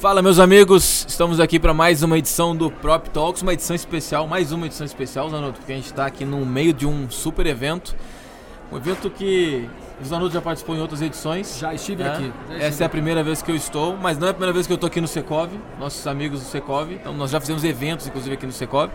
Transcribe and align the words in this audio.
Fala, 0.00 0.22
meus 0.22 0.38
amigos, 0.38 1.04
estamos 1.06 1.38
aqui 1.40 1.60
para 1.60 1.74
mais 1.74 2.02
uma 2.02 2.16
edição 2.16 2.56
do 2.56 2.70
Prop 2.70 3.06
Talks, 3.08 3.42
uma 3.42 3.52
edição 3.52 3.76
especial, 3.76 4.26
mais 4.26 4.50
uma 4.50 4.64
edição 4.64 4.86
especial, 4.86 5.28
Zanotto, 5.28 5.58
porque 5.58 5.72
a 5.72 5.76
gente 5.76 5.84
está 5.84 6.06
aqui 6.06 6.24
no 6.24 6.46
meio 6.46 6.72
de 6.72 6.86
um 6.86 7.10
super 7.10 7.46
evento. 7.46 7.94
Um 8.72 8.78
evento 8.78 9.10
que 9.10 9.68
o 10.00 10.04
Zanotto 10.06 10.32
já 10.32 10.40
participou 10.40 10.74
em 10.74 10.80
outras 10.80 11.02
edições. 11.02 11.58
Já 11.58 11.74
estive 11.74 12.02
né? 12.02 12.14
aqui. 12.14 12.22
Já 12.22 12.54
estive 12.54 12.64
Essa 12.64 12.84
é 12.84 12.86
a 12.86 12.88
primeira 12.88 13.22
vez 13.22 13.42
que 13.42 13.50
eu 13.50 13.54
estou, 13.54 13.94
mas 13.94 14.16
não 14.16 14.26
é 14.26 14.30
a 14.30 14.32
primeira 14.32 14.54
vez 14.54 14.66
que 14.66 14.72
eu 14.72 14.76
estou 14.76 14.88
aqui 14.88 15.02
no 15.02 15.06
Secov, 15.06 15.50
nossos 15.78 16.06
amigos 16.06 16.40
do 16.40 16.46
Secov. 16.46 16.90
Então 16.90 17.12
nós 17.12 17.30
já 17.30 17.38
fizemos 17.38 17.62
eventos, 17.62 18.06
inclusive, 18.06 18.36
aqui 18.36 18.46
no 18.46 18.52
Secov. 18.52 18.90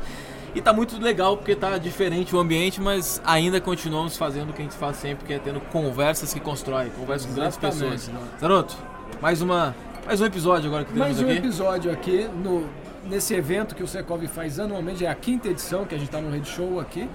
E 0.56 0.62
tá 0.62 0.74
muito 0.74 1.00
legal 1.00 1.38
porque 1.38 1.56
tá 1.56 1.78
diferente 1.78 2.36
o 2.36 2.40
ambiente, 2.40 2.82
mas 2.82 3.22
ainda 3.24 3.62
continuamos 3.62 4.18
fazendo 4.18 4.50
o 4.50 4.54
que 4.54 4.64
a 4.64 4.66
gente 4.66 4.76
faz 4.76 4.98
sempre, 4.98 5.24
que 5.24 5.34
é 5.34 5.38
tendo 5.38 5.60
conversas 5.60 6.34
que 6.34 6.40
constroem, 6.40 6.90
conversas 6.90 7.28
com 7.28 7.36
grandes 7.36 7.58
pessoas. 7.58 8.08
né? 8.08 8.20
Zanotto, 8.40 8.76
mais 9.22 9.40
uma 9.40 9.76
mais 10.06 10.22
um 10.22 10.26
episódio 10.26 10.68
agora 10.68 10.86
que 10.86 10.94
temos 10.94 11.08
Mais 11.08 11.20
um 11.20 11.26
aqui. 11.26 11.38
episódio 11.38 11.92
aqui 11.92 12.30
no, 12.44 12.70
nesse 13.10 13.34
evento 13.34 13.74
que 13.74 13.82
o 13.82 13.88
Secov 13.88 14.24
faz 14.28 14.60
anualmente, 14.60 15.04
é 15.04 15.10
a 15.10 15.16
quinta 15.16 15.48
edição 15.50 15.84
que 15.84 15.96
a 15.96 15.98
gente 15.98 16.08
está 16.08 16.22
no 16.22 16.30
Red 16.30 16.46
Show 16.46 16.80
aqui. 16.80 17.10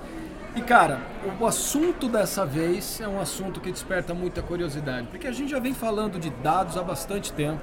E 0.56 0.60
cara, 0.60 0.98
o 1.40 1.46
assunto 1.46 2.08
dessa 2.08 2.44
vez 2.44 3.00
é 3.00 3.06
um 3.06 3.20
assunto 3.20 3.60
que 3.60 3.70
desperta 3.70 4.12
muita 4.12 4.42
curiosidade, 4.42 5.06
porque 5.06 5.28
a 5.28 5.32
gente 5.32 5.52
já 5.52 5.60
vem 5.60 5.72
falando 5.72 6.18
de 6.18 6.30
dados 6.30 6.76
há 6.76 6.82
bastante 6.82 7.32
tempo. 7.32 7.62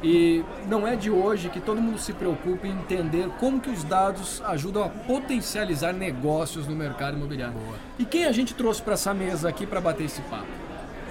E 0.00 0.44
não 0.68 0.86
é 0.86 0.94
de 0.94 1.10
hoje 1.10 1.48
que 1.48 1.58
todo 1.58 1.80
mundo 1.80 1.98
se 1.98 2.12
preocupa 2.12 2.68
em 2.68 2.70
entender 2.70 3.28
como 3.40 3.58
que 3.60 3.70
os 3.70 3.82
dados 3.82 4.40
ajudam 4.44 4.84
a 4.84 4.88
potencializar 4.88 5.92
negócios 5.92 6.68
no 6.68 6.76
mercado 6.76 7.16
imobiliário. 7.16 7.56
E 7.98 8.04
quem 8.04 8.26
a 8.26 8.30
gente 8.30 8.54
trouxe 8.54 8.80
para 8.80 8.92
essa 8.92 9.12
mesa 9.12 9.48
aqui 9.48 9.66
para 9.66 9.80
bater 9.80 10.04
esse 10.04 10.20
papo? 10.22 10.65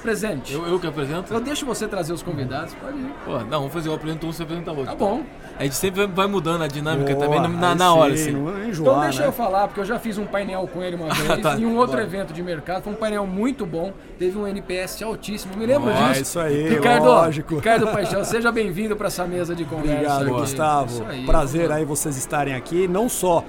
Presente. 0.06 0.54
Eu, 0.54 0.68
eu 0.68 0.80
que 0.80 0.86
apresento? 0.86 1.34
Eu 1.34 1.40
deixo 1.42 1.66
você 1.66 1.88
trazer 1.88 2.14
os 2.14 2.22
convidados, 2.22 2.76
pode 2.76 2.96
ir. 2.98 3.12
Pô, 3.26 3.40
não, 3.40 3.60
vamos 3.62 3.74
fazer, 3.74 3.90
eu 3.90 3.96
apresento 3.96 4.28
um, 4.28 4.32
você 4.32 4.44
apresenta 4.44 4.70
outro. 4.70 4.86
Tá 4.86 4.96
bom. 4.96 5.24
A 5.58 5.64
gente 5.64 5.76
sempre 5.76 6.06
vai 6.06 6.28
mudando 6.28 6.62
a 6.64 6.68
dinâmica 6.68 7.14
Boa, 7.16 7.26
também 7.26 7.42
na, 7.58 7.74
na 7.74 7.94
hora, 7.94 8.16
sim, 8.16 8.24
assim. 8.24 8.32
Não 8.34 8.56
é 8.58 8.68
enjoar, 8.68 8.90
Então 8.98 9.02
deixa 9.02 9.22
né? 9.22 9.28
eu 9.28 9.32
falar, 9.32 9.68
porque 9.68 9.80
eu 9.80 9.86
já 9.86 9.98
fiz 9.98 10.18
um 10.20 10.26
painel 10.26 10.70
com 10.72 10.84
ele 10.84 10.96
uma 10.96 11.08
vez, 11.16 11.42
Tá, 11.42 11.58
em 11.58 11.66
um 11.66 11.76
outro 11.78 11.94
bora. 11.96 12.04
evento 12.04 12.34
de 12.34 12.44
mercado, 12.44 12.84
foi 12.84 12.94
um 12.94 12.96
painel 12.96 13.26
muito 13.26 13.66
bom, 13.66 13.94
teve 14.20 14.38
um 14.38 14.46
NPS 14.48 15.02
altíssimo, 15.02 15.58
me 15.58 15.66
lembro 15.66 15.92
disso. 15.92 16.22
isso 16.22 16.40
aí, 16.40 16.70
Ricardo, 16.70 17.06
lógico. 17.06 17.56
Ricardo 17.56 17.88
Paixão, 17.88 18.24
seja 18.24 18.52
bem-vindo 18.52 18.96
para 18.96 19.08
essa 19.08 19.26
mesa 19.26 19.56
de 19.56 19.66
conversa. 19.66 19.94
Obrigado, 19.96 20.22
aqui. 20.24 20.32
Gustavo. 20.32 21.06
Aí, 21.08 21.26
Prazer 21.26 21.72
aí 21.72 21.84
vocês 21.86 22.16
estarem 22.18 22.54
aqui, 22.54 22.88
não 22.88 23.10
só 23.10 23.44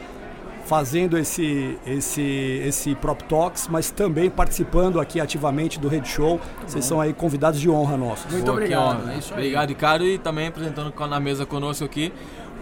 fazendo 0.67 1.17
esse 1.17 1.78
esse 1.86 2.22
esse 2.64 2.95
Prop 2.97 3.22
Talks, 3.22 3.69
mas 3.69 3.91
também 3.91 4.28
participando 4.28 5.00
aqui 5.00 5.20
ativamente 5.20 5.78
do 5.78 5.89
Red 5.89 6.05
Show. 6.05 6.41
Vocês 6.67 6.84
são 6.84 7.00
aí 7.00 7.12
convidados 7.12 7.61
de 7.61 7.70
honra 7.70 7.97
nossos. 7.97 8.31
Muito 8.31 8.45
que 8.45 8.50
obrigado, 8.50 9.03
honra. 9.03 9.14
é 9.14 9.19
isso 9.19 9.33
aí. 9.33 9.41
Obrigado, 9.41 9.69
Ricardo. 9.69 10.05
E 10.05 10.19
também 10.19 10.48
apresentando 10.48 10.92
na 11.09 11.20
mesa 11.20 11.47
conosco 11.47 11.84
aqui 11.84 12.12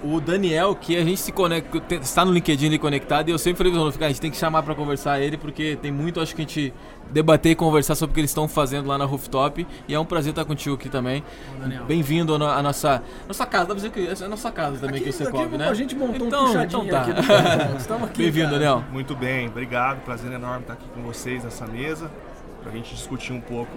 o 0.05 0.21
Daniel, 0.21 0.75
que 0.75 0.97
a 0.97 1.03
gente 1.05 1.19
se 1.21 1.33
conecta, 1.33 1.95
está 1.97 2.25
no 2.25 2.33
LinkedIn 2.33 2.67
ali 2.67 2.79
conectado. 2.79 3.29
E 3.29 3.33
eu 3.33 3.39
sempre 3.39 3.59
falei 3.71 3.73
pro 3.73 3.93
cara, 3.93 4.07
a 4.07 4.09
gente 4.09 4.21
tem 4.21 4.31
que 4.31 4.37
chamar 4.37 4.63
para 4.63 4.75
conversar 4.75 5.19
ele, 5.21 5.37
porque 5.39 5.79
tem 5.81 5.91
muito, 5.91 6.21
acho 6.21 6.35
que 6.35 6.43
a 6.43 6.45
gente 6.45 6.75
debater 7.11 7.53
e 7.53 7.55
conversar 7.55 7.95
sobre 7.95 8.13
o 8.13 8.15
que 8.15 8.21
eles 8.21 8.31
estão 8.31 8.47
fazendo 8.47 8.87
lá 8.87 8.99
na 8.99 9.05
Rooftop. 9.05 9.67
E 9.89 9.95
é 9.95 9.99
um 9.99 10.05
prazer 10.05 10.31
estar 10.31 10.45
contigo 10.45 10.75
aqui 10.75 10.89
também. 10.89 11.25
Daniel. 11.59 11.85
Bem-vindo 11.87 12.35
à 12.35 12.39
no- 12.39 12.47
à 12.49 12.63
nossa, 12.63 13.03
nossa 13.27 13.47
casa. 13.47 13.65
Dá 13.67 13.75
pra 13.75 13.77
dizer 13.77 13.91
que 13.91 14.07
é 14.23 14.27
a 14.27 14.29
nossa 14.29 14.51
casa 14.53 14.79
também, 14.79 14.97
Aqui- 14.97 15.05
que 15.05 15.13
você 15.13 15.31
cobre, 15.31 15.57
né? 15.59 15.69
A 15.69 15.75
gente 15.75 15.95
montou 15.95 16.27
Então- 16.27 16.45
um 16.45 16.47
puxadinho 16.49 16.85
então 16.85 17.05
tá. 17.05 17.11
aqui. 17.63 17.77
Estamos 17.79 18.05
aqui, 18.11 18.23
Bem-vindo. 18.25 18.51
Daniel. 18.51 18.85
Muito 18.93 19.17
bem, 19.17 19.49
obrigado. 19.49 20.03
Prazer 20.05 20.31
enorme 20.33 20.61
estar 20.63 20.75
aqui 20.75 20.87
com 20.95 21.03
vocês 21.03 21.43
nessa 21.45 21.67
mesa 21.67 22.11
para 22.63 22.73
a 22.73 22.75
gente 22.77 22.95
discutir 22.95 23.33
um 23.33 23.41
pouco 23.41 23.71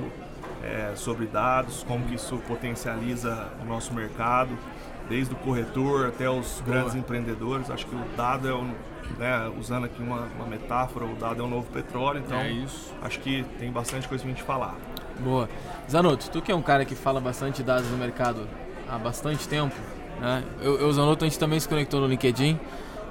é, 0.63 0.91
sobre 0.95 1.25
dados, 1.27 1.85
como 1.87 2.03
que 2.05 2.15
isso 2.15 2.35
potencializa 2.47 3.47
o 3.61 3.65
nosso 3.65 3.93
mercado, 3.93 4.49
desde 5.09 5.33
o 5.33 5.37
corretor 5.37 6.07
até 6.07 6.29
os 6.29 6.61
grandes 6.65 6.95
empreendedores. 6.95 7.69
Acho 7.69 7.85
que 7.85 7.95
o 7.95 8.03
dado 8.15 8.47
é 8.47 8.53
um, 8.53 8.73
né, 9.17 9.51
usando 9.57 9.85
aqui 9.85 10.01
uma, 10.01 10.27
uma 10.35 10.45
metáfora, 10.45 11.05
o 11.05 11.15
dado 11.15 11.41
é 11.41 11.45
o 11.45 11.47
novo 11.49 11.69
petróleo. 11.71 12.21
Então, 12.25 12.37
É 12.37 12.51
isso. 12.51 12.93
acho 13.01 13.19
que 13.19 13.43
tem 13.59 13.71
bastante 13.71 14.07
coisa 14.07 14.23
pra 14.23 14.31
gente 14.33 14.43
falar. 14.43 14.75
Boa. 15.19 15.49
Zanotto, 15.89 16.29
tu 16.29 16.41
que 16.41 16.51
é 16.51 16.55
um 16.55 16.61
cara 16.61 16.85
que 16.85 16.93
fala 16.95 17.19
bastante 17.19 17.63
dados 17.63 17.89
no 17.89 17.97
mercado 17.97 18.47
há 18.89 18.97
bastante 18.97 19.47
tempo, 19.47 19.75
né? 20.21 20.43
Eu, 20.61 20.79
eu, 20.79 20.87
o 20.87 20.93
Zanotto, 20.93 21.25
a 21.25 21.27
gente 21.27 21.39
também 21.39 21.59
se 21.59 21.67
conectou 21.67 21.99
no 21.99 22.07
LinkedIn 22.07 22.59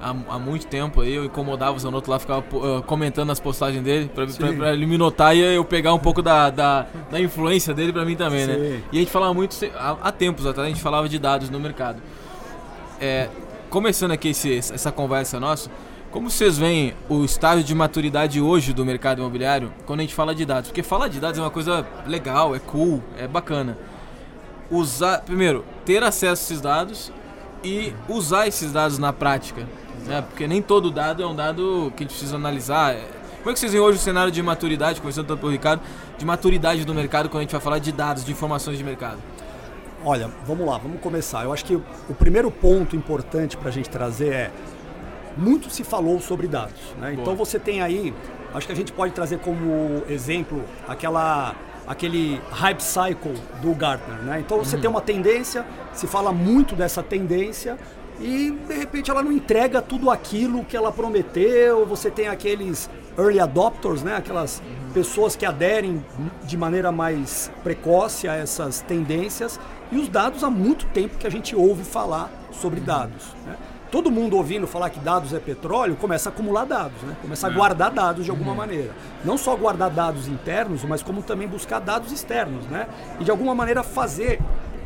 há, 0.01 0.09
há 0.35 0.39
muito 0.39 0.67
tempo. 0.67 1.01
aí 1.01 1.13
Eu 1.13 1.25
incomodava 1.25 1.75
o 1.75 1.79
Zanotto 1.79 2.09
lá, 2.09 2.19
ficava 2.19 2.43
ah, 2.43 2.81
comentando 2.83 3.31
as 3.31 3.39
postagens 3.39 3.83
dele 3.83 4.09
pra, 4.13 4.25
pra, 4.27 4.53
pra 4.53 4.73
ele 4.73 4.85
me 4.85 4.97
notar 4.97 5.35
e 5.35 5.39
eu 5.39 5.63
pegar 5.65 5.93
um 5.93 5.99
pouco 5.99 6.21
da, 6.21 6.49
da, 6.49 6.85
da 7.11 7.19
influência 7.19 7.73
dele 7.73 7.91
pra 7.93 8.05
mim 8.05 8.15
também, 8.15 8.45
né? 8.47 8.53
Sim. 8.55 8.83
E 8.91 8.97
a 8.97 8.99
gente 8.99 9.11
falava 9.11 9.33
muito, 9.33 9.55
há, 9.75 9.97
há 10.03 10.11
tempos 10.11 10.45
atrás, 10.45 10.65
a 10.67 10.69
gente 10.69 10.81
falava 10.81 11.07
de 11.09 11.17
dados 11.19 11.49
no 11.49 11.59
mercado. 11.59 12.01
É, 12.99 13.29
começando 13.69 14.11
aqui 14.11 14.29
esse- 14.29 14.57
essa 14.57 14.91
conversa 14.91 15.39
nossa, 15.39 15.69
como 16.09 16.29
vocês 16.29 16.57
veem 16.57 16.93
o 17.09 17.23
estágio 17.25 17.63
de 17.63 17.75
maturidade 17.75 18.39
hoje 18.41 18.73
do 18.73 18.85
mercado 18.85 19.19
imobiliário 19.19 19.71
quando 19.85 19.99
a 19.99 20.03
gente 20.03 20.15
fala 20.15 20.33
de 20.33 20.45
dados? 20.45 20.69
Porque 20.69 20.81
falar 20.81 21.09
de 21.09 21.19
dados 21.19 21.37
é 21.37 21.41
uma 21.43 21.51
coisa 21.51 21.85
legal, 22.07 22.55
é 22.55 22.59
cool, 22.59 23.03
é 23.17 23.27
bacana. 23.27 23.77
Usar, 24.71 25.21
primeiro, 25.21 25.63
ter 25.85 26.03
acesso 26.03 26.41
a 26.41 26.45
esses 26.45 26.61
dados 26.61 27.11
e 27.63 27.93
usar 28.09 28.47
esses 28.47 28.71
dados 28.71 28.97
na 28.97 29.13
prática. 29.13 29.67
Né? 30.05 30.21
Porque 30.21 30.47
nem 30.47 30.61
todo 30.61 30.91
dado 30.91 31.23
é 31.23 31.27
um 31.27 31.35
dado 31.35 31.91
que 31.95 32.03
a 32.03 32.05
gente 32.05 32.15
precisa 32.15 32.35
analisar. 32.35 32.93
É, 32.93 33.07
Como 33.39 33.49
é 33.49 33.53
que 33.53 33.59
vocês 33.59 33.71
veem 33.71 33.83
hoje 33.83 33.97
o 33.97 34.01
cenário 34.01 34.31
de 34.31 34.41
maturidade, 34.41 34.99
conversando 34.99 35.27
tanto 35.27 35.39
pelo 35.39 35.51
Ricardo, 35.51 35.81
de 36.17 36.25
maturidade 36.25 36.85
do 36.85 36.93
mercado 36.93 37.29
quando 37.29 37.39
a 37.39 37.41
gente 37.43 37.51
vai 37.51 37.61
falar 37.61 37.79
de 37.79 37.91
dados, 37.91 38.23
de 38.23 38.31
informações 38.31 38.77
de 38.77 38.83
mercado? 38.83 39.17
Olha, 40.03 40.29
vamos 40.45 40.65
lá, 40.65 40.77
vamos 40.77 41.01
começar. 41.01 41.43
Eu 41.43 41.51
acho 41.51 41.65
que 41.65 41.75
o 41.75 42.13
primeiro 42.17 42.51
ponto 42.51 42.95
importante 42.95 43.57
para 43.57 43.69
a 43.69 43.71
gente 43.71 43.89
trazer 43.89 44.31
é 44.31 44.51
muito 45.35 45.69
se 45.69 45.83
falou 45.83 46.19
sobre 46.19 46.47
dados. 46.47 46.79
né? 46.99 47.13
Então 47.13 47.35
você 47.35 47.59
tem 47.59 47.81
aí, 47.81 48.13
acho 48.53 48.65
que 48.65 48.73
a 48.73 48.75
gente 48.75 48.91
pode 48.91 49.13
trazer 49.13 49.39
como 49.39 50.03
exemplo 50.09 50.63
aquela 50.87 51.55
aquele 51.87 52.41
hype 52.51 52.81
cycle 52.81 53.33
do 53.61 53.73
Gartner. 53.73 54.17
Né? 54.19 54.41
Então 54.41 54.57
você 54.57 54.77
tem 54.77 54.89
uma 54.89 54.99
tendência, 54.99 55.65
se 55.93 56.05
fala 56.05 56.33
muito 56.33 56.75
dessa 56.75 57.01
tendência 57.01 57.77
e 58.19 58.51
de 58.51 58.73
repente 58.73 59.11
ela 59.11 59.21
não 59.21 59.31
entrega 59.31 59.81
tudo 59.81 60.09
aquilo 60.09 60.63
que 60.63 60.75
ela 60.75 60.91
prometeu. 60.91 61.85
Você 61.85 62.09
tem 62.09 62.27
aqueles 62.27 62.89
early 63.17 63.39
adopters, 63.39 64.03
né? 64.03 64.15
aquelas 64.15 64.61
pessoas 64.93 65.35
que 65.35 65.45
aderem 65.45 66.03
de 66.43 66.57
maneira 66.57 66.91
mais 66.91 67.51
precoce 67.63 68.27
a 68.27 68.35
essas 68.35 68.81
tendências. 68.81 69.59
E 69.91 69.97
os 69.97 70.07
dados 70.07 70.43
há 70.43 70.49
muito 70.49 70.85
tempo 70.87 71.17
que 71.17 71.27
a 71.27 71.29
gente 71.29 71.55
ouve 71.55 71.83
falar 71.83 72.31
sobre 72.51 72.79
dados. 72.79 73.33
né? 73.45 73.55
Todo 73.89 74.11
mundo 74.11 74.35
ouvindo 74.35 74.67
falar 74.67 74.89
que 74.89 74.99
dados 74.99 75.33
é 75.33 75.39
petróleo 75.39 75.95
começa 75.95 76.27
a 76.27 76.31
acumular 76.31 76.65
dados, 76.65 77.01
né? 77.03 77.15
começa 77.21 77.47
a 77.47 77.49
guardar 77.49 77.89
dados 77.89 78.25
de 78.25 78.31
alguma 78.31 78.53
maneira. 78.53 78.93
Não 79.23 79.37
só 79.37 79.55
guardar 79.55 79.89
dados 79.89 80.27
internos, 80.27 80.83
mas 80.83 81.01
como 81.01 81.21
também 81.21 81.47
buscar 81.47 81.79
dados 81.79 82.11
externos. 82.11 82.65
Né? 82.65 82.87
E 83.19 83.23
de 83.23 83.31
alguma 83.31 83.55
maneira 83.55 83.83
fazer 83.83 84.41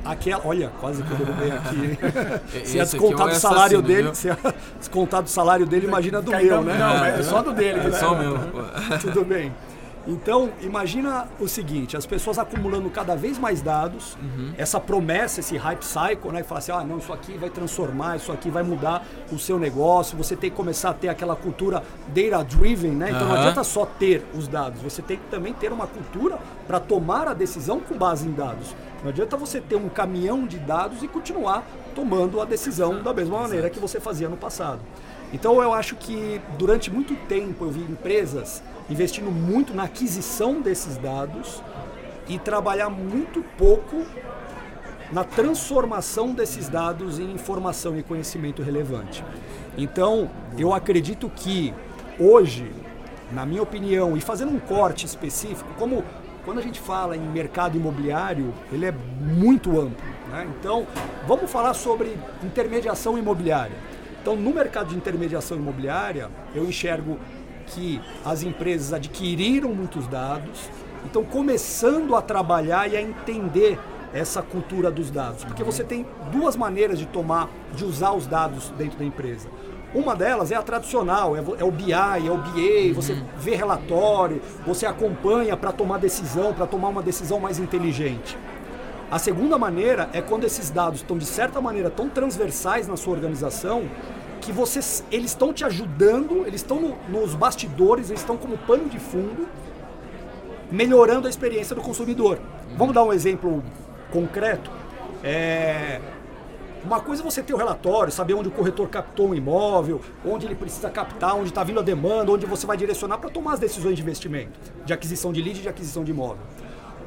aquela. 0.06 0.46
Olha, 0.46 0.72
quase 0.80 1.04
que 1.04 1.12
eu 1.12 1.18
derrubei 1.18 1.52
aqui. 1.52 2.66
Se 2.66 2.80
é 2.80 2.82
aqui 2.84 2.96
é 2.96 3.00
o 3.00 3.02
descontado 3.02 3.36
salário 3.36 3.80
assassino, 3.80 3.82
dele, 3.82 4.04
viu? 4.04 4.16
se 4.16 4.30
é 4.30 4.38
descontado 4.78 5.28
o 5.28 5.30
salário 5.30 5.66
dele, 5.66 5.88
imagina 5.88 6.22
do 6.22 6.32
meu, 6.32 6.62
né? 6.64 6.78
Não, 6.78 7.06
é 7.06 7.24
só 7.24 7.42
do 7.42 7.54
dele. 7.54 7.80
É 7.80 7.90
né? 7.90 7.92
só 7.92 8.14
o 8.14 8.18
meu. 8.18 8.40
Tudo 9.02 9.26
bem. 9.26 9.52
Então, 10.08 10.50
imagina 10.62 11.28
o 11.40 11.48
seguinte, 11.48 11.96
as 11.96 12.06
pessoas 12.06 12.40
acumulando 12.40 12.90
cada 12.90 13.16
vez 13.16 13.38
mais 13.38 13.62
dados, 13.62 14.18
essa 14.58 14.80
promessa, 14.80 15.42
esse 15.42 15.56
hype 15.58 15.84
cycle, 15.84 16.32
né? 16.32 16.42
Que 16.42 16.48
fala 16.48 16.60
assim, 16.60 16.72
ah, 16.72 16.84
não, 16.84 16.98
isso 16.98 17.14
aqui 17.14 17.38
vai 17.38 17.50
transformar, 17.50 18.16
isso 18.16 18.32
aqui 18.32 18.50
vai 18.50 18.64
mudar 18.64 19.06
o 19.32 19.38
seu 19.38 19.60
negócio, 19.60 20.18
você 20.18 20.36
tem 20.36 20.50
que 20.50 20.56
começar 20.56 20.90
a 20.90 20.94
ter 20.94 21.08
aquela 21.08 21.36
cultura 21.36 21.84
data-driven, 22.08 22.92
né? 22.92 23.10
Então 23.10 23.28
não 23.28 23.34
Aham. 23.34 23.42
adianta 23.42 23.64
só 23.64 23.86
ter 23.86 24.26
os 24.34 24.48
dados, 24.48 24.82
você 24.82 25.02
tem 25.02 25.18
que 25.18 25.26
também 25.30 25.54
ter 25.54 25.72
uma 25.72 25.86
cultura 25.86 26.40
para 26.68 26.80
tomar 26.80 27.28
a 27.28 27.34
decisão 27.34 27.80
com 27.80 27.96
base 27.96 28.28
em 28.28 28.32
dados. 28.32 28.76
Não 29.02 29.10
adianta 29.10 29.36
você 29.36 29.60
ter 29.60 29.76
um 29.76 29.90
caminhão 29.90 30.46
de 30.46 30.60
dados 30.60 31.02
e 31.02 31.08
continuar 31.08 31.66
tomando 31.96 32.40
a 32.40 32.46
decisão 32.46 33.02
da 33.02 33.14
mesma 33.14 33.40
maneira 33.40 33.70
que 33.70 33.80
você 33.80 34.00
fazia 34.00 34.30
no 34.30 34.38
passado. 34.38 34.80
Então 35.34 35.62
eu 35.62 35.74
acho 35.74 35.96
que 35.96 36.40
durante 36.58 36.92
muito 36.92 37.16
tempo 37.28 37.66
eu 37.66 37.72
vi 37.72 37.82
empresas 37.82 38.62
investindo 38.90 39.32
muito 39.32 39.74
na 39.74 39.84
aquisição 39.84 40.62
desses 40.62 40.98
dados 40.98 41.62
e 42.28 42.38
trabalhar 42.38 42.90
muito 42.90 43.44
pouco 43.58 44.06
na 45.12 45.24
transformação 45.24 46.34
desses 46.34 46.70
dados 46.70 47.20
em 47.20 47.32
informação 47.32 47.98
e 47.98 48.04
conhecimento 48.04 48.62
relevante. 48.62 49.24
Então, 49.78 50.30
eu 50.58 50.74
acredito 50.74 51.30
que 51.30 51.74
hoje, 52.18 52.72
na 53.32 53.46
minha 53.46 53.62
opinião, 53.62 54.16
e 54.16 54.22
fazendo 54.22 54.52
um 54.54 54.60
corte 54.60 55.06
específico, 55.06 55.70
como 55.78 56.04
quando 56.44 56.60
a 56.60 56.62
gente 56.62 56.80
fala 56.80 57.16
em 57.16 57.22
mercado 57.22 57.78
imobiliário, 57.78 58.54
ele 58.72 58.86
é 58.86 58.92
muito 58.92 59.80
amplo. 59.80 60.06
né? 60.30 60.48
Então, 60.60 60.88
vamos 61.28 61.52
falar 61.52 61.74
sobre 61.74 62.18
intermediação 62.44 63.18
imobiliária. 63.18 63.76
Então, 64.22 64.36
no 64.36 64.54
mercado 64.54 64.90
de 64.90 64.96
intermediação 64.96 65.58
imobiliária, 65.58 66.30
eu 66.54 66.64
enxergo 66.64 67.18
que 67.68 68.02
as 68.26 68.44
empresas 68.44 68.94
adquiriram 68.94 69.74
muitos 69.74 70.08
dados, 70.08 70.70
então 71.06 71.24
começando 71.24 72.16
a 72.16 72.22
trabalhar 72.22 72.92
e 72.92 72.98
a 72.98 73.02
entender 73.02 73.80
essa 74.14 74.42
cultura 74.42 74.92
dos 74.92 75.10
dados? 75.10 75.44
Porque 75.44 75.64
você 75.64 75.84
tem 75.84 76.06
duas 76.32 76.56
maneiras 76.56 77.00
de 77.00 77.06
tomar, 77.06 77.50
de 77.74 77.86
usar 77.86 78.12
os 78.12 78.28
dados 78.28 78.70
dentro 78.78 79.00
da 79.00 79.06
empresa. 79.06 79.50
Uma 79.94 80.16
delas 80.16 80.52
é 80.52 80.56
a 80.56 80.62
tradicional, 80.62 81.36
é, 81.36 81.64
o 81.64 81.72
BI, 81.72 81.92
é 81.92 82.32
o 82.32 82.38
BA, 82.38 82.94
você 82.96 83.22
vê 83.38 83.56
relatório, 83.56 84.42
você 84.66 84.86
acompanha 84.86 85.58
para 85.58 85.74
tomar 85.74 85.98
decisão, 85.98 86.54
para 86.54 86.66
tomar 86.66 86.88
uma 86.88 87.04
decisão 87.04 87.40
mais 87.40 87.60
inteligente. 87.60 88.38
A 89.12 89.20
segunda 89.20 89.58
maneira 89.58 90.10
é 90.14 90.22
quando 90.22 90.46
esses 90.46 90.70
dados 90.70 91.02
estão 91.02 91.18
de 91.18 91.26
certa 91.26 91.60
maneira 91.60 91.90
tão 91.90 92.08
transversais 92.08 92.88
na 92.88 92.96
sua 92.96 93.14
organização 93.14 93.84
que 94.40 94.54
vocês, 94.54 95.04
eles 95.12 95.32
estão 95.32 95.54
te 95.54 95.66
ajudando, 95.66 96.48
eles 96.48 96.62
estão 96.62 96.80
no, 96.80 96.98
nos 97.10 97.36
bastidores, 97.36 98.10
eles 98.10 98.22
estão 98.22 98.38
como 98.38 98.58
pano 98.58 98.88
de 98.88 98.98
fundo, 98.98 99.48
melhorando 100.72 101.28
a 101.28 101.30
experiência 101.30 101.76
do 101.76 101.82
consumidor. 101.82 102.40
Vamos 102.78 102.96
dar 102.96 103.04
um 103.04 103.12
exemplo 103.12 103.62
concreto? 104.12 104.72
É, 105.22 106.00
uma 106.84 107.00
coisa 107.00 107.22
é 107.22 107.26
você 107.26 107.44
ter 107.44 107.54
o 107.54 107.58
relatório, 107.58 108.12
saber 108.12 108.34
onde 108.34 108.48
o 108.48 108.52
corretor 108.52 108.88
captou 108.90 109.30
um 109.30 109.36
imóvel, 109.36 110.02
onde 110.26 110.46
ele 110.46 110.56
precisa 110.56 110.90
captar, 110.90 111.36
onde 111.36 111.50
está 111.50 111.64
vindo 111.64 111.80
a 111.80 111.84
demanda, 111.84 112.32
onde 112.32 112.46
você 112.46 112.66
vai 112.66 112.76
direcionar 112.76 113.20
para 113.20 113.30
tomar 113.30 113.54
as 113.54 113.60
decisões 113.60 113.96
de 113.96 114.02
investimento, 114.02 114.60
de 114.84 114.92
aquisição 114.92 115.32
de 115.32 115.42
lead 115.42 115.60
e 115.60 115.62
de 115.62 115.70
aquisição 115.70 116.04
de 116.04 116.12
imóvel. 116.12 116.44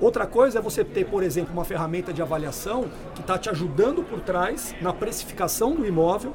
Outra 0.00 0.26
coisa 0.26 0.59
é 0.59 0.62
você 0.62 0.85
ter, 0.85 1.06
por 1.06 1.23
exemplo, 1.23 1.53
uma 1.53 1.65
ferramenta 1.65 2.12
de 2.12 2.23
avaliação 2.23 2.87
que 3.15 3.21
está 3.21 3.37
te 3.38 3.49
ajudando 3.50 4.03
por 4.03 4.21
trás 4.21 4.75
na 4.81 4.93
precificação 4.93 5.75
do 5.75 5.87
imóvel, 5.87 6.35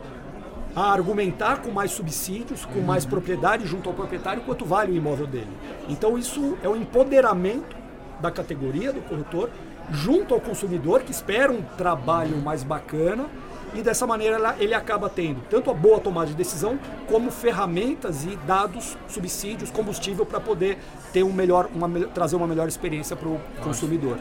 a 0.76 0.92
argumentar 0.92 1.62
com 1.62 1.72
mais 1.72 1.92
subsídios, 1.92 2.66
com 2.66 2.80
mais 2.80 3.04
uhum. 3.04 3.10
propriedade 3.10 3.66
junto 3.66 3.90
ao 3.90 3.96
proprietário 3.96 4.44
quanto 4.44 4.66
vale 4.66 4.92
o 4.92 4.96
imóvel 4.96 5.28
dele. 5.28 5.50
Então 5.88 6.18
isso 6.18 6.58
é 6.62 6.70
o 6.70 6.76
empoderamento 6.76 7.76
da 8.22 8.30
categoria 8.30 8.92
do 8.94 9.02
corretor 9.02 9.50
junto 9.92 10.34
ao 10.34 10.40
consumidor 10.40 11.02
que 11.02 11.12
espera 11.12 11.52
um 11.52 11.62
trabalho 11.62 12.38
mais 12.38 12.64
bacana 12.64 13.28
e 13.74 13.82
dessa 13.82 14.08
maneira 14.08 14.56
ele 14.60 14.74
acaba 14.74 15.10
tendo 15.10 15.42
tanto 15.50 15.70
a 15.70 15.74
boa 15.74 16.00
tomada 16.00 16.28
de 16.28 16.36
decisão 16.36 16.80
como 17.08 17.30
ferramentas 17.32 18.26
e 18.26 18.36
dados, 18.38 18.98
subsídios, 19.08 19.70
combustível 19.70 20.26
para 20.26 20.40
poder 20.40 20.78
ter 21.14 21.24
um 21.24 21.32
melhor, 21.32 21.70
uma, 21.74 21.90
trazer 22.08 22.36
uma 22.36 22.48
melhor 22.48 22.68
experiência 22.68 23.16
para 23.16 23.28
o 23.28 23.40
consumidor. 23.62 24.18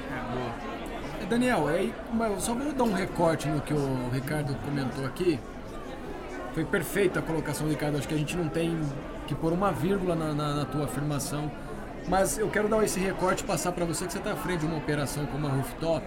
É, 1.23 1.26
Daniel, 1.26 1.69
aí, 1.69 1.94
só 2.38 2.55
vou 2.55 2.73
dar 2.73 2.85
um 2.85 2.93
recorte 2.93 3.49
no 3.49 3.61
que 3.61 3.75
o 3.75 4.11
Ricardo 4.12 4.55
comentou 4.65 5.05
aqui. 5.05 5.38
Foi 6.55 6.65
perfeita 6.65 7.20
a 7.20 7.23
colocação 7.23 7.67
do 7.67 7.70
Ricardo. 7.70 7.99
Acho 7.99 8.09
que 8.09 8.15
a 8.15 8.19
gente 8.19 8.37
não 8.37 8.49
tem 8.49 8.79
que 9.26 9.35
pôr 9.35 9.53
uma 9.53 9.70
vírgula 9.70 10.15
na, 10.15 10.32
na, 10.32 10.55
na 10.55 10.65
tua 10.65 10.85
afirmação 10.85 11.50
mas 12.06 12.38
eu 12.38 12.48
quero 12.48 12.68
dar 12.68 12.84
esse 12.84 13.00
recorte 13.00 13.42
passar 13.44 13.72
para 13.72 13.84
você 13.84 14.06
que 14.06 14.12
você 14.12 14.18
está 14.18 14.32
à 14.32 14.36
frente 14.36 14.60
de 14.60 14.66
uma 14.66 14.76
operação 14.76 15.26
como 15.26 15.46
a 15.46 15.50
Rooftop. 15.50 16.04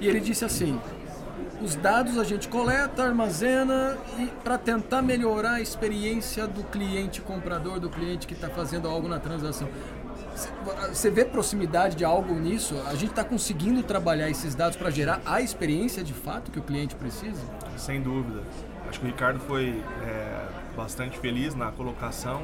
E 0.00 0.06
ele 0.08 0.20
disse 0.20 0.44
assim: 0.44 0.78
os 1.60 1.74
dados 1.74 2.18
a 2.18 2.24
gente 2.24 2.48
coleta, 2.48 3.02
armazena 3.02 3.96
e 4.18 4.26
para 4.44 4.58
tentar 4.58 5.02
melhorar 5.02 5.54
a 5.54 5.60
experiência 5.60 6.46
do 6.46 6.62
cliente 6.64 7.20
comprador, 7.20 7.80
do 7.80 7.88
cliente 7.88 8.26
que 8.26 8.34
está 8.34 8.48
fazendo 8.48 8.88
algo 8.88 9.08
na 9.08 9.18
transação. 9.18 9.68
Você 10.88 11.10
vê 11.10 11.24
proximidade 11.24 11.96
de 11.96 12.04
algo 12.04 12.34
nisso? 12.34 12.74
A 12.86 12.94
gente 12.94 13.10
está 13.10 13.24
conseguindo 13.24 13.82
trabalhar 13.82 14.28
esses 14.28 14.54
dados 14.54 14.76
para 14.76 14.90
gerar 14.90 15.22
a 15.24 15.40
experiência 15.40 16.04
de 16.04 16.12
fato 16.12 16.50
que 16.50 16.58
o 16.58 16.62
cliente 16.62 16.94
precisa? 16.94 17.40
Sem 17.78 18.02
dúvida. 18.02 18.42
Acho 18.86 19.00
que 19.00 19.06
o 19.06 19.08
Ricardo 19.08 19.40
foi 19.40 19.82
é, 20.04 20.46
bastante 20.76 21.18
feliz 21.18 21.54
na 21.54 21.72
colocação 21.72 22.42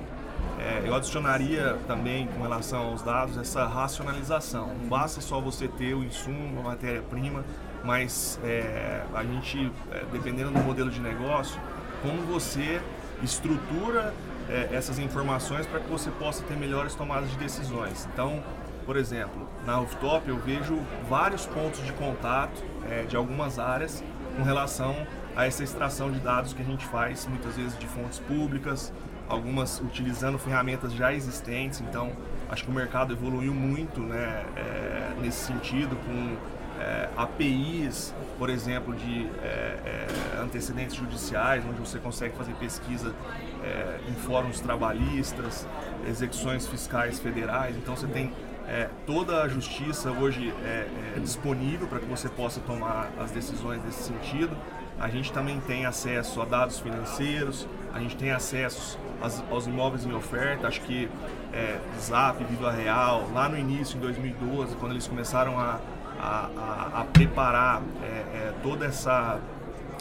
é, 0.59 0.83
eu 0.87 0.95
adicionaria 0.95 1.79
também, 1.87 2.27
com 2.29 2.43
relação 2.43 2.83
aos 2.89 3.03
dados, 3.03 3.37
essa 3.37 3.67
racionalização. 3.67 4.69
Não 4.69 4.89
basta 4.89 5.21
só 5.21 5.41
você 5.41 5.69
ter 5.69 5.95
o 5.95 6.05
insumo, 6.05 6.61
a 6.61 6.63
matéria-prima, 6.63 7.45
mas 7.85 8.39
é, 8.45 9.03
a 9.15 9.25
gente, 9.25 9.73
é, 9.91 10.05
dependendo 10.13 10.51
do 10.51 10.61
modelo 10.61 10.91
de 10.91 11.01
negócio, 11.01 11.61
como 12.03 12.23
você 12.23 12.81
estrutura 13.23 14.13
é, 14.49 14.69
essas 14.73 14.99
informações 14.99 15.67
para 15.67 15.81
que 15.81 15.89
você 15.89 16.11
possa 16.11 16.43
ter 16.45 16.57
melhores 16.57 16.95
tomadas 16.95 17.31
de 17.31 17.37
decisões. 17.37 18.09
Então, 18.13 18.43
por 18.85 18.97
exemplo, 18.97 19.49
na 19.65 19.77
rooftop 19.77 20.29
eu 20.29 20.39
vejo 20.39 20.79
vários 21.09 21.47
pontos 21.47 21.85
de 21.85 21.93
contato 21.93 22.63
é, 22.91 23.05
de 23.05 23.17
algumas 23.17 23.59
áreas 23.59 24.03
com 24.37 24.43
relação 24.43 24.95
a 25.37 25.47
essa 25.47 25.63
extração 25.63 26.11
de 26.11 26.19
dados 26.19 26.53
que 26.53 26.63
a 26.63 26.65
gente 26.65 26.85
faz 26.87 27.27
muitas 27.27 27.57
vezes 27.57 27.79
de 27.79 27.87
fontes 27.87 28.19
públicas, 28.19 28.93
algumas 29.29 29.81
utilizando 29.81 30.39
ferramentas 30.39 30.93
já 30.93 31.13
existentes, 31.13 31.81
então 31.81 32.13
acho 32.49 32.65
que 32.65 32.71
o 32.71 32.75
mercado 32.75 33.13
evoluiu 33.13 33.55
muito 33.55 34.01
né, 34.01 34.45
é, 34.57 35.15
nesse 35.21 35.47
sentido, 35.47 35.97
com 36.05 36.37
é, 36.81 37.09
APIs, 37.17 38.15
por 38.39 38.51
exemplo, 38.51 38.95
de 38.95 39.29
é, 39.43 39.47
é, 39.47 40.41
antecedentes 40.41 40.97
judiciais, 40.97 41.65
onde 41.65 41.79
você 41.79 41.99
consegue 41.99 42.37
fazer 42.37 42.53
pesquisa 42.55 43.15
é, 43.63 44.01
em 44.09 44.15
fóruns 44.15 44.61
trabalhistas, 44.61 45.67
execuções 46.07 46.67
fiscais 46.67 47.21
federais, 47.21 47.77
então 47.77 47.97
você 47.97 48.07
tem 48.07 48.33
é, 48.67 48.89
toda 49.07 49.43
a 49.43 49.49
justiça 49.49 50.11
hoje 50.11 50.53
é, 50.65 50.87
disponível 51.21 51.87
para 51.87 51.99
que 51.99 52.07
você 52.07 52.29
possa 52.29 52.61
tomar 52.61 53.11
as 53.19 53.31
decisões 53.31 53.83
nesse 53.85 54.03
sentido. 54.03 54.57
A 54.99 55.09
gente 55.09 55.33
também 55.33 55.61
tem 55.61 55.85
acesso 55.85 56.41
a 56.41 56.45
dados 56.45 56.79
financeiros, 56.79 57.67
a 57.93 57.99
gente 57.99 58.17
tem 58.17 58.31
acesso 58.31 58.99
aos, 59.21 59.43
aos 59.51 59.67
imóveis 59.67 60.05
em 60.05 60.13
oferta. 60.13 60.69
Acho 60.69 60.81
que 60.83 61.09
é, 61.53 61.79
Zap, 62.01 62.43
Viva 62.45 62.71
Real, 62.71 63.29
lá 63.33 63.49
no 63.49 63.59
início, 63.59 63.97
em 63.97 64.01
2012, 64.01 64.77
quando 64.77 64.93
eles 64.93 65.07
começaram 65.07 65.59
a, 65.59 65.81
a, 66.21 66.49
a, 66.57 67.01
a 67.01 67.05
preparar 67.05 67.83
é, 68.03 68.07
é, 68.07 68.55
toda 68.63 68.87
essa 68.87 69.41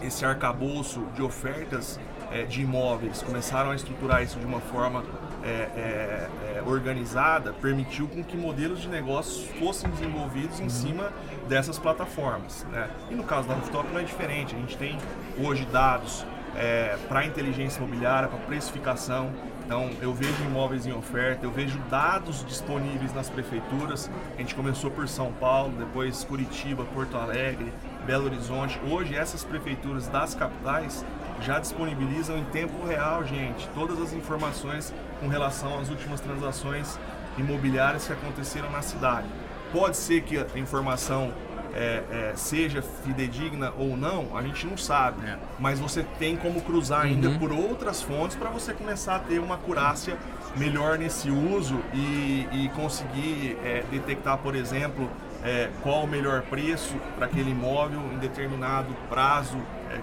esse 0.02 0.26
arcabouço 0.26 1.06
de 1.16 1.22
ofertas 1.22 2.00
é, 2.32 2.44
de 2.44 2.62
imóveis, 2.62 3.22
começaram 3.22 3.72
a 3.72 3.76
estruturar 3.76 4.24
isso 4.24 4.40
de 4.40 4.46
uma 4.46 4.60
forma 4.60 5.04
é, 5.44 5.48
é, 5.48 6.30
é, 6.58 6.64
organizada, 6.66 7.54
permitiu 7.54 8.08
com 8.08 8.24
que 8.24 8.38
modelos 8.38 8.82
de 8.82 8.88
negócios 8.88 9.48
fossem 9.60 9.90
desenvolvidos 9.90 10.60
em 10.60 10.70
cima 10.70 11.12
dessas 11.48 11.78
plataformas. 11.80 12.66
Né? 12.72 12.90
E 13.10 13.16
no 13.16 13.24
caso 13.24 13.48
da 13.48 13.56
Rooftop 13.56 13.90
não 13.92 14.00
é 14.00 14.04
diferente, 14.04 14.56
a 14.56 14.60
gente 14.60 14.78
tem 14.78 14.98
hoje 15.38 15.66
dados 15.66 16.26
é, 16.56 16.98
para 17.08 17.26
inteligência 17.26 17.80
imobiliária, 17.80 18.28
para 18.28 18.40
precificação. 18.40 19.32
Então, 19.66 19.90
eu 20.02 20.14
vejo 20.14 20.44
imóveis 20.44 20.86
em 20.86 20.92
oferta, 20.92 21.46
eu 21.46 21.52
vejo 21.52 21.80
dados 21.90 22.44
disponíveis 22.46 23.14
nas 23.14 23.30
prefeituras. 23.30 24.12
A 24.36 24.38
gente 24.38 24.54
começou 24.54 24.92
por 24.92 25.08
São 25.08 25.32
Paulo, 25.32 25.74
depois 25.78 26.26
Curitiba, 26.26 26.84
Porto 26.94 27.16
Alegre, 27.16 27.72
Belo 28.06 28.26
Horizonte. 28.26 28.78
Hoje, 28.90 29.16
essas 29.16 29.46
prefeituras 29.46 30.08
das 30.08 30.36
capitais 30.36 31.06
já 31.42 31.60
disponibilizam 31.60 32.38
em 32.38 32.44
tempo 32.46 32.86
real, 32.86 33.26
gente, 33.26 33.68
todas 33.74 34.00
as 34.00 34.14
informações 34.14 34.94
com 35.20 35.28
relação 35.28 35.80
às 35.80 35.90
últimas 35.90 36.22
transações 36.22 37.00
imobiliárias 37.38 38.06
que 38.06 38.14
aconteceram 38.14 38.70
na 38.72 38.82
cidade. 38.82 39.28
Pode 39.72 39.98
ser 39.98 40.22
que 40.22 40.38
a 40.38 40.60
informação 40.60 41.34
é, 41.74 42.04
é, 42.12 42.34
seja 42.36 42.82
fidedigna 42.82 43.72
ou 43.78 43.96
não, 43.96 44.36
a 44.38 44.42
gente 44.42 44.66
não 44.68 44.78
sabe. 44.78 45.26
É. 45.26 45.38
Mas 45.60 45.80
você 45.80 46.04
tem 46.20 46.36
como 46.36 46.62
cruzar 46.62 47.06
ainda 47.06 47.30
uhum. 47.30 47.40
por 47.40 47.52
outras 47.52 48.02
fontes 48.02 48.36
para 48.36 48.50
você 48.50 48.74
começar 48.74 49.16
a 49.16 49.20
ter 49.20 49.40
uma 49.40 49.56
acurácia 49.56 50.18
melhor 50.58 50.98
nesse 50.98 51.30
uso 51.30 51.80
e, 51.94 52.48
e 52.52 52.70
conseguir 52.76 53.58
é, 53.64 53.84
detectar, 53.90 54.38
por 54.38 54.56
exemplo, 54.56 55.10
é, 55.44 55.70
qual 55.82 56.04
o 56.04 56.08
melhor 56.08 56.42
preço 56.44 56.96
para 57.16 57.26
aquele 57.26 57.52
imóvel 57.52 58.02
em 58.14 58.18
determinado 58.18 58.94
prazo 59.10 59.58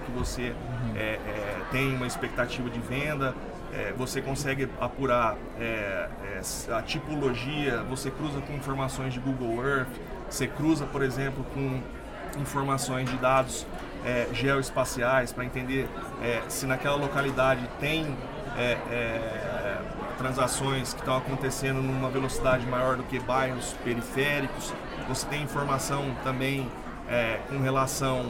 que 0.05 0.11
você 0.13 0.51
uhum. 0.51 0.95
tem 1.71 1.95
uma 1.95 2.07
expectativa 2.07 2.69
de 2.69 2.81
venda. 2.81 3.35
você 3.97 4.21
consegue 4.21 4.69
apurar 4.81 5.37
a 6.77 6.83
tipologia, 6.83 7.83
você 7.85 8.11
cruza 8.11 8.41
com 8.41 8.53
informações 8.55 9.13
de 9.15 9.21
Google 9.21 9.65
Earth, 9.65 9.89
você 10.29 10.47
cruza, 10.47 10.87
por 10.87 11.03
exemplo, 11.03 11.45
com 11.55 11.81
informações 12.41 13.11
de 13.11 13.17
dados 13.17 13.67
é, 14.05 14.29
geoespaciais 14.33 15.33
para 15.33 15.45
entender 15.45 15.89
é, 16.23 16.43
se 16.49 16.67
naquela 16.67 16.97
localidade 16.97 17.69
tem 17.81 18.17
é, 18.57 18.77
é, 18.91 19.79
transações 20.17 20.93
que 20.93 21.01
estão 21.01 21.17
acontecendo 21.17 21.81
numa 21.81 22.11
velocidade 22.11 22.67
maior 22.67 22.97
do 22.97 23.05
que 23.05 23.19
bairros 23.21 23.75
periféricos. 23.85 24.73
Você 25.09 25.27
tem 25.27 25.43
informação 25.43 26.05
também 26.25 26.69
é, 27.09 27.39
com 27.49 27.59
relação 27.61 28.27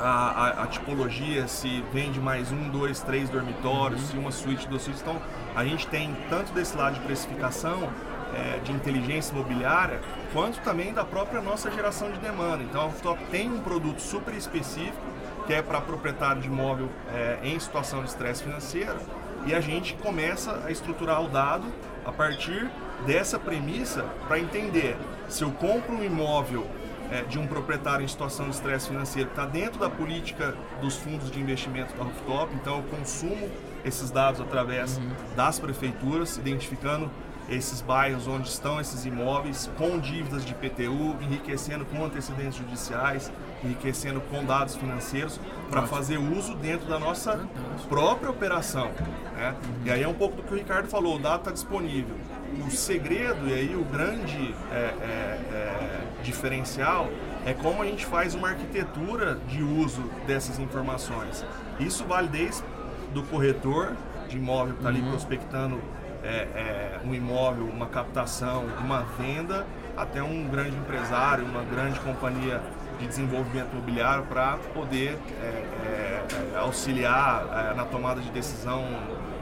à, 0.00 0.66
tipologia, 0.70 1.46
se 1.46 1.84
vende 1.92 2.20
mais 2.20 2.50
um, 2.50 2.68
dois, 2.68 3.00
três 3.00 3.28
dormitórios, 3.28 4.00
uhum. 4.00 4.06
se 4.06 4.16
uma 4.16 4.32
suíte, 4.32 4.68
duas 4.68 4.82
suítes. 4.82 5.02
Então, 5.02 5.20
a 5.54 5.64
gente 5.64 5.86
tem 5.86 6.16
tanto 6.28 6.52
desse 6.52 6.76
lado 6.76 6.94
de 6.94 7.00
precificação 7.00 7.88
é, 8.34 8.58
de 8.58 8.72
inteligência 8.72 9.32
imobiliária, 9.32 10.00
quanto 10.32 10.60
também 10.60 10.92
da 10.92 11.04
própria 11.04 11.40
nossa 11.40 11.70
geração 11.70 12.10
de 12.10 12.18
demanda. 12.18 12.62
Então 12.62 12.82
a 12.82 12.84
Rooftop 12.84 13.22
tem 13.26 13.50
um 13.50 13.60
produto 13.60 14.00
super 14.00 14.34
específico, 14.34 14.98
que 15.46 15.52
é 15.52 15.62
para 15.62 15.80
proprietário 15.80 16.40
de 16.40 16.48
imóvel 16.48 16.88
é, 17.12 17.38
em 17.42 17.58
situação 17.58 18.02
de 18.02 18.08
estresse 18.08 18.42
financeiro, 18.42 18.98
e 19.46 19.54
a 19.54 19.60
gente 19.60 19.94
começa 19.94 20.62
a 20.64 20.70
estruturar 20.70 21.22
o 21.22 21.28
dado 21.28 21.66
a 22.04 22.12
partir 22.12 22.70
dessa 23.06 23.38
premissa 23.38 24.04
para 24.28 24.38
entender 24.38 24.96
se 25.28 25.42
eu 25.42 25.50
compro 25.52 25.94
um 25.94 26.04
imóvel 26.04 26.66
é, 27.10 27.22
de 27.22 27.38
um 27.38 27.46
proprietário 27.46 28.04
em 28.04 28.08
situação 28.08 28.48
de 28.48 28.54
estresse 28.54 28.88
financeiro 28.88 29.28
está 29.28 29.44
dentro 29.44 29.78
da 29.78 29.90
política 29.90 30.54
dos 30.80 30.96
fundos 30.96 31.30
de 31.30 31.40
investimento 31.40 31.94
da 31.96 32.04
Rooftop. 32.04 32.54
Então 32.54 32.78
eu 32.78 32.82
consumo 32.84 33.48
esses 33.84 34.10
dados 34.10 34.40
através 34.40 34.98
uhum. 34.98 35.10
das 35.34 35.58
prefeituras, 35.58 36.36
identificando 36.36 37.10
esses 37.50 37.80
bairros 37.80 38.28
onde 38.28 38.48
estão 38.48 38.80
esses 38.80 39.04
imóveis 39.04 39.68
com 39.76 39.98
dívidas 39.98 40.44
de 40.44 40.54
PTU, 40.54 41.16
enriquecendo 41.20 41.84
com 41.84 42.04
antecedentes 42.04 42.56
judiciais, 42.56 43.30
enriquecendo 43.64 44.20
com 44.20 44.44
dados 44.44 44.76
financeiros 44.76 45.40
para 45.68 45.82
fazer 45.82 46.18
uso 46.18 46.54
dentro 46.54 46.88
da 46.88 46.98
nossa 46.98 47.40
própria 47.88 48.30
operação. 48.30 48.90
Né? 49.34 49.54
E 49.84 49.90
aí 49.90 50.02
é 50.02 50.08
um 50.08 50.14
pouco 50.14 50.36
do 50.36 50.42
que 50.44 50.54
o 50.54 50.56
Ricardo 50.56 50.88
falou, 50.88 51.16
o 51.16 51.18
dado 51.18 51.40
está 51.40 51.50
disponível. 51.50 52.16
O 52.66 52.70
segredo 52.70 53.48
e 53.48 53.54
aí 53.54 53.74
o 53.74 53.84
grande 53.84 54.54
é, 54.72 54.76
é, 54.76 55.40
é, 55.52 56.00
diferencial 56.22 57.08
é 57.46 57.54
como 57.54 57.82
a 57.82 57.86
gente 57.86 58.04
faz 58.04 58.34
uma 58.34 58.48
arquitetura 58.48 59.36
de 59.48 59.62
uso 59.62 60.02
dessas 60.26 60.58
informações. 60.58 61.44
Isso 61.78 62.04
vale 62.04 62.28
desde 62.28 62.62
do 63.12 63.22
corretor 63.24 63.96
de 64.28 64.36
imóvel 64.36 64.74
que 64.74 64.80
está 64.80 64.88
ali 64.88 65.00
uhum. 65.00 65.10
prospectando 65.10 65.80
é, 66.22 66.28
é, 66.28 67.00
um 67.04 67.14
imóvel, 67.14 67.64
uma 67.64 67.86
captação, 67.86 68.64
uma 68.84 69.02
venda, 69.18 69.66
até 69.96 70.22
um 70.22 70.46
grande 70.48 70.76
empresário, 70.76 71.44
uma 71.44 71.64
grande 71.64 71.98
companhia 72.00 72.60
de 72.98 73.06
desenvolvimento 73.06 73.72
imobiliário 73.72 74.24
para 74.24 74.58
poder 74.74 75.18
é, 75.40 75.44
é, 75.44 76.26
é 76.54 76.58
auxiliar 76.58 77.70
é, 77.72 77.74
na 77.74 77.84
tomada 77.84 78.20
de 78.20 78.30
decisão, 78.30 78.84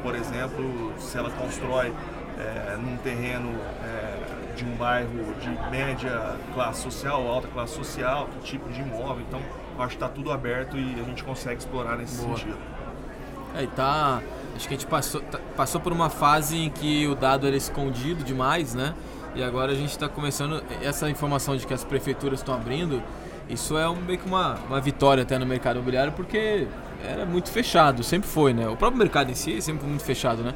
por 0.02 0.14
exemplo, 0.14 0.92
se 0.98 1.18
ela 1.18 1.30
constrói 1.30 1.92
num 2.80 2.96
terreno 2.98 3.50
de 4.56 4.64
um 4.64 4.74
bairro 4.76 5.34
de 5.40 5.70
média 5.70 6.36
classe 6.52 6.82
social, 6.82 7.26
alta 7.28 7.48
classe 7.48 7.74
social, 7.74 8.28
que 8.28 8.40
tipo 8.40 8.68
de 8.70 8.80
imóvel. 8.80 9.24
Então, 9.28 9.40
acho 9.78 9.90
que 9.90 9.94
está 9.94 10.08
tudo 10.08 10.32
aberto 10.32 10.76
e 10.76 11.00
a 11.00 11.04
gente 11.04 11.22
consegue 11.22 11.58
explorar 11.58 11.96
nesse 11.96 12.20
Boa. 12.20 12.36
sentido. 12.36 12.58
É, 13.54 13.66
tá. 13.66 14.20
Acho 14.56 14.66
que 14.66 14.74
a 14.74 14.76
gente 14.76 14.88
passou, 14.88 15.20
tá, 15.20 15.38
passou 15.56 15.80
por 15.80 15.92
uma 15.92 16.10
fase 16.10 16.56
em 16.58 16.70
que 16.70 17.06
o 17.06 17.14
dado 17.14 17.46
era 17.46 17.56
escondido 17.56 18.24
demais, 18.24 18.74
né? 18.74 18.94
E 19.34 19.42
agora 19.42 19.70
a 19.72 19.74
gente 19.74 19.90
está 19.90 20.08
começando. 20.08 20.62
Essa 20.82 21.08
informação 21.08 21.56
de 21.56 21.66
que 21.66 21.72
as 21.72 21.84
prefeituras 21.84 22.40
estão 22.40 22.54
abrindo, 22.54 23.00
isso 23.48 23.78
é 23.78 23.88
um, 23.88 23.96
meio 23.96 24.18
que 24.18 24.26
uma, 24.26 24.56
uma 24.68 24.80
vitória 24.80 25.22
até 25.22 25.38
no 25.38 25.46
mercado 25.46 25.76
imobiliário, 25.76 26.12
porque 26.12 26.66
era 27.04 27.24
muito 27.24 27.50
fechado, 27.50 28.02
sempre 28.02 28.28
foi, 28.28 28.52
né? 28.52 28.68
O 28.68 28.76
próprio 28.76 28.98
mercado 28.98 29.30
em 29.30 29.34
si 29.34 29.56
é 29.56 29.60
sempre 29.60 29.86
muito 29.86 30.02
fechado, 30.02 30.42
né? 30.42 30.52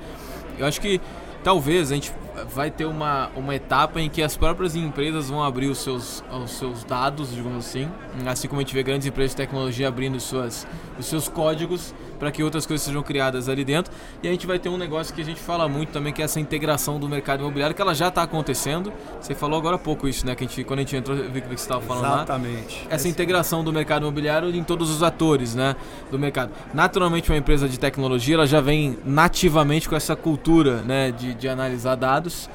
Eu 0.59 0.67
acho 0.67 0.81
que 0.81 1.01
talvez 1.43 1.91
a 1.91 1.95
gente 1.95 2.13
vai 2.55 2.71
ter 2.71 2.85
uma, 2.85 3.31
uma 3.37 3.55
etapa 3.55 4.01
em 4.01 4.09
que 4.09 4.23
as 4.23 4.37
próprias 4.37 4.75
empresas 4.75 5.29
vão 5.29 5.43
abrir 5.43 5.67
os 5.67 5.79
seus, 5.79 6.25
os 6.33 6.51
seus 6.53 6.85
dados, 6.85 7.35
digamos 7.35 7.67
assim, 7.67 7.89
assim 8.27 8.49
como 8.49 8.61
a 8.61 8.65
gente 8.65 8.75
vê 8.75 8.83
grandes 8.83 9.07
empresas 9.07 9.33
de 9.33 9.37
tecnologia 9.37 9.89
abrindo 9.89 10.19
suas, 10.19 10.67
os 10.99 11.07
seus 11.07 11.29
códigos 11.29 11.95
para 12.23 12.31
que 12.31 12.41
outras 12.41 12.65
coisas 12.65 12.87
sejam 12.87 13.03
criadas 13.03 13.49
ali 13.49 13.65
dentro. 13.65 13.93
E 14.23 14.29
a 14.29 14.31
gente 14.31 14.47
vai 14.47 14.57
ter 14.57 14.69
um 14.69 14.77
negócio 14.77 15.13
que 15.13 15.21
a 15.21 15.25
gente 15.25 15.41
fala 15.41 15.69
muito 15.69 15.89
também, 15.89 16.13
que 16.13 16.23
é 16.23 16.25
essa 16.25 16.39
integração 16.39 17.01
do 17.01 17.09
mercado 17.09 17.41
imobiliário, 17.41 17.75
que 17.75 17.83
ela 17.83 17.97
já 17.97 18.07
está 18.07 18.23
acontecendo. 18.23 18.93
Você 19.21 19.35
falou 19.35 19.59
agora 19.59 19.75
há 19.75 19.79
pouco 19.79 20.07
isso, 20.07 20.25
né? 20.25 20.37
Que 20.37 20.45
a 20.45 20.47
gente, 20.47 20.63
quando 20.63 20.79
a 20.79 20.83
gente 20.83 20.95
entrou, 20.95 21.17
viu 21.17 21.43
que 21.43 21.49
você 21.49 21.55
estava 21.55 21.81
falando 21.81 22.15
Exatamente. 22.15 22.85
lá. 22.85 22.95
Essa 22.95 23.09
integração 23.09 23.65
do 23.65 23.73
mercado 23.73 24.03
imobiliário 24.03 24.55
em 24.55 24.63
todos 24.63 24.89
os 24.89 25.03
atores, 25.03 25.57
né? 25.57 25.75
Do 26.13 26.19
mercado. 26.19 26.53
Naturalmente, 26.73 27.29
uma 27.29 27.39
empresa 27.39 27.69
de 27.69 27.77
tecnologia, 27.77 28.37
ela 28.37 28.47
já 28.47 28.61
vem 28.61 28.97
nativamente 29.05 29.89
com 29.89 29.97
essa 29.97 30.15
cultura, 30.15 30.77
né? 30.83 31.11
De, 31.11 31.35
de 31.35 31.49
analisar 31.49 31.97
dados. 31.97 32.49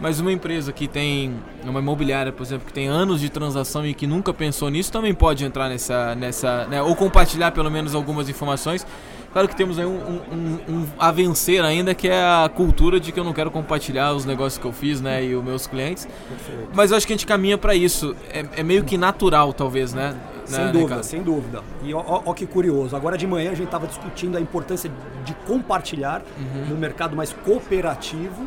Mas 0.00 0.20
uma 0.20 0.32
empresa 0.32 0.72
que 0.72 0.88
tem, 0.88 1.34
uma 1.64 1.80
imobiliária, 1.80 2.32
por 2.32 2.42
exemplo, 2.42 2.66
que 2.66 2.72
tem 2.72 2.88
anos 2.88 3.20
de 3.20 3.28
transação 3.28 3.86
e 3.86 3.94
que 3.94 4.06
nunca 4.06 4.34
pensou 4.34 4.68
nisso, 4.68 4.90
também 4.90 5.14
pode 5.14 5.44
entrar 5.44 5.68
nessa, 5.68 6.14
nessa 6.14 6.66
né, 6.66 6.82
ou 6.82 6.94
compartilhar 6.96 7.52
pelo 7.52 7.70
menos 7.70 7.94
algumas 7.94 8.28
informações. 8.28 8.86
Claro 9.32 9.48
que 9.48 9.56
temos 9.56 9.80
aí 9.80 9.84
um, 9.84 9.98
um, 9.98 10.58
um, 10.68 10.86
a 10.96 11.10
vencer 11.10 11.64
ainda, 11.64 11.92
que 11.92 12.08
é 12.08 12.22
a 12.22 12.48
cultura 12.48 13.00
de 13.00 13.10
que 13.10 13.18
eu 13.18 13.24
não 13.24 13.32
quero 13.32 13.50
compartilhar 13.50 14.12
os 14.12 14.24
negócios 14.24 14.58
que 14.58 14.64
eu 14.64 14.72
fiz, 14.72 15.00
né, 15.00 15.24
e 15.24 15.34
os 15.34 15.42
meus 15.42 15.66
clientes. 15.66 16.06
Perfeito. 16.28 16.70
Mas 16.72 16.92
eu 16.92 16.96
acho 16.96 17.04
que 17.04 17.12
a 17.12 17.16
gente 17.16 17.26
caminha 17.26 17.58
para 17.58 17.74
isso. 17.74 18.14
É, 18.30 18.46
é, 18.56 18.62
meio 18.62 18.84
que 18.84 18.96
natural, 18.96 19.52
talvez, 19.52 19.92
né? 19.92 20.14
Sem 20.44 20.66
né, 20.66 20.72
dúvida, 20.72 21.02
sem 21.02 21.22
dúvida. 21.22 21.62
E 21.82 21.92
ó, 21.92 22.32
que 22.32 22.46
curioso, 22.46 22.94
agora 22.94 23.18
de 23.18 23.26
manhã 23.26 23.50
a 23.50 23.54
gente 23.54 23.66
estava 23.66 23.88
discutindo 23.88 24.36
a 24.36 24.40
importância 24.40 24.90
de 25.24 25.34
compartilhar 25.46 26.22
uhum. 26.38 26.66
no 26.66 26.76
mercado 26.76 27.16
mais 27.16 27.32
cooperativo 27.32 28.46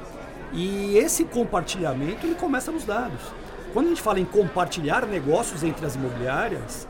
e 0.54 0.98
esse 0.98 1.26
compartilhamento 1.26 2.26
ele 2.26 2.36
começa 2.36 2.72
nos 2.72 2.84
dados. 2.84 3.20
Quando 3.74 3.88
a 3.88 3.90
gente 3.90 4.02
fala 4.02 4.20
em 4.20 4.26
compartilhar 4.26 5.06
negócios 5.06 5.64
entre 5.64 5.86
as 5.86 5.96
imobiliárias, 5.96 6.88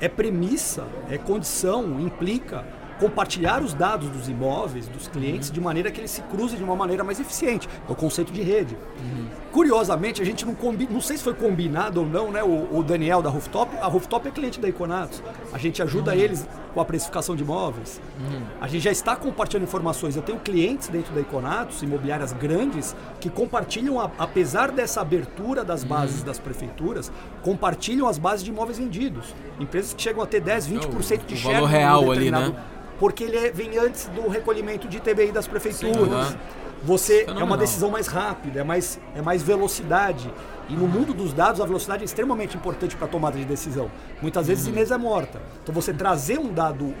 é 0.00 0.08
premissa, 0.08 0.84
é 1.10 1.18
condição, 1.18 2.00
implica 2.00 2.64
compartilhar 2.98 3.62
os 3.62 3.74
dados 3.74 4.08
dos 4.08 4.28
imóveis, 4.28 4.88
dos 4.88 5.08
clientes, 5.08 5.48
uhum. 5.48 5.54
de 5.54 5.60
maneira 5.60 5.90
que 5.90 6.00
eles 6.00 6.10
se 6.10 6.22
cruzem 6.22 6.56
de 6.56 6.64
uma 6.64 6.74
maneira 6.74 7.04
mais 7.04 7.20
eficiente. 7.20 7.68
É 7.88 7.92
o 7.92 7.94
conceito 7.94 8.32
de 8.32 8.42
rede. 8.42 8.74
Uhum. 8.74 9.26
Curiosamente, 9.52 10.22
a 10.22 10.24
gente 10.24 10.44
não 10.44 10.54
combina, 10.54 10.90
não 10.90 11.00
sei 11.00 11.16
se 11.16 11.22
foi 11.22 11.34
combinado 11.34 12.00
ou 12.00 12.06
não, 12.06 12.30
né? 12.30 12.42
O, 12.42 12.78
o, 12.78 12.82
Daniel 12.82 13.22
da 13.22 13.30
Rooftop, 13.30 13.76
a 13.76 13.86
Rooftop 13.86 14.28
é 14.28 14.30
cliente 14.30 14.60
da 14.60 14.68
Econatos. 14.68 15.22
A 15.52 15.58
gente 15.58 15.82
ajuda 15.82 16.12
uhum. 16.12 16.18
eles 16.18 16.48
com 16.76 16.80
a 16.82 16.84
precificação 16.84 17.34
de 17.34 17.42
imóveis. 17.42 17.98
Uhum. 18.20 18.42
A 18.60 18.68
gente 18.68 18.82
já 18.82 18.90
está 18.90 19.16
compartilhando 19.16 19.62
informações. 19.62 20.14
Eu 20.14 20.20
tenho 20.20 20.38
clientes 20.38 20.88
dentro 20.88 21.10
da 21.14 21.22
Econatos, 21.22 21.82
imobiliárias 21.82 22.34
grandes, 22.34 22.94
que 23.18 23.30
compartilham, 23.30 23.98
a, 23.98 24.10
apesar 24.18 24.70
dessa 24.70 25.00
abertura 25.00 25.64
das 25.64 25.82
uhum. 25.82 25.88
bases 25.88 26.22
das 26.22 26.38
prefeituras, 26.38 27.10
compartilham 27.42 28.06
as 28.06 28.18
bases 28.18 28.44
de 28.44 28.50
imóveis 28.50 28.76
vendidos. 28.76 29.34
Empresas 29.58 29.94
que 29.94 30.02
chegam 30.02 30.22
a 30.22 30.26
ter 30.26 30.42
10, 30.42 30.68
20% 30.68 31.24
de 31.24 31.36
share. 31.38 31.54
O 31.54 31.60
valor 31.60 31.70
real 31.70 32.12
ali, 32.12 32.30
né? 32.30 32.54
porque 32.98 33.24
ele 33.24 33.38
é, 33.38 33.50
vem 33.50 33.78
antes 33.78 34.06
do 34.08 34.28
recolhimento 34.28 34.86
de 34.86 35.00
TBI 35.00 35.32
das 35.32 35.46
prefeituras. 35.46 36.28
Sim, 36.28 36.36
Você 36.84 37.20
Fenomenal. 37.20 37.40
é 37.40 37.44
uma 37.44 37.56
decisão 37.56 37.90
mais 37.90 38.06
rápida, 38.06 38.60
é 38.60 38.64
mais, 38.64 39.00
é 39.14 39.22
mais 39.22 39.42
velocidade. 39.42 40.30
E 40.68 40.74
no 40.74 40.88
mundo 40.88 41.14
dos 41.14 41.32
dados, 41.32 41.60
a 41.60 41.64
velocidade 41.64 42.02
é 42.02 42.04
extremamente 42.04 42.56
importante 42.56 42.96
para 42.96 43.06
a 43.06 43.08
tomada 43.08 43.38
de 43.38 43.44
decisão. 43.44 43.90
Muitas 44.20 44.48
vezes, 44.48 44.66
uhum. 44.66 44.72
Inês 44.72 44.90
é 44.90 44.98
morta. 44.98 45.40
Então, 45.62 45.74
você 45.74 45.92
trazer 45.92 46.38
um 46.38 46.52
dado 46.52 46.92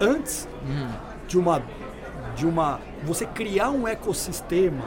antes 0.00 0.48
uhum. 0.66 0.88
de 1.26 1.38
uma 1.38 1.62
de 2.34 2.46
uma 2.46 2.80
você 3.04 3.26
criar 3.26 3.70
um 3.70 3.86
ecossistema 3.86 4.84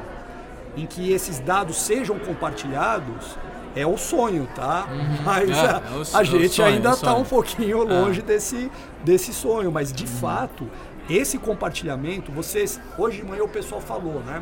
em 0.76 0.86
que 0.86 1.12
esses 1.12 1.40
dados 1.40 1.78
sejam 1.78 2.18
compartilhados 2.18 3.38
é 3.76 3.86
o 3.86 3.98
sonho, 3.98 4.48
tá? 4.56 4.88
Uhum. 4.90 5.24
Mas 5.24 5.50
é, 5.50 5.54
a, 5.54 5.82
é 5.86 5.98
o, 5.98 6.18
a, 6.18 6.24
gente 6.24 6.56
sonho, 6.56 6.68
ainda 6.70 6.92
está 6.92 7.14
um 7.14 7.26
pouquinho 7.26 7.84
longe 7.84 8.22
é. 8.22 8.24
desse, 8.24 8.72
desse 9.04 9.34
sonho. 9.34 9.72
Mas 9.72 9.92
de 9.92 10.06
uhum. 10.06 10.10
fato, 10.10 10.68
esse 11.10 11.38
compartilhamento, 11.38 12.32
vocês. 12.32 12.80
Hoje 12.98 13.18
de 13.18 13.26
manhã 13.26 13.44
o 13.44 13.50
pessoal 13.50 13.82
falou, 13.82 14.22
né? 14.26 14.42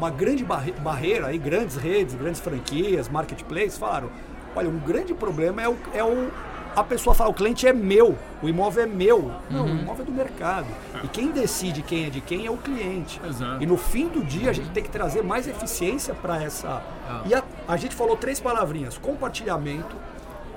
Uma 0.00 0.08
grande 0.08 0.42
barre 0.42 0.72
barreira 0.72 1.26
aí, 1.26 1.36
grandes 1.36 1.76
redes, 1.76 2.14
grandes 2.14 2.40
franquias, 2.40 3.06
marketplaces, 3.06 3.76
falaram. 3.76 4.08
Olha, 4.56 4.66
um 4.66 4.78
grande 4.78 5.12
problema 5.12 5.60
é 5.60 5.68
o, 5.68 5.76
é 5.92 6.02
o 6.02 6.30
a 6.74 6.82
pessoa 6.82 7.14
fala, 7.14 7.28
o 7.28 7.34
cliente 7.34 7.66
é 7.66 7.72
meu, 7.74 8.16
o 8.42 8.48
imóvel 8.48 8.84
é 8.84 8.86
meu. 8.86 9.30
Não, 9.50 9.66
uhum. 9.66 9.76
o 9.76 9.80
imóvel 9.80 10.02
é 10.02 10.06
do 10.06 10.12
mercado. 10.12 10.68
E 11.04 11.08
quem 11.08 11.30
decide 11.30 11.82
quem 11.82 12.06
é 12.06 12.08
de 12.08 12.22
quem 12.22 12.46
é 12.46 12.50
o 12.50 12.56
cliente. 12.56 13.20
Exato. 13.22 13.62
E 13.62 13.66
no 13.66 13.76
fim 13.76 14.08
do 14.08 14.24
dia 14.24 14.48
a 14.48 14.52
gente 14.54 14.70
tem 14.70 14.82
que 14.82 14.88
trazer 14.88 15.22
mais 15.22 15.46
eficiência 15.46 16.14
para 16.14 16.42
essa. 16.42 16.82
Ah. 17.06 17.20
E 17.26 17.34
a, 17.34 17.44
a 17.68 17.76
gente 17.76 17.94
falou 17.94 18.16
três 18.16 18.40
palavrinhas: 18.40 18.96
compartilhamento, 18.96 19.94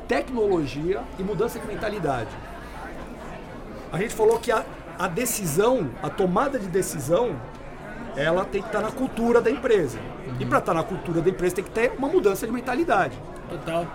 tecnologia 0.07 1.01
e 1.19 1.23
mudança 1.23 1.59
de 1.59 1.67
mentalidade. 1.67 2.31
A 3.91 3.97
gente 3.97 4.13
falou 4.13 4.39
que 4.39 4.53
a, 4.53 4.63
a 4.97 5.09
decisão, 5.09 5.89
a 6.01 6.09
tomada 6.09 6.57
de 6.57 6.67
decisão, 6.67 7.35
ela 8.15 8.45
tem 8.45 8.61
que 8.61 8.67
estar 8.67 8.81
na 8.81 8.91
cultura 8.91 9.41
da 9.41 9.49
empresa. 9.49 9.99
Uhum. 10.27 10.35
E 10.39 10.45
para 10.45 10.59
estar 10.59 10.73
na 10.73 10.83
cultura 10.83 11.21
da 11.21 11.29
empresa 11.29 11.55
tem 11.55 11.63
que 11.63 11.71
ter 11.71 11.93
uma 11.97 12.07
mudança 12.07 12.45
de 12.45 12.51
mentalidade. 12.51 13.17
Total. 13.49 13.87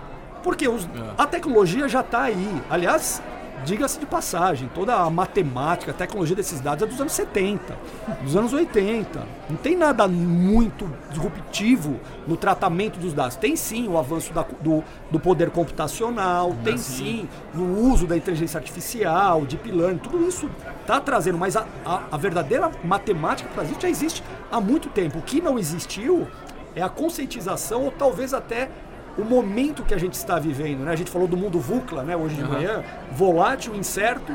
Porque 0.43 0.67
os, 0.67 0.85
é. 0.85 0.87
a 1.17 1.27
tecnologia 1.27 1.87
já 1.87 2.01
está 2.01 2.23
aí. 2.23 2.61
Aliás, 2.69 3.21
diga-se 3.65 3.99
de 3.99 4.05
passagem, 4.05 4.69
toda 4.73 4.95
a 4.95 5.09
matemática, 5.09 5.91
a 5.91 5.93
tecnologia 5.93 6.35
desses 6.35 6.59
dados 6.59 6.83
é 6.83 6.85
dos 6.87 6.99
anos 6.99 7.13
70, 7.13 7.77
dos 8.21 8.35
anos 8.35 8.53
80. 8.53 9.27
Não 9.49 9.57
tem 9.57 9.75
nada 9.75 10.07
muito 10.07 10.89
disruptivo 11.09 11.99
no 12.27 12.37
tratamento 12.37 12.99
dos 12.99 13.13
dados. 13.13 13.35
Tem 13.35 13.55
sim 13.55 13.87
o 13.87 13.97
avanço 13.97 14.33
da, 14.33 14.45
do, 14.61 14.83
do 15.11 15.19
poder 15.19 15.49
computacional, 15.49 16.55
tem 16.63 16.75
assim. 16.75 17.27
sim 17.27 17.29
no 17.53 17.79
uso 17.91 18.07
da 18.07 18.15
inteligência 18.15 18.57
artificial, 18.57 19.45
deep 19.45 19.71
learning, 19.71 19.99
tudo 19.99 20.27
isso 20.27 20.49
está 20.81 20.99
trazendo, 20.99 21.37
mas 21.37 21.55
a, 21.55 21.65
a, 21.85 22.01
a 22.11 22.17
verdadeira 22.17 22.71
matemática 22.83 23.49
para 23.53 23.63
isso 23.63 23.79
já 23.79 23.89
existe 23.89 24.23
há 24.51 24.59
muito 24.59 24.89
tempo. 24.89 25.19
O 25.19 25.21
que 25.21 25.41
não 25.41 25.57
existiu 25.59 26.27
é 26.75 26.81
a 26.81 26.89
conscientização 26.89 27.83
ou 27.83 27.91
talvez 27.91 28.33
até 28.33 28.69
o 29.17 29.23
momento 29.23 29.83
que 29.83 29.93
a 29.93 29.97
gente 29.97 30.13
está 30.13 30.39
vivendo. 30.39 30.79
Né? 30.79 30.91
A 30.91 30.95
gente 30.95 31.11
falou 31.11 31.27
do 31.27 31.37
mundo 31.37 31.59
VUCLA 31.59 32.03
né, 32.03 32.15
hoje 32.15 32.35
de 32.35 32.43
uhum. 32.43 32.49
manhã, 32.49 32.83
volátil, 33.11 33.75
incerto, 33.75 34.33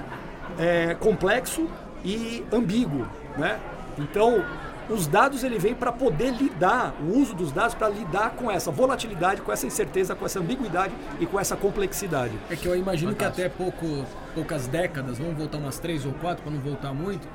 é, 0.59 0.95
complexo 0.95 1.69
e 2.05 2.45
ambíguo. 2.53 3.07
Né? 3.37 3.59
Então, 3.99 4.45
os 4.89 5.07
dados 5.07 5.43
ele 5.43 5.59
vem 5.59 5.75
para 5.75 5.91
poder 5.91 6.31
lidar, 6.31 6.95
o 7.01 7.19
uso 7.19 7.35
dos 7.35 7.51
dados 7.51 7.75
para 7.75 7.89
lidar 7.89 8.31
com 8.31 8.51
essa 8.51 8.71
volatilidade, 8.71 9.41
com 9.41 9.51
essa 9.51 9.67
incerteza, 9.67 10.15
com 10.15 10.27
essa 10.27 10.39
ambiguidade 10.39 10.93
e 11.19 11.27
com 11.27 11.41
essa 11.41 11.57
complexidade. 11.57 12.33
É 12.51 12.57
que 12.57 12.67
eu 12.67 12.77
imagino 12.77 13.13
Fantástico. 13.13 13.37
que 13.37 13.43
até 13.43 13.49
pouco, 13.49 14.05
poucas 14.35 14.67
décadas, 14.67 15.19
vamos 15.19 15.37
voltar 15.37 15.59
umas 15.59 15.79
três 15.79 16.05
ou 16.05 16.13
quatro 16.13 16.43
para 16.43 16.53
não 16.53 16.61
voltar 16.61 16.93
muito, 16.93 17.27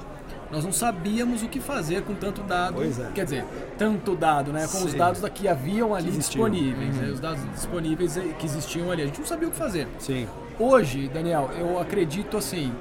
nós 0.51 0.65
não 0.65 0.71
sabíamos 0.71 1.43
o 1.43 1.47
que 1.47 1.59
fazer 1.59 2.01
com 2.03 2.15
tanto 2.15 2.41
dado. 2.41 2.81
É. 2.83 3.11
Quer 3.13 3.23
dizer, 3.23 3.45
tanto 3.77 4.15
dado, 4.15 4.51
né? 4.51 4.61
Com 4.61 4.79
Sim. 4.79 4.85
os 4.85 4.93
dados 4.93 5.21
que 5.29 5.47
haviam 5.47 5.93
ali 5.93 6.11
disponíveis, 6.11 6.95
uhum. 6.95 7.01
né? 7.01 7.09
os 7.09 7.19
dados 7.19 7.43
disponíveis 7.51 8.17
que 8.37 8.45
existiam 8.45 8.91
ali. 8.91 9.03
A 9.03 9.05
gente 9.05 9.19
não 9.19 9.27
sabia 9.27 9.47
o 9.47 9.51
que 9.51 9.57
fazer. 9.57 9.87
Sim. 9.99 10.27
Hoje, 10.57 11.07
Daniel, 11.07 11.49
eu 11.57 11.79
acredito 11.79 12.35
assim, 12.35 12.73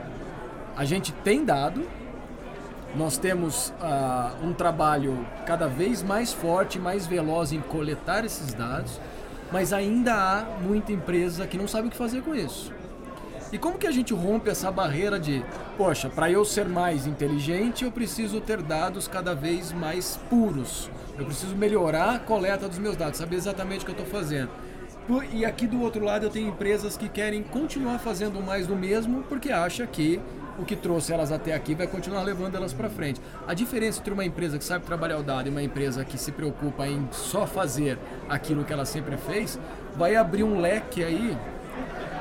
a 0.76 0.84
gente 0.84 1.12
tem 1.12 1.44
dado, 1.44 1.86
nós 2.96 3.18
temos 3.18 3.72
uh, 3.80 4.46
um 4.46 4.52
trabalho 4.52 5.26
cada 5.44 5.68
vez 5.68 6.02
mais 6.02 6.32
forte, 6.32 6.78
mais 6.78 7.06
veloz 7.06 7.52
em 7.52 7.60
coletar 7.60 8.24
esses 8.24 8.54
dados, 8.54 8.98
mas 9.52 9.72
ainda 9.72 10.14
há 10.14 10.44
muita 10.60 10.92
empresa 10.92 11.46
que 11.46 11.58
não 11.58 11.68
sabe 11.68 11.88
o 11.88 11.90
que 11.90 11.96
fazer 11.96 12.22
com 12.22 12.34
isso. 12.34 12.72
E 13.50 13.56
como 13.56 13.78
que 13.78 13.86
a 13.86 13.90
gente 13.90 14.12
rompe 14.12 14.50
essa 14.50 14.70
barreira 14.70 15.18
de, 15.18 15.42
poxa, 15.76 16.10
para 16.10 16.30
eu 16.30 16.44
ser 16.44 16.68
mais 16.68 17.06
inteligente, 17.06 17.84
eu 17.84 17.90
preciso 17.90 18.40
ter 18.42 18.60
dados 18.60 19.08
cada 19.08 19.34
vez 19.34 19.72
mais 19.72 20.20
puros. 20.28 20.90
Eu 21.18 21.24
preciso 21.24 21.56
melhorar 21.56 22.16
a 22.16 22.18
coleta 22.18 22.68
dos 22.68 22.78
meus 22.78 22.94
dados, 22.94 23.18
saber 23.18 23.36
exatamente 23.36 23.82
o 23.82 23.84
que 23.86 23.92
eu 23.92 24.04
estou 24.04 24.20
fazendo. 24.20 24.50
E 25.32 25.46
aqui 25.46 25.66
do 25.66 25.80
outro 25.80 26.04
lado 26.04 26.26
eu 26.26 26.30
tenho 26.30 26.48
empresas 26.48 26.94
que 26.94 27.08
querem 27.08 27.42
continuar 27.42 27.98
fazendo 27.98 28.42
mais 28.42 28.66
do 28.66 28.76
mesmo 28.76 29.22
porque 29.22 29.50
acha 29.50 29.86
que 29.86 30.20
o 30.58 30.64
que 30.66 30.76
trouxe 30.76 31.14
elas 31.14 31.32
até 31.32 31.54
aqui 31.54 31.74
vai 31.74 31.86
continuar 31.86 32.22
levando 32.22 32.56
elas 32.56 32.74
para 32.74 32.90
frente. 32.90 33.18
A 33.46 33.54
diferença 33.54 34.00
entre 34.00 34.12
uma 34.12 34.26
empresa 34.26 34.58
que 34.58 34.64
sabe 34.64 34.84
trabalhar 34.84 35.16
o 35.16 35.22
dado 35.22 35.46
e 35.46 35.50
uma 35.50 35.62
empresa 35.62 36.04
que 36.04 36.18
se 36.18 36.30
preocupa 36.32 36.86
em 36.86 37.08
só 37.10 37.46
fazer 37.46 37.98
aquilo 38.28 38.64
que 38.64 38.72
ela 38.72 38.84
sempre 38.84 39.16
fez, 39.16 39.58
vai 39.96 40.14
abrir 40.14 40.42
um 40.42 40.60
leque 40.60 41.02
aí 41.02 41.34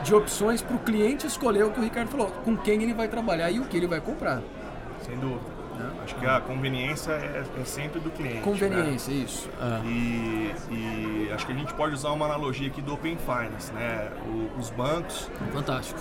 de 0.04 0.16
opções 0.16 0.62
para 0.62 0.76
o 0.76 0.80
cliente 0.80 1.28
escolher 1.28 1.64
o 1.64 1.72
que 1.72 1.80
o 1.80 1.84
Ricardo 1.84 2.10
falou, 2.10 2.28
com 2.44 2.56
quem 2.56 2.82
ele 2.84 2.94
vai 2.94 3.08
trabalhar 3.08 3.52
e 3.52 3.60
o 3.60 3.66
que 3.66 3.78
ele 3.78 3.88
vai 3.88 4.02
comprar. 4.02 4.42
Sem 5.02 5.18
dúvida. 5.18 5.58
Né? 5.78 5.92
Acho 6.04 6.16
que 6.16 6.26
a 6.26 6.42
conveniência 6.42 7.12
é, 7.12 7.44
é 7.60 7.66
sempre 7.66 8.00
do 8.00 8.10
cliente. 8.10 8.42
Conveniência, 8.42 9.14
né? 9.14 9.20
isso. 9.20 9.50
Ah. 9.62 9.82
E, 9.86 10.54
e, 10.72 11.32
acho 11.34 11.46
que 11.46 11.52
a 11.52 11.56
gente 11.56 11.74
pode 11.74 11.94
usar 11.94 12.12
uma 12.12 12.26
analogia 12.26 12.68
aqui 12.68 12.82
do 12.82 12.94
Open 12.94 13.18
Finance, 13.18 13.72
né? 13.74 14.12
O, 14.26 14.60
os 14.60 14.70
bancos. 14.72 15.30
Fantástico. 15.54 16.00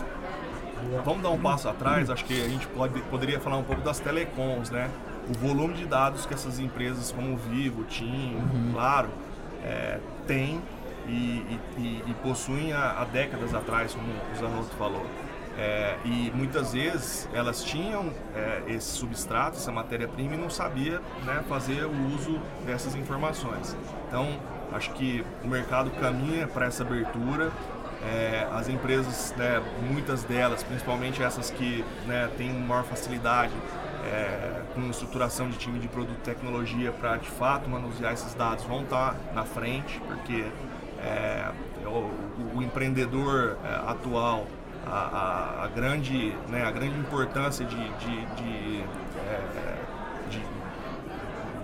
Vamos 1.05 1.23
dar 1.23 1.31
um 1.31 1.39
passo 1.39 1.69
atrás, 1.69 2.11
acho 2.11 2.25
que 2.25 2.41
a 2.41 2.49
gente 2.49 2.67
pode, 2.69 3.01
poderia 3.03 3.41
falar 3.41 3.57
um 3.57 3.65
pouco 3.65 3.83
das 3.83 3.99
telecoms, 3.99 4.71
né? 4.71 4.91
O 5.29 5.33
volume 5.47 5.75
de 5.75 5.87
dados 5.87 6.27
que 6.27 6.35
essas 6.35 6.59
empresas 6.59 7.11
como 7.11 7.37
Vivo, 7.37 7.83
TIM, 7.85 8.37
uhum. 8.37 8.73
Claro, 8.73 9.09
é, 9.65 9.99
tem 10.27 10.63
e, 11.09 11.59
e, 11.79 12.03
e 12.07 12.15
possuem 12.23 12.73
há, 12.73 13.01
há, 13.01 13.05
décadas 13.05 13.55
atrás, 13.55 13.95
como 13.95 14.07
o 14.07 14.37
Zanotto 14.39 14.75
falou. 14.77 15.07
É, 15.59 15.97
e 16.05 16.31
muitas 16.35 16.75
vezes 16.75 17.27
elas 17.33 17.65
tinham 17.65 18.13
é, 18.35 18.63
esse 18.69 18.89
substrato, 18.89 19.57
essa 19.57 19.73
matéria-prima 19.73 20.35
e 20.35 20.37
não 20.37 20.51
sabia 20.51 21.01
né, 21.25 21.43
fazer 21.49 21.85
o 21.85 22.15
uso 22.15 22.39
dessas 22.67 22.95
informações. 22.95 23.75
Então, 24.07 24.39
acho 24.73 24.93
que 24.93 25.25
o 25.43 25.49
mercado 25.49 25.91
caminha 25.93 26.47
para 26.47 26.67
essa 26.67 26.83
abertura. 26.83 27.51
É, 28.03 28.47
as 28.53 28.69
empresas, 28.69 29.35
né, 29.37 29.61
muitas 29.91 30.23
delas, 30.23 30.63
principalmente 30.63 31.23
essas 31.23 31.51
que 31.51 31.85
né, 32.07 32.31
têm 32.37 32.53
maior 32.53 32.85
facilidade 32.85 33.55
é, 34.07 34.63
com 34.75 34.89
estruturação 34.91 35.49
de 35.49 35.59
time 35.59 35.79
de 35.79 35.89
produto 35.89 36.19
e 36.19 36.23
tecnologia 36.23 36.93
para 36.93 37.17
de 37.17 37.29
fato 37.29 37.69
manusear 37.69 38.13
esses 38.13 38.35
dados, 38.35 38.65
vão 38.65 38.83
estar 38.83 39.15
tá 39.15 39.35
na 39.35 39.45
frente, 39.45 40.01
porque 40.07 40.45
é, 41.07 41.51
o, 41.87 42.59
o, 42.59 42.63
empreendedor 42.63 43.57
é, 43.65 43.91
atual, 43.91 44.47
a, 44.87 44.91
a, 44.91 45.65
a, 45.65 45.69
grande, 45.69 46.35
né, 46.49 46.65
a 46.65 46.71
grande 46.71 46.99
importância 46.99 47.65
de, 47.65 47.77
de, 47.77 48.27
de, 48.37 48.85
é, 49.29 49.77
de, 50.31 50.43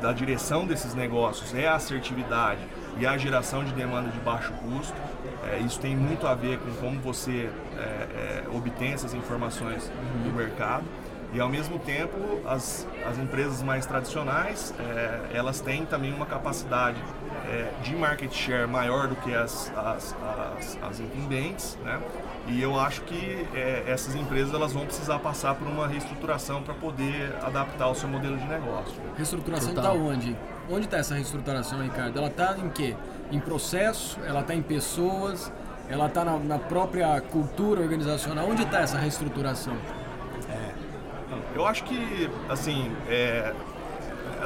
da 0.00 0.12
direção 0.12 0.66
desses 0.66 0.94
negócios 0.94 1.54
é 1.54 1.66
a 1.66 1.74
assertividade 1.74 2.60
e 2.98 3.06
a 3.06 3.16
geração 3.16 3.64
de 3.64 3.72
demanda 3.72 4.10
de 4.10 4.18
baixo 4.20 4.52
custo. 4.54 4.94
É, 5.50 5.58
isso 5.58 5.80
tem 5.80 5.96
muito 5.96 6.26
a 6.26 6.34
ver 6.34 6.58
com 6.58 6.72
como 6.74 7.00
você 7.00 7.50
é, 7.76 7.80
é, 7.80 8.44
obtém 8.52 8.92
essas 8.92 9.14
informações 9.14 9.90
do 10.24 10.32
mercado. 10.32 10.84
E 11.34 11.40
ao 11.40 11.48
mesmo 11.48 11.78
tempo, 11.78 12.16
as, 12.46 12.86
as 13.08 13.18
empresas 13.18 13.62
mais 13.62 13.86
tradicionais, 13.86 14.74
é, 14.78 15.30
elas 15.32 15.60
têm 15.60 15.86
também 15.86 16.12
uma 16.12 16.26
capacidade 16.26 17.02
é, 17.52 17.70
de 17.82 17.94
market 17.94 18.32
share 18.32 18.66
maior 18.66 19.06
do 19.08 19.16
que 19.16 19.34
as, 19.34 19.70
as, 19.76 20.16
as, 20.56 20.78
as 20.82 21.00
incumbentes, 21.00 21.78
né? 21.84 22.00
E 22.48 22.60
eu 22.60 22.80
acho 22.80 23.02
que 23.02 23.46
é, 23.54 23.84
essas 23.86 24.14
empresas 24.14 24.54
elas 24.54 24.72
vão 24.72 24.86
precisar 24.86 25.18
passar 25.18 25.54
por 25.54 25.68
uma 25.68 25.86
reestruturação 25.86 26.62
para 26.62 26.74
poder 26.74 27.34
adaptar 27.42 27.88
o 27.88 27.94
seu 27.94 28.08
modelo 28.08 28.38
de 28.38 28.46
negócio. 28.46 28.94
Reestruturação 29.16 29.68
está 29.68 29.92
onde? 29.92 30.36
Onde 30.70 30.86
está 30.86 30.96
essa 30.96 31.14
reestruturação, 31.14 31.82
Ricardo? 31.82 32.18
Ela 32.18 32.28
está 32.28 32.56
em 32.56 32.70
quê? 32.70 32.96
Em 33.30 33.38
processo? 33.38 34.18
Ela 34.24 34.40
está 34.40 34.54
em 34.54 34.62
pessoas? 34.62 35.52
Ela 35.88 36.06
está 36.06 36.24
na, 36.24 36.38
na 36.38 36.58
própria 36.58 37.20
cultura 37.20 37.82
organizacional? 37.82 38.48
Onde 38.48 38.62
está 38.62 38.80
essa 38.80 38.98
reestruturação? 38.98 39.76
Eu 41.54 41.66
acho 41.66 41.84
que, 41.84 42.30
assim, 42.48 42.90
é, 43.08 43.52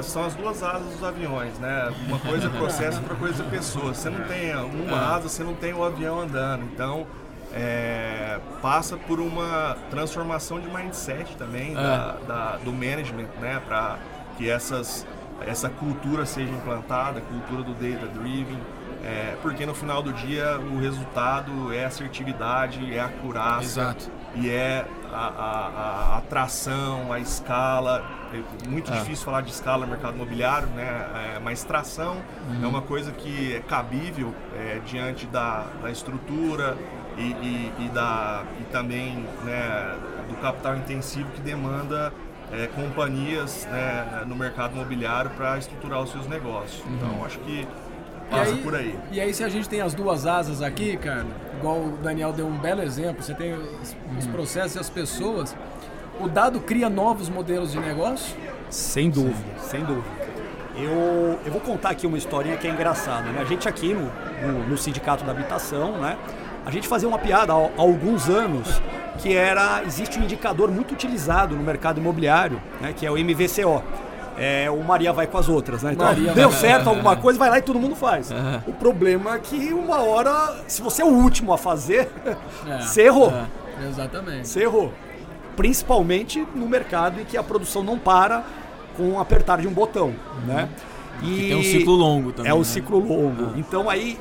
são 0.02 0.24
as 0.24 0.35
duas 0.35 0.62
asas 0.62 0.92
dos 0.94 1.04
aviões, 1.04 1.59
né? 1.59 1.92
Uma 2.06 2.18
coisa 2.18 2.46
é 2.46 2.50
processo, 2.50 2.98
outra 2.98 3.14
coisa 3.14 3.42
é 3.42 3.48
pessoa. 3.48 3.94
Você 3.94 4.11
não 4.11 4.24
tem 4.26 4.54
uma 4.54 4.96
é. 4.96 5.04
asa, 5.14 5.28
você 5.28 5.42
não 5.42 5.54
tem 5.54 5.72
o 5.72 5.85
avião 5.85 6.20
andando. 6.20 6.64
Então, 6.64 7.06
é, 7.52 8.38
passa 8.61 8.96
por 8.96 9.20
uma 9.20 9.76
transformação 9.90 10.61
de 10.61 10.68
mindset 10.68 11.37
também 11.37 11.72
é. 11.72 11.74
da, 11.74 12.12
da, 12.26 12.56
do 12.59 12.72
management, 12.72 13.28
né? 13.40 13.61
Para 13.66 13.98
que 14.37 14.48
essas, 14.48 15.06
essa 15.46 15.68
cultura 15.68 16.26
seja 16.26 16.52
implantada, 16.52 17.20
cultura 17.20 17.62
do 17.62 17.72
data 17.72 18.06
driven. 18.18 18.59
É, 19.04 19.37
porque 19.40 19.64
no 19.64 19.74
final 19.74 20.02
do 20.02 20.12
dia 20.12 20.59
o 20.59 20.80
resultado 20.80 21.72
é 21.72 21.85
assertividade, 21.85 22.92
é 22.92 22.98
acurácia 22.98 23.82
Exato. 23.82 24.11
E 24.37 24.51
é 24.51 24.87
a, 25.12 25.16
a, 25.16 26.14
a 26.14 26.18
atração, 26.18 27.12
a 27.12 27.18
escala. 27.18 28.05
É 28.33 28.68
muito 28.68 28.92
é. 28.92 28.99
difícil 28.99 29.25
falar 29.25 29.40
de 29.40 29.51
escala 29.51 29.87
no 29.87 29.92
mercado 29.92 30.14
imobiliário, 30.14 30.68
né? 30.68 31.37
É, 31.37 31.38
mas 31.38 31.64
tração 31.64 32.16
uhum. 32.49 32.64
é 32.64 32.66
uma 32.66 32.83
coisa 32.83 33.12
que 33.12 33.55
é 33.55 33.61
cabível 33.61 34.35
é, 34.55 34.81
diante 34.85 35.27
da, 35.27 35.66
da 35.83 35.90
estrutura 35.90 36.77
e, 37.16 37.22
e, 37.22 37.72
e, 37.79 37.88
da, 37.88 38.44
e 38.61 38.64
também 38.64 39.27
né, 39.44 39.96
do 40.29 40.37
capital 40.37 40.77
intensivo 40.77 41.31
que 41.31 41.40
demanda 41.40 42.12
é, 42.53 42.66
companhias 42.68 43.66
né, 43.70 44.25
no 44.27 44.37
mercado 44.37 44.75
imobiliário 44.75 45.31
para 45.31 45.57
estruturar 45.59 46.03
os 46.03 46.11
seus 46.11 46.27
negócios. 46.27 46.85
Uhum. 46.85 46.94
Então, 46.94 47.25
acho 47.25 47.38
que 47.38 47.66
passa 48.30 48.52
aí, 48.52 48.62
por 48.62 48.74
aí. 48.74 48.98
E 49.10 49.20
aí, 49.20 49.32
se 49.32 49.44
a 49.44 49.48
gente 49.48 49.68
tem 49.68 49.80
as 49.80 49.94
duas 49.94 50.26
asas 50.26 50.62
aqui, 50.62 50.96
cara, 50.96 51.26
igual 51.58 51.76
o 51.76 51.98
Daniel 52.02 52.32
deu 52.32 52.46
um 52.46 52.58
belo 52.58 52.82
exemplo, 52.82 53.22
você 53.22 53.34
tem 53.34 53.54
os, 53.54 53.96
os 54.18 54.26
processos 54.26 54.76
e 54.76 54.78
as 54.78 54.90
pessoas, 54.90 55.56
o 56.20 56.28
dado 56.28 56.60
cria 56.60 56.88
novos 56.88 57.28
modelos 57.28 57.72
de 57.72 57.78
negócio? 57.78 58.36
Sem 58.70 59.10
dúvida, 59.10 59.36
Sim. 59.58 59.68
sem 59.68 59.84
dúvida. 59.84 60.26
Eu, 60.76 61.38
eu 61.44 61.52
vou 61.52 61.60
contar 61.60 61.90
aqui 61.90 62.06
uma 62.06 62.18
historinha 62.18 62.56
que 62.56 62.66
é 62.66 62.70
engraçada. 62.70 63.30
Né? 63.30 63.40
A 63.40 63.44
gente 63.44 63.66
aqui 63.68 63.94
no, 63.94 64.12
no, 64.46 64.68
no, 64.68 64.76
Sindicato 64.76 65.24
da 65.24 65.32
Habitação, 65.32 65.98
né? 65.98 66.18
a 66.66 66.70
gente 66.70 66.86
fazia 66.86 67.08
uma 67.08 67.18
piada 67.18 67.54
há, 67.54 67.56
há 67.56 67.80
alguns 67.80 68.28
anos 68.28 68.80
que 69.18 69.34
era 69.34 69.82
existe 69.86 70.18
um 70.18 70.24
indicador 70.24 70.70
muito 70.70 70.92
utilizado 70.92 71.56
no 71.56 71.62
mercado 71.62 71.98
imobiliário, 71.98 72.60
né? 72.80 72.92
que 72.92 73.06
é 73.06 73.10
o 73.10 73.14
MVCO 73.14 73.82
é, 74.37 74.70
o 74.70 74.83
Maria 74.83 75.12
vai 75.12 75.27
com 75.27 75.38
as 75.38 75.49
outras, 75.49 75.83
né? 75.83 75.92
Então, 75.92 76.07
Maria 76.07 76.33
deu 76.33 76.51
vai... 76.51 76.59
certo 76.59 76.88
alguma 76.88 77.16
coisa, 77.18 77.38
vai 77.38 77.51
lá 77.51 77.59
e 77.59 77.62
todo 77.62 77.79
mundo 77.79 77.96
faz. 77.96 78.31
O 78.66 78.72
problema 78.72 79.35
é 79.35 79.38
que 79.38 79.72
uma 79.72 80.03
hora, 80.03 80.62
se 80.66 80.83
você 80.83 81.03
é 81.03 81.05
o 81.05 81.09
último 81.09 81.53
a 81.53 81.59
fazer, 81.59 82.09
é, 82.66 82.81
você 82.81 83.03
errou. 83.03 83.33
É, 83.33 83.88
exatamente. 83.88 84.49
Você 84.49 84.62
errou. 84.62 84.92
Principalmente 85.57 86.46
no 86.55 86.68
mercado 86.68 87.20
em 87.20 87.25
que 87.25 87.37
a 87.37 87.42
produção 87.42 87.83
não 87.83 87.99
para 87.99 88.44
com 88.96 89.12
o 89.12 89.20
apertar 89.20 89.61
de 89.61 89.68
um 89.68 89.72
botão, 89.72 90.09
uhum. 90.09 90.46
né? 90.46 90.68
E 91.22 91.49
tem 91.49 91.57
um 91.57 91.62
ciclo 91.62 91.94
longo 91.94 92.33
também. 92.33 92.51
É 92.51 92.55
um 92.55 92.59
né? 92.59 92.64
ciclo 92.64 92.99
longo. 92.99 93.44
Ah. 93.46 93.53
Então 93.57 93.88
aí, 93.88 94.18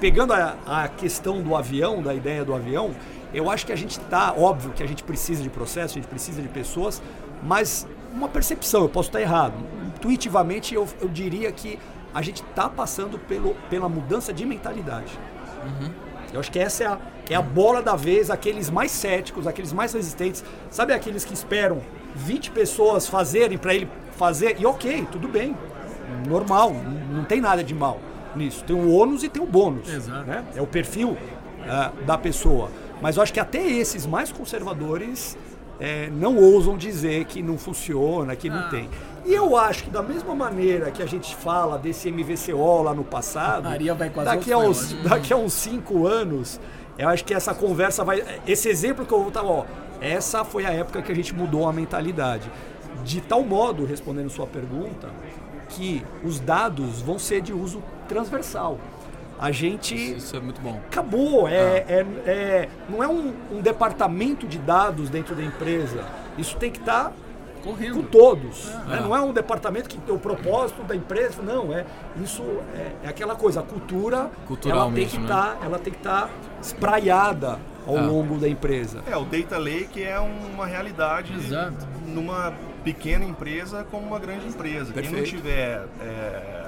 pegando 0.00 0.32
a, 0.32 0.56
a 0.66 0.88
questão 0.88 1.42
do 1.42 1.56
avião, 1.56 2.00
da 2.00 2.14
ideia 2.14 2.44
do 2.44 2.54
avião, 2.54 2.92
eu 3.34 3.50
acho 3.50 3.66
que 3.66 3.72
a 3.72 3.76
gente 3.76 3.92
está, 3.92 4.32
óbvio 4.32 4.72
que 4.72 4.82
a 4.82 4.86
gente 4.86 5.02
precisa 5.02 5.42
de 5.42 5.50
processo, 5.50 5.98
a 5.98 6.00
gente 6.00 6.08
precisa 6.08 6.42
de 6.42 6.48
pessoas, 6.48 7.02
mas 7.42 7.86
uma 8.12 8.28
percepção, 8.28 8.82
eu 8.82 8.88
posso 8.88 9.08
estar 9.08 9.20
errado. 9.20 9.54
Intuitivamente 9.86 10.74
eu, 10.74 10.86
eu 11.00 11.08
diria 11.08 11.50
que 11.50 11.78
a 12.14 12.22
gente 12.22 12.42
está 12.42 12.68
passando 12.68 13.18
pelo, 13.18 13.54
pela 13.70 13.88
mudança 13.88 14.32
de 14.32 14.44
mentalidade. 14.44 15.18
Uhum. 15.64 15.90
Eu 16.32 16.40
acho 16.40 16.50
que 16.50 16.58
essa 16.58 16.84
é 16.84 16.86
a, 16.86 16.98
é 17.30 17.34
a 17.34 17.42
bola 17.42 17.82
da 17.82 17.96
vez, 17.96 18.30
aqueles 18.30 18.70
mais 18.70 18.90
céticos, 18.90 19.46
aqueles 19.46 19.72
mais 19.72 19.92
resistentes, 19.92 20.44
sabe 20.70 20.92
aqueles 20.92 21.24
que 21.24 21.34
esperam 21.34 21.80
20 22.14 22.50
pessoas 22.50 23.06
fazerem 23.06 23.58
para 23.58 23.74
ele 23.74 23.88
fazer, 24.12 24.60
e 24.60 24.66
ok, 24.66 25.06
tudo 25.10 25.28
bem, 25.28 25.56
normal, 26.28 26.72
não 27.10 27.24
tem 27.24 27.40
nada 27.40 27.62
de 27.64 27.74
mal 27.74 27.98
nisso. 28.36 28.64
Tem 28.64 28.74
o 28.74 28.90
ônus 28.90 29.22
e 29.22 29.28
tem 29.28 29.42
o 29.42 29.46
bônus. 29.46 29.88
Exato. 29.88 30.24
Né? 30.24 30.44
É 30.56 30.62
o 30.62 30.66
perfil 30.66 31.10
uh, 31.10 32.04
da 32.04 32.16
pessoa. 32.16 32.70
Mas 33.00 33.16
eu 33.16 33.22
acho 33.22 33.32
que 33.32 33.40
até 33.40 33.60
esses 33.60 34.06
mais 34.06 34.30
conservadores 34.30 35.36
é, 35.84 36.08
não 36.12 36.36
ousam 36.36 36.76
dizer 36.76 37.24
que 37.24 37.42
não 37.42 37.58
funciona, 37.58 38.36
que 38.36 38.48
não 38.48 38.58
Ah. 38.60 38.68
tem. 38.68 38.88
E 39.26 39.34
eu 39.34 39.56
acho 39.56 39.82
que 39.84 39.90
da 39.90 40.00
mesma 40.02 40.32
maneira 40.32 40.92
que 40.92 41.02
a 41.02 41.06
gente 41.06 41.34
fala 41.34 41.76
desse 41.76 42.08
MVCO 42.08 42.82
lá 42.82 42.94
no 42.94 43.02
passado, 43.02 43.68
daqui, 44.24 44.52
a 44.52 44.58
uns, 44.58 44.92
daqui 45.02 45.32
a 45.32 45.36
uns 45.36 45.52
cinco 45.52 46.06
anos, 46.06 46.60
eu 46.96 47.08
acho 47.08 47.24
que 47.24 47.34
essa 47.34 47.52
conversa 47.52 48.04
vai. 48.04 48.22
Esse 48.46 48.68
exemplo 48.68 49.04
que 49.04 49.12
eu 49.12 49.18
vou 49.18 49.28
estar, 49.28 49.42
ó, 49.44 49.64
essa 50.00 50.44
foi 50.44 50.64
a 50.64 50.70
época 50.70 51.02
que 51.02 51.10
a 51.10 51.14
gente 51.14 51.34
mudou 51.34 51.68
a 51.68 51.72
mentalidade. 51.72 52.48
De 53.04 53.20
tal 53.20 53.42
modo, 53.42 53.84
respondendo 53.84 54.30
sua 54.30 54.46
pergunta, 54.46 55.08
que 55.68 56.04
os 56.22 56.38
dados 56.38 57.00
vão 57.00 57.18
ser 57.18 57.40
de 57.40 57.52
uso 57.52 57.82
transversal. 58.08 58.78
A 59.38 59.50
gente 59.50 59.94
Isso 59.94 60.36
é 60.36 60.40
muito 60.40 60.60
bom. 60.60 60.80
acabou. 60.86 61.48
É, 61.48 61.84
é, 61.88 62.06
é- 62.26 62.68
não 62.88 63.02
é 63.02 63.08
um, 63.08 63.32
um 63.52 63.60
departamento 63.60 64.46
de 64.46 64.58
dados 64.58 65.08
dentro 65.10 65.34
da 65.34 65.42
empresa. 65.42 66.04
Isso 66.38 66.56
tem 66.56 66.70
que 66.70 66.78
estar 66.78 67.12
com 67.62 67.70
Correndo. 67.70 68.02
todos. 68.04 68.66
né? 68.86 68.98
É. 68.98 69.00
Não 69.00 69.14
é 69.14 69.20
um 69.20 69.32
departamento 69.32 69.88
que 69.88 69.96
tem 69.98 70.14
o 70.14 70.18
propósito 70.18 70.82
da 70.82 70.94
empresa. 70.96 71.42
Não, 71.42 71.72
é 71.72 71.84
isso 72.22 72.42
é, 72.74 73.06
é 73.06 73.08
aquela 73.08 73.34
coisa. 73.36 73.60
A 73.60 73.62
cultura 73.62 74.30
Cultural 74.46 74.78
ela 74.78 74.92
tem 74.92 75.06
que 75.06 75.16
mesmo, 75.18 75.20
né? 75.20 75.24
estar, 75.34 75.58
ela 75.64 75.78
tem 75.78 75.92
que 75.92 75.98
estar 76.00 76.28
espraiada 76.60 77.58
ao 77.86 77.98
É. 77.98 78.00
longo 78.00 78.38
da 78.38 78.48
empresa. 78.48 79.00
É, 79.10 79.16
o 79.16 79.24
Data 79.24 79.58
Lake 79.58 80.02
é 80.02 80.18
uma 80.18 80.66
realidade 80.66 81.34
Exato. 81.34 81.86
numa 82.06 82.52
pequena 82.84 83.24
empresa 83.24 83.84
como 83.90 84.06
uma 84.06 84.18
grande 84.18 84.46
empresa. 84.46 84.92
Quem 84.92 85.04
não 85.04 85.10
Perfeito. 85.12 85.36
tiver 85.36 85.84
é, 86.00 86.61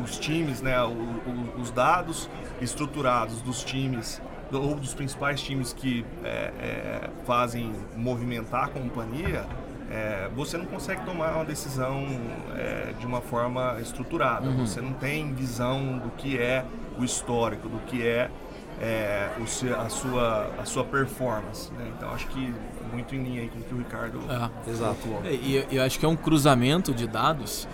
os 0.00 0.18
times, 0.18 0.60
né, 0.62 0.80
o- 0.82 0.88
o- 0.88 1.60
os 1.60 1.70
dados 1.70 2.28
estruturados 2.60 3.40
dos 3.42 3.62
times 3.64 4.20
ou 4.52 4.74
dos 4.74 4.92
principais 4.94 5.40
times 5.40 5.72
que 5.72 6.04
é, 6.22 6.28
é, 6.28 7.10
fazem 7.24 7.72
movimentar 7.96 8.64
a 8.64 8.68
companhia, 8.68 9.46
é, 9.90 10.28
você 10.34 10.56
não 10.58 10.66
consegue 10.66 11.04
tomar 11.06 11.34
uma 11.36 11.44
decisão 11.44 12.06
é, 12.56 12.92
de 12.98 13.06
uma 13.06 13.20
forma 13.20 13.78
estruturada. 13.80 14.46
Você 14.66 14.80
não 14.80 14.92
tem 14.92 15.32
visão 15.34 15.98
do 15.98 16.10
que 16.10 16.38
é 16.38 16.64
o 16.98 17.04
histórico, 17.04 17.68
do 17.68 17.78
que 17.86 18.06
é, 18.06 18.30
é, 18.80 19.30
o 19.38 19.42
a, 19.80 19.88
sua, 19.88 20.50
a 20.58 20.64
sua 20.66 20.84
performance. 20.84 21.72
né? 21.72 21.90
Então 21.96 22.10
acho 22.10 22.26
que 22.28 22.54
muito 22.92 23.14
em 23.14 23.22
linha 23.22 23.40
aí 23.42 23.48
com 23.48 23.58
o 23.58 23.62
que 23.62 23.74
o 23.74 23.78
Ricardo 23.78 24.18
É. 25.24 25.32
E 25.32 25.66
eu 25.70 25.82
acho 25.82 25.98
que 25.98 26.04
é 26.04 26.08
um 26.08 26.16
cruzamento 26.16 26.92
de 26.92 27.06
dados, 27.06 27.66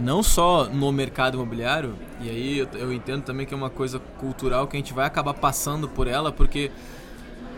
não 0.00 0.22
só 0.22 0.64
no 0.66 0.90
mercado 0.90 1.34
imobiliário, 1.36 1.94
e 2.20 2.28
aí 2.28 2.58
eu, 2.58 2.68
eu 2.74 2.92
entendo 2.92 3.22
também 3.22 3.46
que 3.46 3.54
é 3.54 3.56
uma 3.56 3.70
coisa 3.70 3.98
cultural 4.18 4.66
que 4.66 4.76
a 4.76 4.80
gente 4.80 4.92
vai 4.92 5.06
acabar 5.06 5.34
passando 5.34 5.88
por 5.88 6.06
ela, 6.06 6.32
porque 6.32 6.70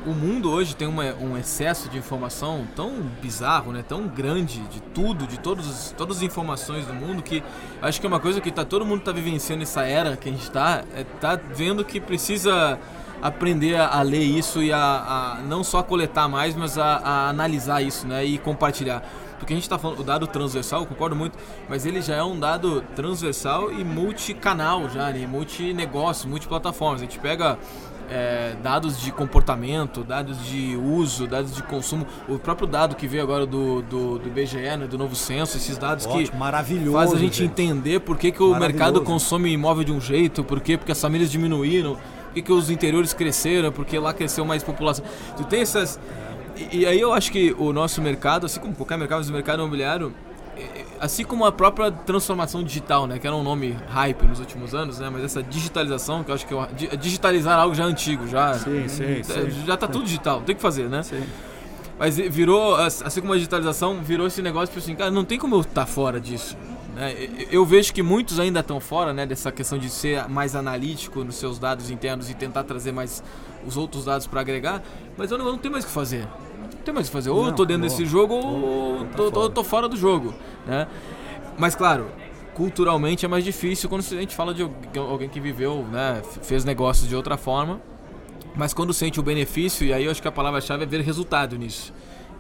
o 0.05 0.11
mundo 0.11 0.51
hoje 0.51 0.75
tem 0.75 0.89
uma- 0.89 1.15
um 1.15 1.39
excesso 1.39 1.89
de 1.89 1.97
informação 1.97 2.67
tão 2.75 2.91
bizarro, 3.23 3.73
né, 3.73 3.85
tão 3.87 4.09
grande 4.09 4.59
de 4.63 4.81
tudo, 4.83 5.27
de 5.29 5.39
todos, 5.39 5.69
os- 5.69 5.95
todas 5.97 6.17
as 6.17 6.23
informações 6.25 6.85
do 6.87 6.93
mundo, 6.93 7.23
que 7.23 7.43
acho 7.81 8.01
que 8.01 8.07
é 8.07 8.09
uma 8.09 8.19
coisa 8.19 8.41
que 8.41 8.51
tá, 8.51 8.65
todo 8.65 8.85
mundo 8.85 8.99
está 8.99 9.13
vivenciando 9.13 9.63
essa 9.63 9.83
era 9.83 10.17
que 10.17 10.29
a 10.29 10.33
gente 10.33 10.43
está, 10.43 10.83
é, 10.97 11.05
tá 11.21 11.37
vendo 11.55 11.85
que 11.85 12.01
precisa 12.01 12.79
aprender 13.23 13.77
a, 13.77 13.87
a 13.99 14.03
ler 14.03 14.25
isso 14.25 14.61
e 14.61 14.73
a, 14.73 14.79
a 14.79 15.43
não 15.43 15.63
só 15.63 15.81
coletar 15.85 16.27
mais, 16.29 16.57
mas 16.57 16.77
a, 16.77 16.97
a 16.97 17.29
analisar 17.29 17.81
isso, 17.81 18.05
né, 18.07 18.25
e 18.25 18.39
compartilhar. 18.39 19.05
Porque 19.43 19.55
a 19.55 19.57
gente 19.57 19.65
está 19.65 19.77
falando, 19.77 19.99
o 19.99 20.05
dado 20.05 20.25
transversal, 20.29 20.83
eu 20.83 20.87
concordo 20.87 21.17
muito, 21.17 21.37
mas 21.69 21.85
ele 21.85 22.01
já 22.01 22.15
é 22.15 22.23
um 22.23 22.39
dado 22.39 22.81
transversal 22.95 23.73
e 23.73 23.83
multicanal 23.83 24.89
já, 24.89 25.11
né, 25.11 25.27
multinegócio, 25.27 26.29
multiplataformas. 26.29 27.01
A 27.01 27.05
gente 27.05 27.19
pega 27.19 27.59
é, 28.09 28.55
dados 28.63 29.01
de 29.01 29.11
comportamento, 29.11 30.05
dados 30.05 30.47
de 30.47 30.77
uso, 30.77 31.27
dados 31.27 31.57
de 31.57 31.63
consumo, 31.65 32.07
o 32.29 32.39
próprio 32.39 32.69
dado 32.69 32.95
que 32.95 33.09
veio 33.09 33.25
agora 33.25 33.45
do, 33.45 33.83
do, 33.83 34.21
do 34.21 34.29
IBGE, 34.29 34.59
né, 34.59 34.87
do 34.89 34.97
novo 34.97 35.17
censo, 35.17 35.57
esses 35.57 35.77
dados 35.77 36.07
que 36.07 36.19
Ótimo, 36.19 36.39
maravilhoso. 36.39 36.93
faz 36.93 37.13
a 37.13 37.19
gente 37.19 37.39
gente. 37.39 37.51
entender 37.51 37.99
por 37.99 38.17
que, 38.17 38.31
que 38.31 38.45
o 38.45 38.55
mercado 38.55 39.03
consome 39.03 39.51
imóvel 39.51 39.83
de 39.83 39.91
um 39.91 40.01
jeito, 40.01 40.45
por 40.45 40.61
quê? 40.61 40.79
porque 40.79 40.93
as 40.93 41.01
famílias 41.01 41.33
diminuíram, 41.33 41.95
por 41.97 42.35
que, 42.35 42.43
que 42.43 42.53
os 42.53 42.71
interiores 42.71 43.13
cresceram, 43.13 43.73
porque 43.73 43.99
lá 43.99 44.15
cresceu 44.15 44.45
mais 44.45 44.63
população. 44.63 45.05
Tu 45.37 45.43
tem 45.47 45.63
essas. 45.63 45.99
E, 46.57 46.79
e 46.81 46.87
aí 46.87 47.01
eu 47.01 47.13
acho 47.13 47.31
que 47.33 47.55
o 47.59 47.73
nosso 47.73 48.01
mercado, 48.03 48.47
assim 48.47 48.61
como 48.61 48.75
qualquer 48.75 48.99
mercado, 48.99 49.19
mas 49.19 49.29
o 49.29 49.33
mercado 49.33 49.61
imobiliário, 49.61 50.13
eh, 50.57 50.85
assim 51.01 51.25
como 51.25 51.45
a 51.45 51.53
própria 51.53 51.91
transformação 51.91 52.63
digital, 52.63 53.07
né, 53.07 53.19
que 53.19 53.27
era 53.27 53.35
um 53.35 53.43
nome 53.43 53.77
hype 53.89 54.23
nos 54.27 54.39
últimos 54.41 54.75
anos, 54.75 54.99
né, 54.99 55.09
mas 55.11 55.25
essa 55.25 55.43
digitalização, 55.43 56.23
que 56.23 56.31
eu 56.31 56.35
acho 56.35 56.47
que 56.47 56.55
é 56.55 56.97
digitalizar 56.97 57.59
algo 57.59 57.75
já 57.75 57.85
antigo, 57.85 58.27
já 58.29 58.55
Sim, 58.55 58.87
sim, 58.89 59.23
sim. 59.23 59.65
já 59.67 59.77
tá 59.77 59.87
tudo 59.87 60.05
digital, 60.05 60.43
tem 60.43 60.55
que 60.55 60.63
fazer, 60.63 60.89
né? 60.89 61.03
Sim. 61.03 61.23
Mas 61.99 62.17
virou, 62.17 62.75
assim 62.77 63.21
como 63.21 63.33
a 63.33 63.37
digitalização, 63.37 64.01
virou 64.03 64.27
esse 64.27 64.43
negócio 64.43 64.69
tipo 64.69 64.79
assim, 64.81 64.95
cara, 64.95 65.11
não 65.11 65.25
tem 65.25 65.39
como 65.39 65.55
eu 65.55 65.61
estar 65.61 65.87
fora 65.87 66.21
disso. 66.21 66.57
né? 66.97 67.15
Eu 67.51 67.65
vejo 67.65 67.93
que 67.93 68.03
muitos 68.03 68.41
ainda 68.41 68.59
estão 68.61 68.81
fora 68.81 69.13
né, 69.13 69.25
dessa 69.25 69.53
questão 69.53 69.79
de 69.79 69.89
ser 69.89 70.29
mais 70.29 70.57
analítico 70.57 71.23
nos 71.23 71.37
seus 71.37 71.59
dados 71.61 71.91
internos 71.91 72.29
e 72.29 72.35
tentar 72.35 72.65
trazer 72.65 72.91
mais 72.93 73.23
os 73.67 73.77
outros 73.77 74.05
dados 74.05 74.27
para 74.27 74.41
agregar, 74.41 74.83
mas 75.17 75.31
eu 75.31 75.39
não, 75.39 75.47
eu 75.47 75.53
não 75.53 75.59
tenho 75.59 75.73
mais 75.73 75.85
o 75.85 75.89
que 75.89 75.93
fazer. 75.93 76.27
Não 76.61 76.69
tenho 76.85 76.95
mais 76.95 77.07
o 77.07 77.11
que 77.11 77.13
fazer. 77.13 77.31
Ou 77.31 77.39
eu 77.41 77.47
Não, 77.47 77.53
tô 77.55 77.65
dentro 77.65 77.85
acabou. 77.87 77.99
desse 77.99 78.11
jogo 78.11 78.35
ou 78.35 79.05
tá 79.07 79.17
tô, 79.17 79.31
tô, 79.31 79.41
fora. 79.41 79.51
tô 79.53 79.65
fora 79.65 79.89
do 79.89 79.97
jogo. 79.97 80.35
Né? 80.67 80.87
Mas 81.59 81.75
claro, 81.75 82.07
culturalmente 82.55 83.25
é 83.25 83.29
mais 83.29 83.45
difícil 83.45 83.89
quando 83.89 84.01
a 84.03 84.05
gente 84.21 84.35
fala 84.35 84.53
de 84.55 84.63
alguém- 84.97 85.29
que 85.29 85.41
viveu, 85.41 85.85
né, 85.91 86.23
fez 86.43 86.65
negócios 86.65 87.09
de 87.09 87.17
outra 87.17 87.37
forma. 87.37 87.81
Mas 88.55 88.75
quando 88.75 88.93
sente 88.93 89.19
o 89.19 89.23
benefício, 89.23 89.87
e 89.87 89.93
aí 89.95 90.05
eu 90.05 90.11
acho 90.11 90.21
que 90.21 90.29
a 90.29 90.33
palavra-chave 90.33 90.83
é 90.83 90.87
ver 90.87 91.01
resultado 91.01 91.57
nisso. 91.57 91.93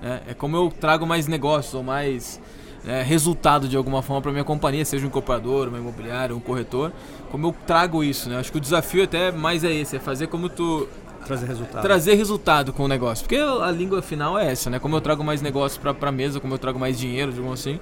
né? 0.03 0.21
É 0.29 0.35
como 0.35 0.57
eu 0.57 0.71
trago 0.79 1.07
mais 1.07 1.27
negócios 1.27 1.73
ou 1.75 1.83
mais 1.83 2.39
é, 2.85 3.01
resultado 3.03 3.69
de 3.69 3.77
alguma 3.77 4.03
forma 4.03 4.21
para 4.21 4.33
minha 4.33 4.43
companhia, 4.45 4.85
seja 4.85 5.05
um 5.05 5.09
incorporador, 5.09 5.69
uma 5.69 5.79
imobiliária, 5.79 6.35
um 6.35 6.41
corretor. 6.41 6.93
Como 7.31 7.47
eu 7.47 7.55
trago 7.67 8.03
isso, 8.05 8.29
né? 8.29 8.37
Acho 8.39 8.51
que 8.51 8.59
o 8.59 8.61
desafio 8.61 9.05
até 9.05 9.31
mais 9.31 9.63
é 9.65 9.73
esse, 9.73 9.95
é 9.97 10.01
fazer 10.01 10.27
como 10.27 10.49
tu 10.49 10.87
Trazer 11.25 11.47
resultado. 11.47 11.83
trazer 11.83 12.15
resultado 12.15 12.73
com 12.73 12.85
o 12.85 12.89
negócio. 12.89 13.25
Porque 13.25 13.37
a 13.37 13.71
língua 13.71 14.03
final 14.03 14.39
é 14.39 14.51
essa, 14.51 14.69
né? 14.69 14.79
Como 14.79 14.97
eu 14.97 15.01
trago 15.01 15.23
mais 15.23 15.41
negócio 15.41 15.81
pra, 15.81 15.95
pra 15.95 16.13
mesa, 16.13 16.41
como 16.41 16.55
eu 16.55 16.59
trago 16.59 16.79
mais 16.79 16.99
dinheiro, 16.99 17.33
digamos 17.33 17.61
assim. 17.61 17.79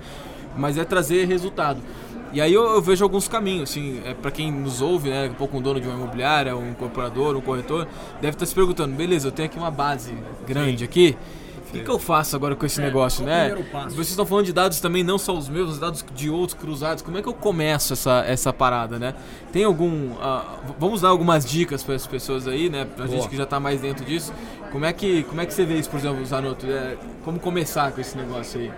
Mas 0.57 0.77
é 0.77 0.85
trazer 0.85 1.27
resultado. 1.27 1.81
E 2.33 2.41
aí 2.41 2.53
eu, 2.53 2.63
eu 2.63 2.81
vejo 2.81 3.03
alguns 3.05 3.27
caminhos, 3.27 3.71
assim, 3.71 4.01
é, 4.05 4.15
para 4.15 4.31
quem 4.31 4.53
nos 4.53 4.81
ouve, 4.81 5.11
né? 5.11 5.29
Um 5.29 5.35
pouco 5.35 5.57
um 5.57 5.61
dono 5.61 5.81
de 5.81 5.89
uma 5.89 5.97
imobiliária, 5.97 6.57
um 6.57 6.71
incorporador, 6.71 7.37
um 7.37 7.41
corretor, 7.41 7.89
deve 8.21 8.37
estar 8.37 8.47
se 8.47 8.55
perguntando, 8.55 8.95
beleza, 8.95 9.29
eu 9.29 9.33
tenho 9.33 9.47
aqui 9.47 9.59
uma 9.59 9.71
base 9.71 10.15
grande 10.47 10.85
aqui. 10.85 11.17
O 11.71 11.73
que, 11.73 11.85
que 11.85 11.91
eu 11.91 11.99
faço 11.99 12.37
agora 12.37 12.55
com 12.57 12.67
esse 12.67 12.81
É, 12.81 12.85
negócio, 12.85 13.23
o 13.23 13.27
né? 13.27 13.55
Vocês 13.89 14.09
estão 14.11 14.27
falando 14.27 14.47
de 14.47 14.53
dados 14.53 14.81
também, 14.81 15.03
não 15.05 15.17
só 15.19 15.37
os 15.37 15.49
meus, 15.49 15.71
os 15.71 15.79
dados 15.79 16.05
de 16.15 16.29
outros 16.29 16.59
cruzados. 16.59 17.03
Como 17.03 17.17
é 17.17 17.23
que 17.23 17.29
eu 17.29 17.35
começo 17.35 17.93
essa, 17.93 18.25
essa 18.27 18.53
parada, 18.53 18.99
né? 18.99 19.15
Tem 19.53 19.65
algum. 19.65 20.11
v- 20.11 20.75
vamos 20.79 21.01
dar 21.01 21.09
algumas 21.09 21.45
dicas 21.45 21.83
para 21.83 21.95
as 21.95 22.07
pessoas 22.07 22.47
aí, 22.49 22.69
né? 22.69 22.85
Pra 22.97 23.07
gente 23.07 23.29
que 23.29 23.37
já 23.37 23.47
tá 23.47 23.59
mais 23.61 23.81
dentro 23.81 24.05
disso. 24.05 24.33
Como 24.73 24.85
é 24.85 24.93
que, 24.93 25.23
como 25.25 25.41
é 25.41 25.47
que 25.47 25.55
você 25.55 25.65
vê 25.65 25.75
isso, 25.75 25.91
por 25.91 25.99
exemplo, 25.99 26.25
Zanotto? 26.25 26.67
É, 26.67 26.97
como 27.25 27.39
começar 27.41 27.91
com 27.93 28.01
esse 28.01 28.17
negócio 28.17 28.61
aí? 28.61 28.71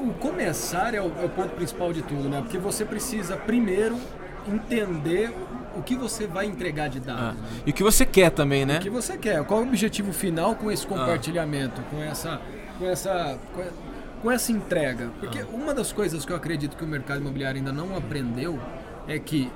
O 0.00 0.12
começar 0.14 0.94
é 0.94 1.00
o, 1.00 1.10
é 1.20 1.24
o 1.24 1.28
ponto 1.28 1.50
principal 1.50 1.92
de 1.92 2.02
tudo, 2.02 2.28
né? 2.28 2.40
Porque 2.40 2.56
você 2.58 2.84
precisa 2.84 3.36
primeiro 3.36 3.96
entender 4.48 5.30
o 5.76 5.82
que 5.82 5.94
você 5.94 6.26
vai 6.26 6.46
entregar 6.46 6.88
de 6.88 7.00
dados. 7.00 7.22
Ah, 7.22 7.32
né? 7.32 7.62
E 7.66 7.70
o 7.70 7.74
que 7.74 7.82
você 7.82 8.04
quer 8.04 8.30
também, 8.30 8.66
né? 8.66 8.78
O 8.78 8.80
que 8.80 8.90
você 8.90 9.16
quer? 9.16 9.44
Qual 9.44 9.60
é 9.60 9.64
o 9.64 9.66
objetivo 9.66 10.12
final 10.12 10.54
com 10.54 10.70
esse 10.70 10.86
compartilhamento, 10.86 11.80
com 11.82 12.02
essa, 12.02 12.40
com 12.78 12.86
essa, 12.86 13.38
com 14.22 14.30
essa 14.30 14.52
entrega? 14.52 15.10
Porque 15.20 15.42
uma 15.52 15.74
das 15.74 15.92
coisas 15.92 16.24
que 16.24 16.32
eu 16.32 16.36
acredito 16.36 16.76
que 16.76 16.84
o 16.84 16.88
mercado 16.88 17.20
imobiliário 17.20 17.58
ainda 17.58 17.72
não 17.72 17.96
aprendeu 17.96 18.58
é 19.06 19.18
que 19.18 19.50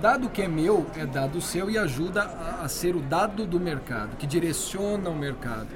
dado 0.00 0.28
que 0.28 0.42
é 0.42 0.48
meu 0.48 0.86
é 0.96 1.04
dado 1.04 1.40
seu 1.40 1.70
e 1.70 1.76
ajuda 1.76 2.22
a, 2.22 2.64
a 2.64 2.68
ser 2.68 2.94
o 2.94 3.00
dado 3.00 3.46
do 3.46 3.58
mercado, 3.58 4.16
que 4.16 4.26
direciona 4.26 5.10
o 5.10 5.16
mercado. 5.16 5.68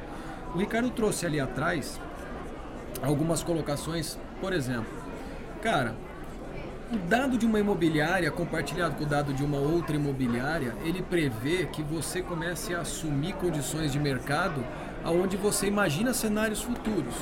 O 0.54 0.58
Ricardo 0.58 0.90
trouxe 0.90 1.26
ali 1.26 1.40
atrás 1.40 2.00
algumas 3.02 3.42
colocações, 3.42 4.18
por 4.40 4.52
exemplo, 4.52 4.92
cara, 5.62 5.94
o 6.92 6.98
dado 7.08 7.38
de 7.38 7.46
uma 7.46 7.58
imobiliária 7.58 8.30
compartilhado 8.30 8.96
com 8.96 9.04
o 9.04 9.06
dado 9.06 9.32
de 9.32 9.42
uma 9.42 9.56
outra 9.56 9.96
imobiliária, 9.96 10.76
ele 10.84 11.00
prevê 11.02 11.64
que 11.66 11.82
você 11.82 12.20
comece 12.20 12.74
a 12.74 12.80
assumir 12.80 13.32
condições 13.34 13.92
de 13.92 13.98
mercado 13.98 14.62
aonde 15.02 15.38
você 15.38 15.66
imagina 15.66 16.12
cenários 16.12 16.62
futuros. 16.62 17.14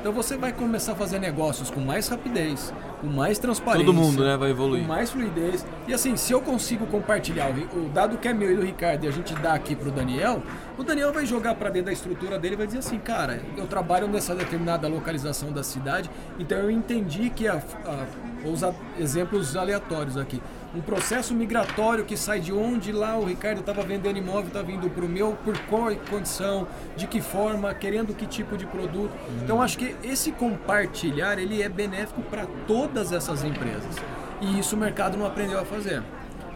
Então 0.00 0.12
você 0.12 0.36
vai 0.36 0.52
começar 0.52 0.92
a 0.92 0.94
fazer 0.94 1.18
negócios 1.18 1.70
com 1.70 1.80
mais 1.80 2.06
rapidez, 2.08 2.72
com 3.00 3.08
mais 3.08 3.38
transparência. 3.38 3.84
Todo 3.84 3.94
mundo, 3.94 4.24
né, 4.24 4.36
vai 4.36 4.50
evoluir. 4.50 4.82
Com 4.82 4.88
mais 4.88 5.10
fluidez. 5.10 5.66
E 5.88 5.94
assim, 5.94 6.16
se 6.16 6.32
eu 6.32 6.40
consigo 6.40 6.86
compartilhar 6.86 7.50
o, 7.50 7.88
dado 7.88 8.16
que 8.16 8.28
é 8.28 8.32
meu 8.32 8.52
e 8.52 8.56
do 8.56 8.62
Ricardo 8.62 9.04
e 9.04 9.08
a 9.08 9.10
gente 9.10 9.34
dá 9.34 9.54
aqui 9.54 9.74
pro 9.74 9.90
Daniel, 9.90 10.42
o 10.78 10.84
Daniel 10.84 11.12
vai 11.12 11.26
jogar 11.26 11.56
para 11.56 11.68
dentro 11.70 11.86
da 11.86 11.92
estrutura 11.92 12.38
dele 12.38 12.54
e 12.54 12.58
vai 12.58 12.66
dizer 12.66 12.78
assim, 12.78 12.98
cara, 12.98 13.42
eu 13.56 13.66
trabalho 13.66 14.06
nessa 14.06 14.34
determinada 14.34 14.86
localização 14.86 15.50
da 15.50 15.64
cidade, 15.64 16.08
então 16.38 16.58
eu 16.58 16.70
entendi 16.70 17.30
que 17.30 17.48
a, 17.48 17.60
a 17.84 18.06
vou 18.42 18.52
usar 18.52 18.72
exemplos 18.98 19.56
aleatórios 19.56 20.16
aqui 20.16 20.40
um 20.74 20.80
processo 20.80 21.34
migratório 21.34 22.04
que 22.04 22.16
sai 22.16 22.40
de 22.40 22.52
onde 22.52 22.92
lá 22.92 23.16
o 23.16 23.24
Ricardo 23.24 23.60
estava 23.60 23.82
vendendo 23.82 24.18
imóvel, 24.18 24.48
está 24.48 24.60
vindo 24.60 24.90
para 24.90 25.04
o 25.04 25.08
meu, 25.08 25.36
por 25.44 25.58
qual 25.60 25.94
condição, 26.10 26.66
de 26.96 27.06
que 27.06 27.20
forma, 27.20 27.72
querendo 27.72 28.14
que 28.14 28.26
tipo 28.26 28.56
de 28.56 28.66
produto. 28.66 29.12
Uhum. 29.12 29.44
Então 29.44 29.62
acho 29.62 29.78
que 29.78 29.96
esse 30.02 30.30
compartilhar 30.32 31.38
ele 31.38 31.62
é 31.62 31.68
benéfico 31.68 32.20
para 32.22 32.46
todas 32.66 33.12
essas 33.12 33.42
empresas. 33.44 33.96
E 34.40 34.58
isso 34.58 34.76
o 34.76 34.78
mercado 34.78 35.16
não 35.16 35.26
aprendeu 35.26 35.58
a 35.58 35.64
fazer. 35.64 36.02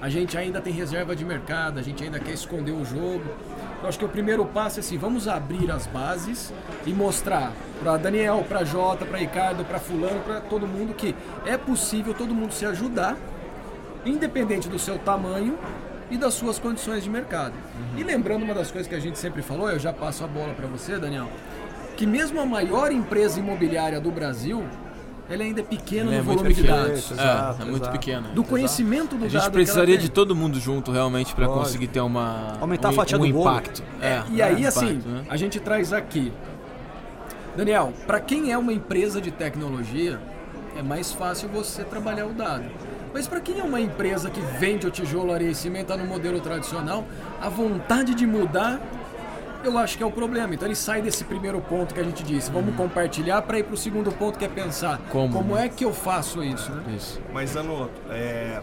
A 0.00 0.08
gente 0.08 0.36
ainda 0.36 0.60
tem 0.60 0.72
reserva 0.72 1.14
de 1.14 1.24
mercado, 1.24 1.78
a 1.78 1.82
gente 1.82 2.02
ainda 2.02 2.18
quer 2.18 2.32
esconder 2.32 2.72
o 2.72 2.84
jogo. 2.84 3.24
Eu 3.80 3.88
acho 3.88 3.98
que 3.98 4.04
o 4.04 4.08
primeiro 4.08 4.44
passo 4.44 4.78
é 4.78 4.80
assim, 4.80 4.98
vamos 4.98 5.26
abrir 5.26 5.70
as 5.70 5.86
bases 5.86 6.52
e 6.84 6.92
mostrar 6.92 7.52
para 7.80 7.96
Daniel, 7.96 8.44
para 8.48 8.64
Jota, 8.64 9.04
para 9.06 9.18
Ricardo, 9.18 9.64
para 9.64 9.78
fulano, 9.78 10.20
para 10.20 10.40
todo 10.40 10.66
mundo 10.66 10.92
que 10.92 11.14
é 11.46 11.56
possível 11.56 12.12
todo 12.12 12.34
mundo 12.34 12.52
se 12.52 12.66
ajudar 12.66 13.16
independente 14.04 14.68
do 14.68 14.78
seu 14.78 14.98
tamanho 14.98 15.58
e 16.10 16.16
das 16.16 16.34
suas 16.34 16.58
condições 16.58 17.02
de 17.02 17.10
mercado. 17.10 17.54
Uhum. 17.54 17.98
E 17.98 18.02
lembrando 18.02 18.42
uma 18.42 18.54
das 18.54 18.70
coisas 18.70 18.88
que 18.88 18.94
a 18.94 19.00
gente 19.00 19.18
sempre 19.18 19.42
falou, 19.42 19.70
eu 19.70 19.78
já 19.78 19.92
passo 19.92 20.24
a 20.24 20.26
bola 20.26 20.52
para 20.54 20.66
você, 20.66 20.98
Daniel, 20.98 21.28
que 21.96 22.06
mesmo 22.06 22.40
a 22.40 22.46
maior 22.46 22.92
empresa 22.92 23.38
imobiliária 23.38 24.00
do 24.00 24.10
Brasil, 24.10 24.62
ela 25.30 25.42
ainda 25.42 25.60
é 25.60 25.64
pequena 25.64 26.14
é 26.14 26.18
no 26.18 26.24
volume 26.24 26.52
de 26.52 26.62
dados. 26.62 27.10
É, 27.10 27.14
exato, 27.14 27.62
é, 27.62 27.64
muito 27.64 27.82
exato. 27.82 27.98
pequena. 27.98 28.28
Do 28.28 28.44
conhecimento 28.44 29.16
do 29.16 29.24
dado. 29.24 29.36
A 29.36 29.40
gente 29.40 29.50
precisaria 29.50 29.96
de 29.96 30.10
todo 30.10 30.36
mundo 30.36 30.60
junto 30.60 30.90
realmente 30.90 31.34
para 31.34 31.46
conseguir 31.46 31.86
ter 31.86 32.00
uma 32.00 32.58
aumentar 32.60 32.88
um, 32.88 32.92
a 32.92 32.94
fatia 32.94 33.16
um 33.16 33.20
do 33.20 33.26
impacto. 33.26 33.82
É, 34.00 34.06
é, 34.06 34.24
e 34.30 34.42
aí 34.42 34.66
assim, 34.66 35.00
né? 35.04 35.24
a 35.28 35.36
gente 35.36 35.58
traz 35.60 35.92
aqui 35.92 36.32
Daniel, 37.56 37.92
para 38.06 38.18
quem 38.18 38.50
é 38.50 38.56
uma 38.56 38.72
empresa 38.72 39.20
de 39.20 39.30
tecnologia, 39.30 40.18
é 40.76 40.82
mais 40.82 41.12
fácil 41.12 41.50
você 41.50 41.84
trabalhar 41.84 42.26
o 42.26 42.32
dado. 42.32 42.64
Mas 43.12 43.28
para 43.28 43.40
quem 43.40 43.60
é 43.60 43.62
uma 43.62 43.80
empresa 43.80 44.30
que 44.30 44.40
vende 44.40 44.86
o 44.86 44.90
tijolo, 44.90 45.32
areia 45.32 45.50
e 45.50 45.54
cimento 45.54 45.88
tá 45.88 45.96
no 45.96 46.06
modelo 46.06 46.40
tradicional, 46.40 47.04
a 47.40 47.48
vontade 47.48 48.14
de 48.14 48.26
mudar, 48.26 48.80
eu 49.64 49.78
acho 49.78 49.96
que 49.96 50.02
é 50.02 50.06
o 50.06 50.10
problema. 50.10 50.54
Então 50.54 50.66
ele 50.66 50.74
sai 50.74 51.02
desse 51.02 51.24
primeiro 51.24 51.60
ponto 51.60 51.94
que 51.94 52.00
a 52.00 52.04
gente 52.04 52.22
disse, 52.22 52.50
vamos 52.50 52.74
compartilhar 52.74 53.42
para 53.42 53.58
ir 53.58 53.64
para 53.64 53.74
o 53.74 53.76
segundo 53.76 54.10
ponto 54.12 54.38
que 54.38 54.44
é 54.44 54.48
pensar 54.48 54.98
como, 55.10 55.32
como 55.34 55.56
é 55.56 55.68
que 55.68 55.84
eu 55.84 55.92
faço 55.92 56.42
isso, 56.42 56.72
né? 56.72 56.94
Isso. 56.96 57.20
Mas 57.32 57.54
Ano, 57.56 57.90
é, 58.10 58.60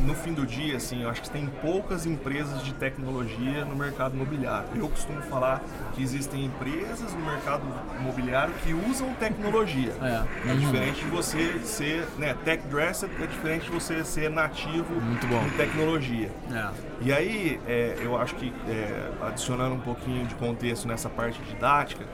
no 0.00 0.14
fim 0.14 0.32
do 0.32 0.46
dia, 0.46 0.76
assim, 0.76 1.02
eu 1.02 1.10
acho 1.10 1.22
que 1.22 1.30
tem 1.30 1.46
poucas 1.46 2.06
empresas 2.06 2.62
de 2.62 2.72
tecnologia 2.74 3.64
no 3.64 3.76
mercado 3.76 4.14
imobiliário. 4.14 4.68
Eu 4.74 4.88
costumo 4.88 5.20
falar 5.22 5.62
que 5.94 6.02
existem 6.02 6.44
empresas 6.44 7.12
no 7.12 7.24
mercado 7.24 7.62
imobiliário 8.00 8.52
que 8.64 8.72
usam 8.72 9.12
tecnologia. 9.14 9.92
É, 10.00 10.50
é 10.50 10.54
diferente 10.54 11.04
de 11.04 11.10
você 11.10 11.60
ser, 11.64 12.06
né, 12.18 12.34
tech 12.44 12.66
dressed 12.68 13.10
é 13.20 13.26
diferente 13.26 13.66
de 13.66 13.70
você 13.70 14.04
ser 14.04 14.30
nativo 14.30 14.94
em 14.94 15.50
tecnologia. 15.56 16.30
É. 16.50 16.68
E 17.00 17.12
aí, 17.12 17.60
é, 17.66 17.98
eu 18.00 18.16
acho 18.16 18.34
que 18.36 18.52
é, 18.68 19.10
adicionando 19.26 19.74
um 19.74 19.80
pouquinho 19.80 20.26
de 20.26 20.34
contexto 20.34 20.86
nessa 20.86 21.08
parte 21.08 21.40
didática, 21.42 22.04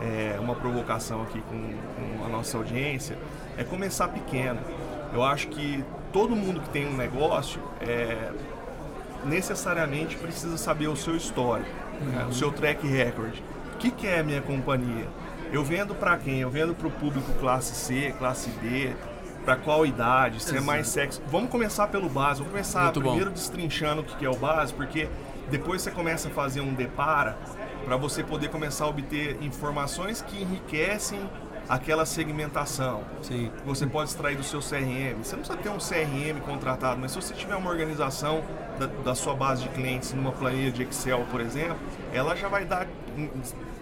é, 0.00 0.38
uma 0.40 0.54
provocação 0.54 1.22
aqui 1.22 1.40
com, 1.40 2.18
com 2.18 2.24
a 2.24 2.28
nossa 2.28 2.56
audiência 2.56 3.18
é 3.56 3.64
começar 3.64 4.08
pequeno. 4.08 4.60
Eu 5.12 5.22
acho 5.22 5.48
que 5.48 5.84
todo 6.12 6.34
mundo 6.34 6.60
que 6.60 6.70
tem 6.70 6.86
um 6.86 6.96
negócio 6.96 7.60
é, 7.80 8.30
necessariamente 9.24 10.16
precisa 10.16 10.56
saber 10.56 10.88
o 10.88 10.96
seu 10.96 11.16
histórico, 11.16 11.70
uhum. 12.00 12.06
né? 12.08 12.26
o 12.28 12.32
seu 12.32 12.50
track 12.50 12.86
record. 12.86 13.34
O 13.74 13.78
que, 13.78 13.90
que 13.90 14.06
é 14.06 14.20
a 14.20 14.22
minha 14.22 14.42
companhia? 14.42 15.06
Eu 15.52 15.64
vendo 15.64 15.94
para 15.94 16.16
quem? 16.16 16.40
Eu 16.40 16.50
vendo 16.50 16.74
para 16.74 16.88
o 16.88 16.90
público 16.90 17.32
classe 17.40 17.74
C, 17.74 18.14
classe 18.18 18.50
D, 18.50 18.92
para 19.44 19.56
qual 19.56 19.86
idade, 19.86 20.42
se 20.42 20.50
Exato. 20.50 20.62
é 20.62 20.66
mais 20.66 20.88
sexo. 20.88 21.22
Vamos 21.28 21.50
começar 21.50 21.86
pelo 21.86 22.08
básico, 22.08 22.44
vamos 22.44 22.52
começar 22.52 22.84
Muito 22.84 23.00
primeiro 23.00 23.26
bom. 23.26 23.32
destrinchando 23.32 24.02
o 24.02 24.04
que 24.04 24.24
é 24.24 24.28
o 24.28 24.36
básico, 24.36 24.78
porque 24.78 25.08
depois 25.50 25.80
você 25.80 25.90
começa 25.90 26.28
a 26.28 26.30
fazer 26.30 26.60
um 26.60 26.74
depara 26.74 27.38
para 27.84 27.96
você 27.96 28.22
poder 28.22 28.48
começar 28.50 28.84
a 28.84 28.88
obter 28.88 29.38
informações 29.40 30.20
que 30.20 30.42
enriquecem 30.42 31.18
aquela 31.68 32.06
segmentação. 32.06 33.02
Sim. 33.22 33.50
Você 33.66 33.86
pode 33.86 34.10
extrair 34.10 34.36
do 34.36 34.42
seu 34.42 34.60
CRM. 34.60 35.18
Você 35.22 35.36
não 35.36 35.42
precisa 35.42 35.56
ter 35.56 35.68
um 35.68 35.78
CRM 35.78 36.40
contratado, 36.40 36.98
mas 37.00 37.12
se 37.12 37.20
você 37.20 37.34
tiver 37.34 37.56
uma 37.56 37.70
organização 37.70 38.42
da, 38.78 38.86
da 38.86 39.14
sua 39.14 39.34
base 39.34 39.62
de 39.62 39.68
clientes 39.70 40.12
numa 40.12 40.32
planilha 40.32 40.70
de 40.70 40.82
Excel, 40.82 41.26
por 41.30 41.40
exemplo, 41.40 41.76
ela 42.12 42.34
já 42.34 42.48
vai 42.48 42.64
dar, 42.64 42.86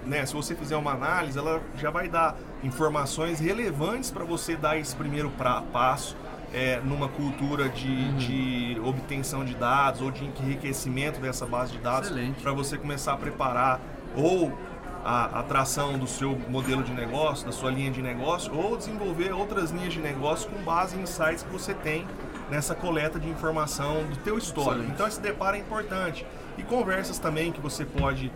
né, 0.04 0.26
se 0.26 0.34
você 0.34 0.54
fizer 0.54 0.76
uma 0.76 0.92
análise, 0.92 1.38
ela 1.38 1.62
já 1.76 1.90
vai 1.90 2.08
dar 2.08 2.36
informações 2.62 3.38
relevantes 3.38 4.10
para 4.10 4.24
você 4.24 4.56
dar 4.56 4.76
esse 4.76 4.94
primeiro 4.96 5.30
pra, 5.30 5.62
passo 5.72 6.16
é, 6.52 6.80
numa 6.84 7.08
cultura 7.08 7.68
de, 7.68 7.88
uhum. 7.88 8.16
de, 8.16 8.80
obtenção 8.84 9.44
de 9.44 9.54
dados 9.54 10.00
ou 10.00 10.10
de 10.10 10.24
enriquecimento 10.24 11.20
dessa 11.20 11.46
base 11.46 11.72
de 11.72 11.78
dados 11.78 12.10
para 12.42 12.52
você 12.52 12.78
começar 12.78 13.12
a 13.12 13.16
preparar 13.16 13.80
ou 14.16 14.56
a 15.04 15.40
atração 15.40 15.98
do 15.98 16.06
seu 16.06 16.38
modelo 16.48 16.82
de 16.82 16.92
negócio, 16.92 17.46
da 17.46 17.52
sua 17.52 17.70
linha 17.70 17.90
de 17.90 18.02
negócio, 18.02 18.54
ou 18.54 18.76
desenvolver 18.76 19.32
outras 19.32 19.70
linhas 19.70 19.92
de 19.92 20.00
negócio 20.00 20.50
com 20.50 20.62
base 20.62 20.96
em 20.96 21.02
insights 21.02 21.42
que 21.42 21.50
você 21.50 21.74
tem 21.74 22.06
nessa 22.50 22.74
coleta 22.74 23.18
de 23.18 23.28
informação 23.28 24.04
do 24.04 24.16
teu 24.16 24.38
histórico. 24.38 24.72
Excelente. 24.72 24.92
Então 24.92 25.06
esse 25.06 25.20
deparo 25.20 25.56
é 25.56 25.60
importante. 25.60 26.26
E 26.58 26.62
conversas 26.62 27.18
também 27.18 27.52
que 27.52 27.60
você 27.60 27.84
pode 27.84 28.32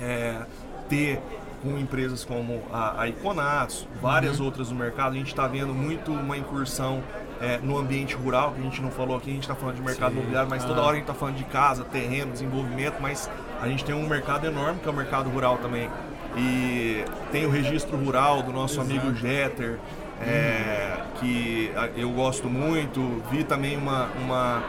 é, 0.00 0.42
ter 0.88 1.20
com 1.62 1.78
empresas 1.78 2.24
como 2.24 2.62
a, 2.70 3.02
a 3.02 3.08
Iconatos, 3.08 3.88
várias 4.00 4.38
uhum. 4.38 4.46
outras 4.46 4.70
no 4.70 4.76
mercado. 4.76 5.14
A 5.14 5.18
gente 5.18 5.28
está 5.28 5.46
vendo 5.46 5.72
muito 5.72 6.12
uma 6.12 6.36
incursão 6.36 7.02
é, 7.44 7.60
no 7.62 7.76
ambiente 7.76 8.14
rural, 8.14 8.52
que 8.52 8.60
a 8.60 8.64
gente 8.64 8.80
não 8.80 8.90
falou 8.90 9.16
aqui, 9.16 9.30
a 9.30 9.34
gente 9.34 9.42
está 9.42 9.54
falando 9.54 9.76
de 9.76 9.82
mercado 9.82 10.12
Sim. 10.12 10.18
imobiliário, 10.18 10.48
mas 10.48 10.64
toda 10.64 10.80
ah. 10.80 10.84
hora 10.84 10.92
a 10.92 10.94
gente 10.94 11.02
está 11.02 11.14
falando 11.14 11.36
de 11.36 11.44
casa, 11.44 11.84
terreno, 11.84 12.32
desenvolvimento, 12.32 12.96
mas 13.00 13.30
a 13.60 13.68
gente 13.68 13.84
tem 13.84 13.94
um 13.94 14.08
mercado 14.08 14.46
enorme 14.46 14.80
que 14.80 14.88
é 14.88 14.90
o 14.90 14.94
mercado 14.94 15.28
rural 15.28 15.58
também. 15.58 15.90
E 16.36 17.04
tem 17.30 17.44
o 17.44 17.50
registro 17.50 17.96
rural 17.96 18.42
do 18.42 18.52
nosso 18.52 18.80
Exato. 18.80 18.90
amigo 18.90 19.14
Jeter, 19.14 19.78
é, 20.20 21.02
que 21.20 21.70
eu 21.96 22.10
gosto 22.10 22.48
muito. 22.48 23.22
Vi 23.30 23.44
também 23.44 23.76
uma, 23.76 24.08
uma, 24.24 24.62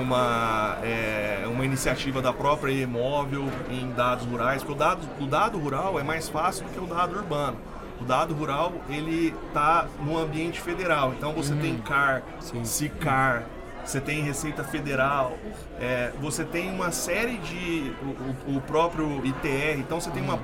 uma, 0.00 0.78
é, 0.82 1.44
uma 1.46 1.64
iniciativa 1.64 2.22
da 2.22 2.32
própria 2.32 2.72
imóvel 2.72 3.48
em 3.70 3.90
dados 3.92 4.24
rurais, 4.24 4.62
porque 4.62 4.72
o 4.72 4.78
dado, 4.78 5.00
o 5.20 5.26
dado 5.26 5.58
rural 5.58 5.98
é 5.98 6.02
mais 6.02 6.28
fácil 6.28 6.64
do 6.64 6.70
que 6.70 6.80
o 6.80 6.86
dado 6.86 7.16
urbano. 7.16 7.56
O 8.00 8.04
dado 8.04 8.34
rural 8.34 8.72
ele 8.88 9.34
está 9.48 9.86
no 10.00 10.18
ambiente 10.18 10.60
federal, 10.60 11.14
então 11.16 11.32
você 11.32 11.52
uhum. 11.52 11.60
tem 11.60 11.78
CAR, 11.78 12.22
Sim. 12.40 12.64
SICAR, 12.64 13.44
você 13.84 14.00
tem 14.00 14.22
Receita 14.22 14.64
Federal, 14.64 15.36
é, 15.78 16.10
você 16.20 16.44
tem 16.44 16.70
uma 16.70 16.90
série 16.90 17.36
de. 17.36 17.92
O, 18.48 18.56
o, 18.56 18.60
próprio 18.62 19.24
ITR, 19.24 19.78
então 19.78 20.00
você 20.00 20.10
tem 20.10 20.22
uma, 20.22 20.38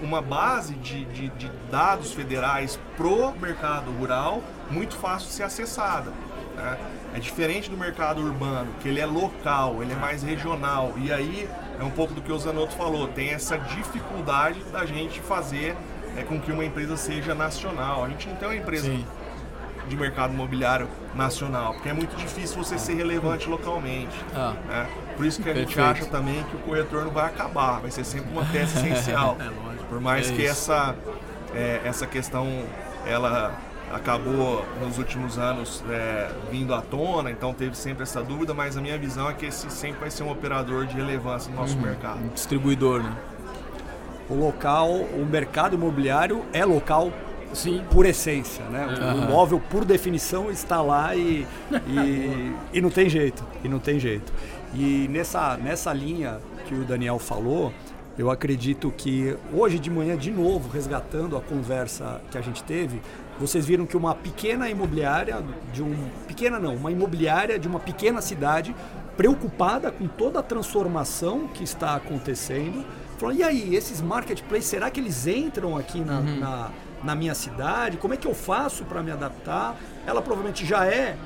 uma 0.00 0.22
base 0.22 0.74
de, 0.74 1.04
de, 1.06 1.28
de 1.30 1.50
dados 1.70 2.12
federais 2.12 2.78
pro 2.96 3.32
mercado 3.32 3.90
rural 3.90 4.42
muito 4.70 4.96
fácil 4.96 5.28
de 5.28 5.34
ser 5.34 5.42
acessada. 5.42 6.12
Né? 6.54 6.78
É 7.14 7.18
diferente 7.18 7.68
do 7.68 7.76
mercado 7.76 8.20
urbano, 8.20 8.72
que 8.80 8.88
ele 8.88 9.00
é 9.00 9.06
local, 9.06 9.82
ele 9.82 9.92
é 9.92 9.96
mais 9.96 10.22
regional. 10.22 10.92
E 10.98 11.12
aí 11.12 11.48
é 11.80 11.82
um 11.82 11.90
pouco 11.90 12.14
do 12.14 12.22
que 12.22 12.30
o 12.30 12.38
Zanotto 12.38 12.74
falou, 12.74 13.08
tem 13.08 13.30
essa 13.30 13.58
dificuldade 13.58 14.60
da 14.72 14.84
gente 14.86 15.20
fazer 15.20 15.76
é, 16.18 16.22
com 16.24 16.40
que 16.40 16.50
uma 16.50 16.64
empresa 16.64 16.96
seja 16.96 17.34
nacional. 17.34 18.04
A 18.04 18.08
gente 18.08 18.28
não 18.28 18.36
tem 18.36 18.48
uma 18.48 18.56
empresa 18.56 18.86
Sim 18.86 19.04
de 19.88 19.96
mercado 19.96 20.34
imobiliário 20.34 20.86
nacional, 21.14 21.72
porque 21.72 21.88
é 21.88 21.92
muito 21.92 22.14
difícil 22.16 22.62
você 22.62 22.78
ser 22.78 22.94
relevante 22.94 23.48
localmente. 23.48 24.14
Ah, 24.34 24.54
né? 24.66 24.86
Por 25.16 25.26
isso 25.26 25.42
que 25.42 25.48
a 25.48 25.54
perfeito. 25.54 25.70
gente 25.70 25.80
acha 25.80 26.04
também 26.06 26.44
que 26.44 26.56
o 26.56 26.58
corretor 26.60 27.04
não 27.04 27.10
vai 27.10 27.24
acabar, 27.24 27.80
vai 27.80 27.90
ser 27.90 28.04
sempre 28.04 28.30
uma 28.30 28.44
peça 28.44 28.78
essencial. 28.86 29.36
é 29.40 29.84
Por 29.88 30.00
mais 30.00 30.30
é 30.30 30.34
que 30.34 30.46
essa, 30.46 30.94
é, 31.54 31.80
essa 31.84 32.06
questão 32.06 32.46
ela 33.06 33.58
acabou 33.90 34.66
nos 34.82 34.98
últimos 34.98 35.38
anos 35.38 35.82
é, 35.88 36.30
vindo 36.50 36.74
à 36.74 36.82
tona, 36.82 37.30
então 37.30 37.54
teve 37.54 37.74
sempre 37.74 38.02
essa 38.02 38.22
dúvida, 38.22 38.52
mas 38.52 38.76
a 38.76 38.82
minha 38.82 38.98
visão 38.98 39.30
é 39.30 39.32
que 39.32 39.46
esse 39.46 39.70
sempre 39.70 40.00
vai 40.00 40.10
ser 40.10 40.24
um 40.24 40.30
operador 40.30 40.84
de 40.86 40.94
relevância 40.94 41.50
no 41.50 41.56
nosso 41.56 41.74
uhum, 41.76 41.82
mercado. 41.82 42.18
Um 42.18 42.28
distribuidor, 42.28 43.02
né? 43.02 43.16
O 44.28 44.34
local, 44.34 44.90
o 44.90 45.24
mercado 45.24 45.74
imobiliário 45.74 46.44
é 46.52 46.64
local 46.64 47.12
Sim. 47.52 47.82
por 47.90 48.04
essência, 48.04 48.64
né? 48.66 48.86
Uhum. 48.86 49.20
O 49.20 49.24
imóvel, 49.24 49.60
por 49.70 49.84
definição, 49.84 50.50
está 50.50 50.82
lá 50.82 51.16
e, 51.16 51.46
e, 51.86 52.52
e, 52.74 52.80
não 52.80 52.90
tem 52.90 53.08
jeito. 53.08 53.42
E 53.64 53.68
não 53.68 53.78
tem 53.78 53.98
jeito. 53.98 54.32
E 54.74 55.08
nessa, 55.10 55.56
nessa 55.56 55.92
linha 55.92 56.38
que 56.66 56.74
o 56.74 56.84
Daniel 56.84 57.18
falou, 57.18 57.72
Eu 58.18 58.32
acredito 58.32 58.92
que 58.96 59.36
hoje 59.52 59.78
de 59.78 59.88
manhã, 59.88 60.16
de 60.16 60.32
novo, 60.32 60.68
resgatando 60.68 61.36
a 61.36 61.40
conversa 61.40 62.20
que 62.32 62.36
a 62.36 62.40
gente 62.40 62.64
teve, 62.64 63.00
vocês 63.38 63.64
viram 63.64 63.86
que 63.86 63.96
uma 63.96 64.12
pequena 64.12 64.68
imobiliária, 64.68 65.40
de 65.72 65.84
um. 65.84 65.94
Pequena 66.26 66.58
não, 66.58 66.74
uma 66.74 66.90
imobiliária 66.90 67.60
de 67.60 67.68
uma 67.68 67.78
pequena 67.78 68.20
cidade, 68.20 68.74
preocupada 69.16 69.92
com 69.92 70.08
toda 70.08 70.40
a 70.40 70.42
transformação 70.42 71.46
que 71.46 71.62
está 71.62 71.94
acontecendo, 71.94 72.84
falou: 73.18 73.34
e 73.34 73.42
aí, 73.42 73.74
esses 73.74 74.00
marketplaces, 74.00 74.66
será 74.66 74.90
que 74.90 75.00
eles 75.00 75.26
entram 75.26 75.76
aqui 75.76 76.00
na, 76.00 76.18
uhum. 76.18 76.40
na, 76.40 76.70
na 77.02 77.14
minha 77.14 77.34
cidade? 77.34 77.96
Como 77.96 78.14
é 78.14 78.16
que 78.16 78.26
eu 78.26 78.34
faço 78.34 78.84
para 78.84 79.02
me 79.02 79.10
adaptar? 79.10 79.76
Ela 80.06 80.22
provavelmente 80.22 80.64
já 80.64 80.86
é, 80.86 81.16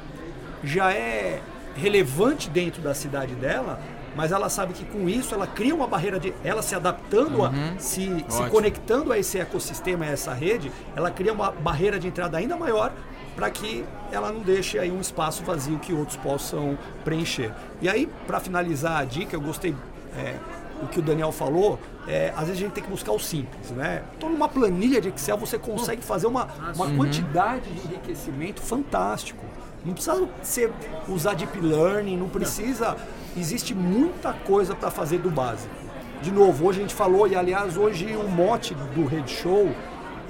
já 0.65 0.93
é 0.93 1.41
relevante 1.77 2.51
dentro 2.51 2.83
da 2.83 2.95
cidade 2.95 3.35
dela, 3.35 3.81
mas 4.15 4.33
ela 4.33 4.49
sabe 4.49 4.75
que 4.75 4.85
com 4.85 5.09
isso 5.09 5.35
ela 5.35 5.47
cria 5.47 5.75
uma 5.75 5.87
barreira 5.87 6.19
de 6.19 6.35
ela 6.45 6.63
se 6.63 6.75
adaptando, 6.75 7.41
uhum. 7.41 7.47
a, 7.47 7.79
se, 7.79 8.25
se 8.29 8.51
conectando 8.51 9.13
a 9.13 9.19
esse 9.19 9.39
ecossistema, 9.39 10.05
a 10.05 10.09
essa 10.09 10.33
rede, 10.33 10.71
ela 10.95 11.11
cria 11.11 11.33
uma 11.33 11.51
barreira 11.51 11.99
de 11.99 12.09
entrada 12.09 12.37
ainda 12.37 12.57
maior 12.57 12.93
para 13.35 13.51
que 13.51 13.85
ela 14.11 14.31
não 14.31 14.41
deixe 14.41 14.79
aí 14.79 14.91
um 14.91 15.01
espaço 15.01 15.43
vazio 15.43 15.79
que 15.79 15.93
outros 15.93 16.17
possam 16.19 16.79
preencher. 17.05 17.53
E 17.81 17.89
aí, 17.89 18.07
para 18.27 18.39
finalizar 18.41 19.01
a 19.01 19.05
dica, 19.05 19.35
eu 19.35 19.41
gostei 19.41 19.75
é, 20.17 20.37
o 20.83 20.87
que 20.89 20.99
o 20.99 21.03
Daniel 21.03 21.31
falou, 21.31 21.79
é, 22.09 22.33
às 22.37 22.47
vezes 22.47 22.57
a 22.57 22.65
gente 22.65 22.73
tem 22.73 22.83
que 22.83 22.91
buscar 22.91 23.13
o 23.13 23.19
simples, 23.19 23.71
né? 23.71 24.03
Então, 24.17 24.29
numa 24.29 24.49
planilha 24.49 25.01
de 25.01 25.09
Excel 25.09 25.37
você 25.37 25.59
consegue 25.59 26.03
fazer 26.03 26.27
uma, 26.27 26.49
uma 26.75 26.87
uhum. 26.87 26.97
quantidade 26.97 27.71
de 27.71 27.87
enriquecimento 27.87 28.61
fantástico. 28.61 29.45
Não 29.85 29.95
precisa 29.95 30.29
ser, 30.43 30.73
usar 31.09 31.35
deep 31.35 31.59
learning, 31.61 32.17
não 32.17 32.29
precisa 32.29 32.97
existe 33.37 33.75
muita 33.75 34.33
coisa 34.33 34.75
para 34.75 34.91
fazer 34.91 35.19
do 35.19 35.31
básico. 35.31 35.75
De 36.21 36.31
novo, 36.31 36.67
hoje 36.67 36.79
a 36.79 36.83
gente 36.83 36.95
falou, 36.95 37.27
e 37.27 37.35
aliás, 37.35 37.77
hoje 37.77 38.15
o 38.17 38.29
mote 38.29 38.75
do 38.75 39.07
Red 39.07 39.27
Show 39.27 39.75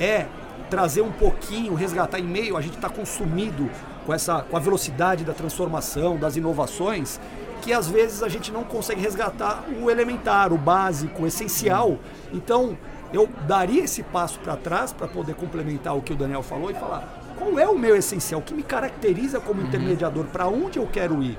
é 0.00 0.26
trazer 0.70 1.02
um 1.02 1.12
pouquinho, 1.12 1.74
resgatar 1.74 2.18
em 2.18 2.24
meio, 2.24 2.56
a 2.56 2.62
gente 2.62 2.76
está 2.76 2.88
consumido 2.88 3.68
com, 4.06 4.14
essa, 4.14 4.42
com 4.42 4.56
a 4.56 4.60
velocidade 4.60 5.22
da 5.22 5.34
transformação, 5.34 6.16
das 6.16 6.36
inovações, 6.36 7.20
que 7.62 7.72
às 7.72 7.88
vezes 7.88 8.22
a 8.22 8.28
gente 8.28 8.50
não 8.50 8.64
consegue 8.64 9.00
resgatar 9.00 9.64
o 9.80 9.90
elementar, 9.90 10.52
o 10.52 10.58
básico, 10.58 11.22
o 11.22 11.26
essencial. 11.26 11.98
Então, 12.32 12.76
eu 13.12 13.28
daria 13.46 13.84
esse 13.84 14.02
passo 14.02 14.38
para 14.40 14.56
trás 14.56 14.92
para 14.92 15.06
poder 15.06 15.36
complementar 15.36 15.96
o 15.96 16.02
que 16.02 16.12
o 16.12 16.16
Daniel 16.16 16.42
falou 16.42 16.70
e 16.70 16.74
falar 16.74 17.22
qual 17.38 17.58
é 17.58 17.68
o 17.68 17.78
meu 17.78 17.96
essencial, 17.96 18.40
o 18.40 18.44
que 18.44 18.52
me 18.52 18.62
caracteriza 18.62 19.40
como 19.40 19.60
uhum. 19.60 19.68
intermediador, 19.68 20.24
para 20.26 20.48
onde 20.48 20.78
eu 20.78 20.86
quero 20.86 21.22
ir. 21.22 21.38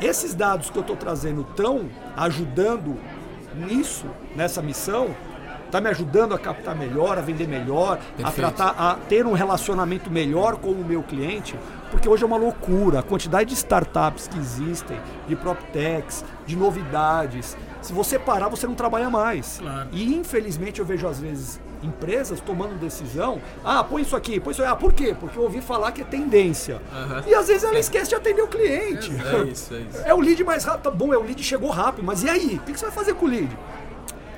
Esses 0.00 0.34
dados 0.34 0.70
que 0.70 0.76
eu 0.76 0.82
estou 0.82 0.96
trazendo 0.96 1.42
estão 1.42 1.88
ajudando 2.16 2.98
nisso, 3.54 4.06
nessa 4.36 4.60
missão, 4.60 5.14
está 5.72 5.80
me 5.80 5.88
ajudando 5.88 6.34
a 6.34 6.38
captar 6.38 6.76
melhor, 6.76 7.16
a 7.16 7.22
vender 7.22 7.48
melhor, 7.48 7.96
Perfeito. 7.96 8.28
a 8.28 8.30
tratar, 8.30 8.74
a 8.78 8.94
ter 9.08 9.24
um 9.24 9.32
relacionamento 9.32 10.10
melhor 10.10 10.56
com 10.56 10.70
o 10.70 10.84
meu 10.84 11.02
cliente, 11.02 11.58
porque 11.90 12.06
hoje 12.06 12.22
é 12.22 12.26
uma 12.26 12.36
loucura 12.36 12.98
a 12.98 13.02
quantidade 13.02 13.48
de 13.48 13.54
startups 13.54 14.28
que 14.28 14.38
existem, 14.38 15.00
de 15.26 15.34
PropTechs, 15.34 16.26
de 16.46 16.56
novidades. 16.56 17.56
Se 17.80 17.94
você 17.94 18.18
parar, 18.18 18.48
você 18.48 18.66
não 18.66 18.74
trabalha 18.74 19.08
mais. 19.08 19.60
Claro. 19.60 19.88
E 19.92 20.14
infelizmente 20.14 20.78
eu 20.78 20.84
vejo 20.84 21.08
às 21.08 21.18
vezes 21.18 21.58
empresas 21.82 22.38
tomando 22.38 22.78
decisão. 22.78 23.40
Ah, 23.64 23.82
põe 23.82 24.02
isso 24.02 24.14
aqui, 24.14 24.38
põe 24.38 24.52
isso 24.52 24.62
aí. 24.62 24.68
Ah, 24.68 24.76
por 24.76 24.92
quê? 24.92 25.16
Porque 25.18 25.38
eu 25.38 25.42
ouvi 25.42 25.62
falar 25.62 25.92
que 25.92 26.02
é 26.02 26.04
tendência. 26.04 26.82
Uhum. 26.92 27.22
E 27.26 27.34
às 27.34 27.48
vezes 27.48 27.64
ela 27.64 27.78
esquece 27.78 28.10
de 28.10 28.14
atender 28.14 28.42
o 28.42 28.46
cliente. 28.46 29.10
É, 29.10 29.36
é 29.36 29.44
isso, 29.44 29.74
é 29.74 29.78
isso. 29.78 29.98
É 30.04 30.14
o 30.14 30.20
lead 30.20 30.44
mais 30.44 30.64
rápido. 30.64 30.82
Tá 30.82 30.90
bom, 30.90 31.14
é 31.14 31.16
o 31.16 31.22
lead 31.22 31.42
chegou 31.42 31.70
rápido, 31.70 32.04
mas 32.04 32.22
e 32.22 32.28
aí? 32.28 32.56
O 32.56 32.60
que 32.60 32.78
você 32.78 32.84
vai 32.84 32.94
fazer 32.94 33.14
com 33.14 33.24
o 33.24 33.28
lead? 33.28 33.50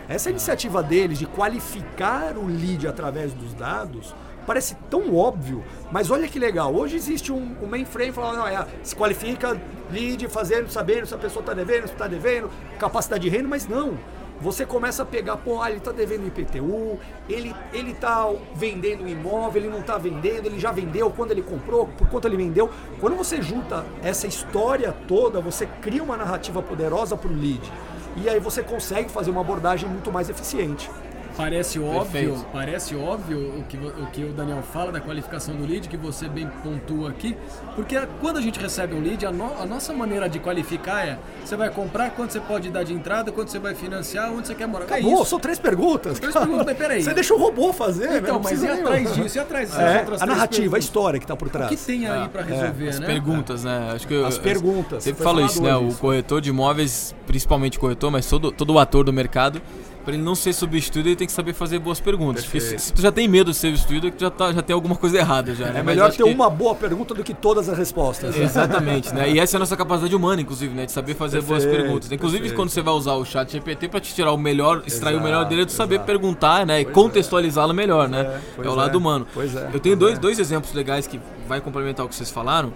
Essa 0.09 0.31
iniciativa 0.31 0.83
deles 0.83 1.19
de 1.19 1.27
qualificar 1.27 2.37
o 2.37 2.47
lead 2.47 2.87
através 2.87 3.33
dos 3.33 3.55
dados 3.55 4.15
parece 4.47 4.75
tão 4.91 5.15
óbvio, 5.17 5.65
mas 5.91 6.11
olha 6.11 6.29
que 6.29 6.39
legal. 6.39 6.75
Hoje 6.75 6.97
existe 6.97 7.33
um, 7.33 7.57
um 7.63 7.67
mainframe 7.67 8.13
falando, 8.13 8.47
é, 8.47 8.67
se 8.83 8.95
qualifica 8.95 9.59
lead 9.91 10.29
fazendo, 10.29 10.69
sabendo 10.69 11.07
se 11.07 11.15
a 11.15 11.19
pessoa 11.19 11.41
está 11.41 11.55
devendo, 11.55 11.87
se 11.87 11.93
está 11.95 12.07
devendo, 12.07 12.51
capacidade 12.79 13.23
de 13.23 13.31
renda, 13.31 13.49
mas 13.49 13.67
não 13.67 13.97
você 14.41 14.67
começa 14.67 15.03
a 15.03 15.07
pegar, 15.07 15.37
pô, 15.39 15.63
ah, 15.63 15.71
ele 15.71 15.79
está 15.79 15.93
devendo 15.93 16.27
IPTU, 16.27 16.99
ele 17.29 17.55
ele 17.73 17.93
está 17.93 18.29
vendendo 18.55 19.05
um 19.05 19.09
imóvel, 19.09 19.63
ele 19.63 19.71
não 19.71 19.81
está 19.81 19.97
vendendo, 19.97 20.47
ele 20.47 20.59
já 20.59 20.73
vendeu, 20.73 21.11
quando 21.11 21.31
ele 21.31 21.43
comprou, 21.43 21.87
por 21.87 22.09
quanto 22.09 22.27
ele 22.27 22.37
vendeu. 22.37 22.69
Quando 23.01 23.17
você 23.17 23.41
junta 23.41 23.85
essa 24.03 24.27
história 24.27 24.95
toda, 25.07 25.41
você 25.41 25.67
cria 25.81 26.03
uma 26.03 26.17
narrativa 26.17 26.61
poderosa 26.63 27.17
para 27.17 27.31
o 27.31 27.35
lead. 27.35 27.73
E 28.17 28.29
aí 28.29 28.39
você 28.39 28.63
consegue 28.63 29.11
fazer 29.11 29.31
uma 29.31 29.41
abordagem 29.41 29.89
muito 29.89 30.13
mais 30.13 30.29
eficiente. 30.29 30.91
Parece 31.37 31.81
óbvio, 31.81 32.47
parece 32.53 32.95
óbvio 32.95 33.59
o 33.59 33.65
que, 33.65 33.77
o 33.77 34.07
que 34.13 34.25
o 34.25 34.33
Daniel 34.33 34.63
fala 34.63 34.93
da 34.93 35.01
qualificação 35.01 35.57
do 35.57 35.67
lead, 35.67 35.89
que 35.89 35.97
você 35.97 36.29
bem 36.29 36.49
pontua 36.63 37.11
aqui, 37.11 37.37
porque 37.75 37.97
quando 38.21 38.37
a 38.37 38.41
gente 38.41 38.61
recebe 38.61 38.95
um 38.95 39.03
lead, 39.03 39.27
a, 39.27 39.33
no, 39.33 39.53
a 39.61 39.67
nossa 39.67 39.93
maneira 39.93 40.29
de 40.29 40.39
qualificar 40.39 41.05
é: 41.07 41.19
você 41.45 41.57
vai 41.57 41.71
comprar, 41.71 42.11
quanto 42.11 42.33
você 42.33 42.41
pode 42.41 42.71
dar 42.71 42.85
de 42.85 42.93
entrada, 42.93 43.33
quanto 43.33 43.51
você 43.51 43.59
vai 43.59 43.75
financiar, 43.75 44.33
onde 44.33 44.47
você 44.47 44.55
quer 44.55 44.69
morar. 44.69 44.85
É 44.85 44.95
Acabou, 44.95 45.23
é 45.23 45.25
são 45.25 45.41
três 45.41 45.59
perguntas. 45.59 46.21
Três 46.21 46.35
perguntas, 46.35 46.67
mas 46.67 46.79
peraí. 46.79 47.03
Você 47.03 47.15
deixa 47.15 47.35
o 47.35 47.39
robô 47.39 47.73
fazer, 47.73 48.23
Então, 48.23 48.41
mas 48.41 48.63
e 48.63 48.69
atrás 48.69 49.15
disso? 49.15 49.37
E 49.37 49.41
atrás 49.41 49.69
disso? 49.71 49.81
É, 49.81 50.05
a 50.21 50.27
narrativa, 50.27 50.77
a 50.77 50.79
história 50.79 51.19
que 51.19 51.25
está 51.25 51.37
por 51.37 51.49
trás. 51.49 51.73
O 51.73 51.77
que 51.77 51.83
tem 51.83 52.07
aí 52.07 52.29
para 52.29 52.43
resolver, 52.43 52.89
As 52.89 53.01
né? 53.01 53.07
perguntas, 53.07 53.65
né? 53.65 53.91
Acho 53.93 54.07
que 54.07 54.25
As 54.25 54.39
perguntas. 54.39 55.03
Sempre 55.03 55.25
falo 55.25 55.45
isso, 55.45 55.61
né? 55.61 55.75
O 55.75 55.93
corretor 55.95 56.41
de 56.41 56.51
imóveis, 56.51 57.13
principalmente 57.27 57.77
o 57.77 57.81
corretor, 57.81 58.11
mas 58.11 58.27
todo, 58.27 58.53
todo 58.53 58.73
o 58.73 58.79
ator 58.79 59.05
do 59.05 59.13
mercado 59.13 59.61
para 60.05 60.15
ele 60.15 60.23
não 60.23 60.35
ser 60.35 60.53
substituído, 60.53 61.09
ele 61.09 61.17
tem 61.17 61.27
que 61.27 61.33
saber 61.33 61.55
fazer 61.55 61.79
boas 61.79 61.99
perguntas. 61.99 62.45
Porque 62.45 62.61
se, 62.61 62.79
se, 62.79 62.93
tu 62.93 63.01
já 63.01 63.11
tem 63.11 63.27
medo 63.27 63.51
de 63.51 63.57
ser 63.57 63.69
substituído, 63.69 64.13
já, 64.19 64.31
tá, 64.31 64.53
já 64.53 64.63
tem 64.63 64.75
alguma 64.75 64.95
coisa 64.95 65.17
errada 65.17 65.55
já. 65.55 65.71
Né? 65.71 65.81
É 65.81 65.83
melhor 65.83 66.11
ter 66.11 66.23
que... 66.23 66.31
uma 66.31 66.51
boa 66.51 66.75
pergunta 66.75 67.15
do 67.15 67.25
que 67.25 67.33
todas 67.33 67.69
as 67.69 67.79
respostas. 67.79 68.37
Exatamente, 68.39 69.13
né? 69.15 69.31
E 69.31 69.41
essa 69.41 69.57
é 69.57 69.59
a 69.59 69.61
nossa 69.61 69.77
capacidade 69.77 70.15
humana, 70.15 70.43
inclusive, 70.43 70.75
né? 70.75 70.85
De 70.85 70.93
saber 70.93 71.15
fazer 71.15 71.39
perfeito, 71.39 71.49
boas 71.49 71.65
perguntas. 71.65 72.13
Inclusive, 72.13 72.41
perfeito. 72.41 72.57
quando 72.57 72.69
você 72.69 72.83
vai 72.83 72.95
usar 72.95 73.15
o 73.15 73.25
chat 73.25 73.51
GPT 73.51 73.89
para 73.89 74.01
te 74.01 74.15
tirar 74.15 74.33
o 74.33 74.39
melhor, 74.39 74.83
extrair 74.87 75.15
exato, 75.15 75.27
o 75.27 75.31
melhor 75.31 75.45
dele, 75.47 75.63
é 75.63 75.65
tu 75.65 75.73
saber 75.73 76.01
perguntar, 76.01 76.67
né? 76.67 76.83
E 76.83 76.85
contextualizá-lo 76.85 77.73
melhor, 77.73 78.09
né? 78.09 78.41
É, 78.59 78.67
é 78.67 78.69
o 78.69 78.75
lado 78.75 78.95
é. 78.95 78.97
humano. 78.99 79.27
Pois 79.33 79.57
é. 79.57 79.71
Eu 79.73 79.81
tenho 79.81 79.97
dois, 79.97 80.19
dois 80.19 80.39
exemplos 80.39 80.73
legais 80.75 81.07
que 81.07 81.19
vai 81.49 81.61
complementar 81.61 82.05
o 82.05 82.09
que 82.09 82.15
vocês 82.15 82.31
falaram. 82.31 82.73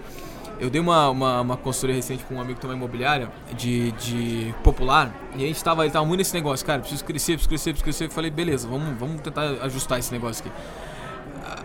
Eu 0.59 0.69
dei 0.69 0.81
uma, 0.81 1.09
uma, 1.09 1.41
uma 1.41 1.57
consultoria 1.57 1.95
recente 1.95 2.23
com 2.25 2.35
um 2.35 2.41
amigo 2.41 2.55
que 2.55 2.61
tem 2.61 2.69
uma 2.69 2.75
imobiliária 2.75 3.31
de, 3.55 3.91
de 3.93 4.53
popular 4.61 5.13
e 5.35 5.43
a 5.43 5.47
gente 5.47 5.63
tava, 5.63 5.85
ele 5.85 5.91
tava 5.91 6.05
muito 6.05 6.17
nesse 6.17 6.33
negócio, 6.33 6.65
cara, 6.65 6.79
preciso 6.79 7.05
crescer, 7.05 7.33
preciso 7.33 7.49
crescer, 7.49 7.69
preciso 7.71 7.83
crescer. 7.83 8.05
Eu 8.05 8.11
falei, 8.11 8.29
beleza, 8.29 8.67
vamos, 8.67 8.97
vamos 8.99 9.21
tentar 9.21 9.43
ajustar 9.61 9.99
esse 9.99 10.11
negócio 10.11 10.45
aqui. 10.45 10.53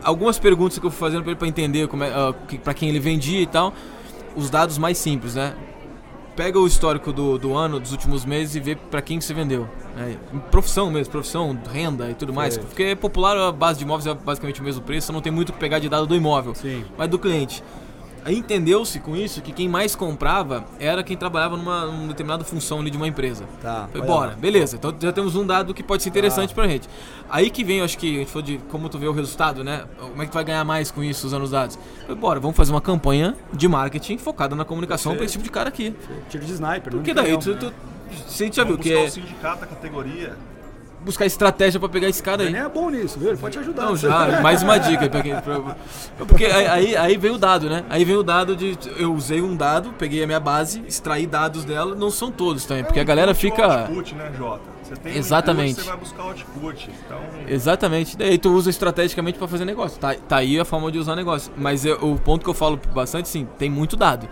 Algumas 0.03 0.39
perguntas 0.39 0.79
que 0.79 0.87
eu 0.87 0.91
fui 0.91 1.01
fazendo 1.01 1.23
para 1.23 1.33
ele 1.33 1.39
para 1.39 1.49
entender 1.49 1.89
como 1.89 2.05
é, 2.05 2.11
uh, 2.11 2.35
para 2.63 2.73
quem 2.73 2.89
ele 2.89 3.01
vendia 3.01 3.41
e 3.41 3.47
tal, 3.47 3.73
os 4.37 4.49
dados 4.49 4.79
mais 4.79 4.97
simples, 4.97 5.35
né? 5.35 5.55
Pega 6.37 6.59
o 6.59 6.67
histórico 6.67 7.13
do, 7.13 7.39
do 7.39 7.55
ano, 7.57 7.79
dos 7.79 7.93
últimos 7.93 8.25
meses 8.25 8.57
e 8.57 8.61
vê 8.61 8.75
para 8.75 9.01
quem 9.01 9.19
que 9.19 9.25
você 9.25 9.33
vendeu. 9.33 9.69
Né? 9.97 10.17
Profissão 10.51 10.91
mesmo, 10.91 11.13
profissão, 11.13 11.57
renda 11.73 12.11
e 12.11 12.15
tudo 12.15 12.33
mais. 12.33 12.59
Porque 12.59 12.97
popular, 12.97 13.37
a 13.37 13.53
base 13.53 13.79
de 13.79 13.85
imóveis 13.85 14.07
é 14.07 14.15
basicamente 14.15 14.61
o 14.61 14.65
mesmo 14.65 14.83
preço, 14.83 15.13
não 15.13 15.21
tem 15.21 15.33
muito 15.33 15.53
que 15.53 15.59
pegar 15.59 15.79
de 15.79 15.89
dado 15.89 16.07
do 16.07 16.15
imóvel, 16.15 16.55
Sim. 16.55 16.85
mas 16.99 17.09
do 17.09 17.21
cliente. 17.21 17.63
Aí 18.25 18.39
entendeu-se 18.39 18.99
com 19.01 19.15
isso 19.15 19.43
que 19.43 19.53
quem 19.53 19.69
mais 19.69 19.95
comprava 19.95 20.65
era 20.79 21.03
quem 21.03 21.17
trabalhava 21.17 21.57
numa, 21.57 21.85
numa 21.87 22.09
determinada 22.09 22.43
função 22.43 22.81
ali 22.81 22.91
de 22.91 22.97
uma 22.97 23.07
empresa. 23.07 23.45
Tá. 23.61 23.87
Foi 23.93 24.01
bora, 24.01 24.31
lá. 24.31 24.37
beleza. 24.37 24.77
Então 24.77 24.95
já 24.99 25.13
temos 25.13 25.37
um 25.37 25.47
dado 25.47 25.75
que 25.75 25.83
pode 25.83 26.03
ser 26.03 26.09
interessante 26.09 26.49
tá. 26.49 26.55
pra 26.55 26.67
gente. 26.67 26.89
Aí 27.29 27.51
que 27.51 27.63
vem, 27.63 27.83
acho 27.83 27.99
que 27.99 28.17
a 28.17 28.19
gente 28.21 28.31
falou 28.31 28.43
de 28.43 28.59
como 28.71 28.89
tu 28.89 28.99
vê 28.99 29.07
o 29.07 29.13
resultado, 29.13 29.63
né? 29.63 29.85
Como 29.99 30.23
é 30.23 30.25
que 30.25 30.31
tu 30.31 30.35
vai 30.35 30.45
ganhar 30.45 30.65
mais 30.65 30.91
com 30.91 31.05
isso 31.05 31.27
usando 31.27 31.43
os 31.43 31.51
dados? 31.51 31.79
Foi 32.07 32.15
bora, 32.15 32.41
vamos 32.41 32.57
fazer 32.57 32.73
uma 32.73 32.81
campanha 32.81 33.37
de 33.53 33.69
marketing 33.69 34.17
focada 34.17 34.57
na 34.57 34.65
comunicação 34.65 35.15
para 35.15 35.25
esse 35.25 35.33
tipo 35.33 35.45
de 35.45 35.51
cara 35.51 35.69
aqui. 35.69 35.95
Tiro 36.31 36.47
de 36.47 36.53
sniper, 36.53 36.93
Porque 36.93 37.13
daí 37.13 37.37
tu, 37.39 37.55
tu, 37.57 37.73
você 38.27 38.51
já 38.51 38.65
viu 38.65 38.79
que 38.79 38.93
é. 38.93 39.05
o 39.05 39.11
sindicato, 39.11 39.65
a 39.65 39.67
categoria 39.67 40.35
buscar 41.05 41.27
estratégia 41.27 41.79
para 41.79 41.89
pegar 41.89 42.09
esse 42.09 42.23
cara 42.23 42.43
aí. 42.43 42.49
Ele 42.49 42.57
é 42.57 42.69
bom 42.69 42.91
nisso, 42.91 43.19
viu? 43.19 43.29
Ele 43.29 43.39
pode 43.39 43.53
te 43.53 43.59
ajudar. 43.59 43.85
Não, 43.85 43.97
já, 43.97 44.41
mais 44.41 44.63
uma 44.63 44.79
dica. 44.79 45.09
Pra 45.09 45.23
quem, 45.23 45.39
pra, 45.41 45.77
porque 46.27 46.47
aí, 46.47 46.97
aí 46.97 47.17
vem 47.17 47.31
o 47.31 47.39
dado, 47.39 47.69
né? 47.69 47.85
Aí 47.91 48.05
vem 48.05 48.17
o 48.17 48.23
dado 48.23 48.57
de. 48.57 48.77
Eu 48.97 49.15
usei 49.15 49.41
um 49.41 49.55
dado, 49.55 49.93
peguei 49.99 50.23
a 50.23 50.27
minha 50.27 50.41
base, 50.41 50.83
extraí 50.89 51.27
dados 51.27 51.65
dela, 51.65 51.95
não 51.95 52.11
são 52.11 52.31
todos 52.31 52.65
também, 52.65 52.85
porque 52.85 53.01
a 53.01 53.05
galera 53.05 53.35
fica. 53.35 53.83
Output, 53.83 54.15
né, 54.15 54.33
Jota? 54.37 54.75
Você 54.83 54.97
tem 54.97 55.17
Exatamente. 55.17 55.73
Input, 55.73 55.83
você 55.83 55.91
vai 55.91 55.99
buscar 55.99 56.23
output. 56.23 56.91
Então... 57.07 57.21
Exatamente. 57.49 58.17
Daí 58.17 58.39
tu 58.39 58.51
usa 58.53 58.71
estrategicamente 58.71 59.39
para 59.39 59.49
fazer 59.49 59.65
negócio. 59.65 59.99
Tá, 59.99 60.15
tá 60.15 60.37
aí 60.37 60.59
a 60.59 60.65
forma 60.65 60.91
de 60.93 60.99
usar 60.99 61.17
negócio. 61.17 61.53
Mas 61.57 61.85
eu, 61.85 61.97
o 62.03 62.19
ponto 62.19 62.45
que 62.45 62.51
eu 62.51 62.55
falo 62.55 62.79
bastante, 62.93 63.29
sim, 63.29 63.47
tem 63.59 63.71
muito 63.71 63.97
dado. 63.97 64.29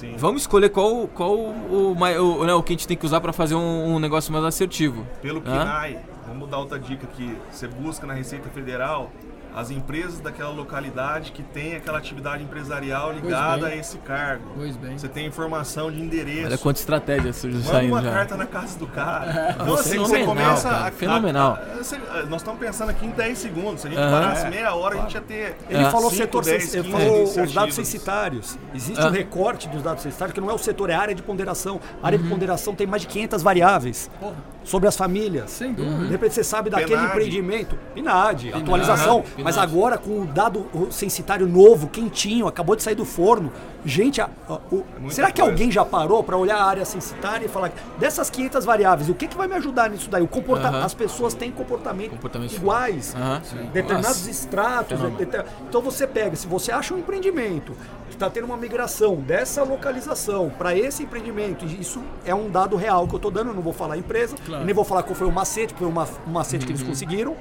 Sim. 0.00 0.14
Vamos 0.16 0.42
escolher 0.42 0.70
qual, 0.70 1.06
qual 1.08 1.36
o, 1.36 1.92
o, 1.92 1.92
o, 1.92 2.44
né, 2.46 2.54
o 2.54 2.62
que 2.62 2.72
a 2.72 2.74
gente 2.74 2.88
tem 2.88 2.96
que 2.96 3.04
usar 3.04 3.20
para 3.20 3.34
fazer 3.34 3.54
um, 3.54 3.96
um, 3.96 3.98
negócio 3.98 4.32
mais 4.32 4.42
assertivo. 4.46 5.06
Pelo 5.20 5.42
PNAE, 5.42 5.98
vamos 6.26 6.48
dar 6.48 6.56
outra 6.56 6.78
dica 6.78 7.06
aqui. 7.06 7.36
Você 7.52 7.68
busca 7.68 8.06
na 8.06 8.14
Receita 8.14 8.48
Federal 8.48 9.10
as 9.54 9.70
empresas 9.70 10.20
daquela 10.20 10.50
localidade 10.50 11.32
que 11.32 11.42
tem 11.42 11.74
aquela 11.76 11.98
atividade 11.98 12.42
empresarial 12.42 13.12
ligada 13.12 13.66
a 13.66 13.74
esse 13.76 13.98
cargo. 13.98 14.44
Pois 14.56 14.76
bem. 14.76 14.96
Você 14.98 15.08
tem 15.08 15.26
informação 15.26 15.90
de 15.90 16.00
endereço. 16.00 16.46
Olha 16.46 16.58
quanta 16.58 16.78
estratégia 16.78 17.32
surge 17.32 17.56
Manda 17.58 17.68
saindo 17.70 17.92
uma 17.92 18.02
já. 18.02 18.12
carta 18.12 18.36
na 18.36 18.46
casa 18.46 18.78
do 18.78 18.86
cara. 18.86 19.26
É. 19.30 19.50
Então, 19.62 19.74
assim, 19.74 19.98
você 19.98 20.18
Fenomenal, 20.18 20.26
começa 20.26 20.68
cara, 20.68 20.86
a, 20.88 20.90
fenomenal. 20.92 21.52
a- 21.52 21.72
a- 21.74 21.76
você- 21.82 21.98
nós 22.28 22.40
estamos 22.40 22.60
pensando 22.60 22.90
aqui 22.90 23.06
em 23.06 23.10
10 23.10 23.38
segundos. 23.38 23.80
Se 23.82 23.86
a 23.88 23.90
gente 23.90 24.00
parasse 24.00 24.48
meia 24.48 24.74
hora, 24.74 24.98
a 24.98 25.00
gente 25.02 25.14
ia 25.14 25.20
ter. 25.20 25.56
Ele 25.68 25.82
É. 25.84 25.90
falou 25.90 26.10
Cinco, 26.10 26.22
setor 26.22 26.44
dez, 26.44 26.62
cens- 26.64 26.74
ele 26.74 26.84
15 26.92 27.04
falou 27.04 27.24
os 27.24 27.52
dados 27.52 27.74
censitários. 27.74 28.58
Existe 28.74 29.00
Ah. 29.02 29.08
um 29.08 29.10
recorte 29.12 29.68
dos 29.68 29.82
dados 29.82 30.02
censitários, 30.02 30.34
que 30.34 30.40
não 30.40 30.50
é 30.50 30.54
o 30.54 30.58
setor, 30.58 30.90
é 30.90 30.94
a 30.94 31.00
área 31.00 31.14
de 31.14 31.22
ponderação. 31.22 31.80
A 32.02 32.06
área 32.06 32.18
de 32.18 32.28
ponderação 32.28 32.74
tem 32.74 32.86
mais 32.86 33.02
de 33.02 33.08
500 33.08 33.42
variáveis 33.42 34.10
Porra, 34.20 34.34
sobre 34.64 34.88
as 34.88 34.96
famílias. 34.96 35.50
sem 35.50 35.72
De 35.74 35.82
dúvida. 35.82 36.08
repente 36.10 36.34
você 36.34 36.44
sabe 36.44 36.70
daquele 36.70 36.90
PNAD. 36.96 37.06
empreendimento. 37.10 37.78
PNAD, 37.94 38.52
atualização. 38.54 39.24
Mas 39.42 39.56
agora 39.58 39.96
com 39.98 40.20
o 40.22 40.26
dado 40.26 40.66
censitário 40.90 41.46
novo, 41.46 41.88
quentinho, 41.88 42.46
acabou 42.46 42.74
de 42.76 42.82
sair 42.82 42.94
do 42.94 43.04
forno. 43.04 43.52
Gente, 43.84 44.20
a- 44.20 44.28
a- 44.48 44.58
o- 44.70 44.84
muita 44.98 45.14
será 45.14 45.30
que 45.30 45.40
coisa. 45.40 45.50
alguém 45.52 45.70
já 45.70 45.84
parou 45.84 46.22
para 46.22 46.36
olhar 46.36 46.56
a 46.58 46.64
área 46.64 46.84
censitária 46.84 47.46
e 47.46 47.48
falar 47.48 47.72
dessas 47.98 48.28
500 48.28 48.64
variáveis, 48.64 49.08
o 49.08 49.14
que, 49.14 49.26
que 49.26 49.36
vai 49.36 49.48
me 49.48 49.54
ajudar 49.54 49.88
nisso 49.88 50.10
daí? 50.10 50.22
O 50.22 50.28
comporta 50.28 50.68
Aham. 50.68 50.84
As 50.84 50.92
pessoas 50.94 51.32
têm 51.34 51.50
comportamento 51.50 52.10
Comportamentos 52.10 52.56
iguais. 52.56 53.14
Aham. 53.14 53.40
Determinados 53.72 54.26
Nossa. 54.26 55.10
deter- 55.16 55.44
Então 55.68 55.80
você 55.80 56.06
pega, 56.06 56.36
se 56.36 56.46
você 56.46 56.70
acha 56.72 56.92
um 56.94 56.98
empreendimento 56.98 57.72
que 58.08 58.14
está 58.16 58.28
tendo 58.28 58.44
uma 58.44 58.56
migração 58.56 59.16
dessa 59.16 59.62
localização 59.62 60.50
para 60.58 60.74
esse 60.76 61.02
empreendimento, 61.04 61.64
isso 61.64 62.02
é 62.24 62.34
um 62.34 62.50
dado 62.50 62.76
real 62.76 63.06
que 63.06 63.14
eu 63.14 63.18
estou 63.18 63.30
dando, 63.30 63.48
eu 63.48 63.54
não 63.54 63.62
vou 63.62 63.72
falar 63.72 63.94
a 63.94 63.98
empresa, 63.98 64.36
Claro. 64.44 64.64
nem 64.64 64.74
vou 64.74 64.84
falar 64.84 65.02
qual 65.04 65.14
foi 65.14 65.26
o 65.26 65.32
macete, 65.32 65.72
foi 65.74 65.86
uma, 65.86 66.06
um 66.26 66.30
macete 66.32 66.66
que 66.66 66.72
eles 66.72 66.82
conseguiram. 66.82 67.34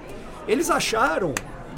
Eles 0.47 0.69
acharam 0.69 1.33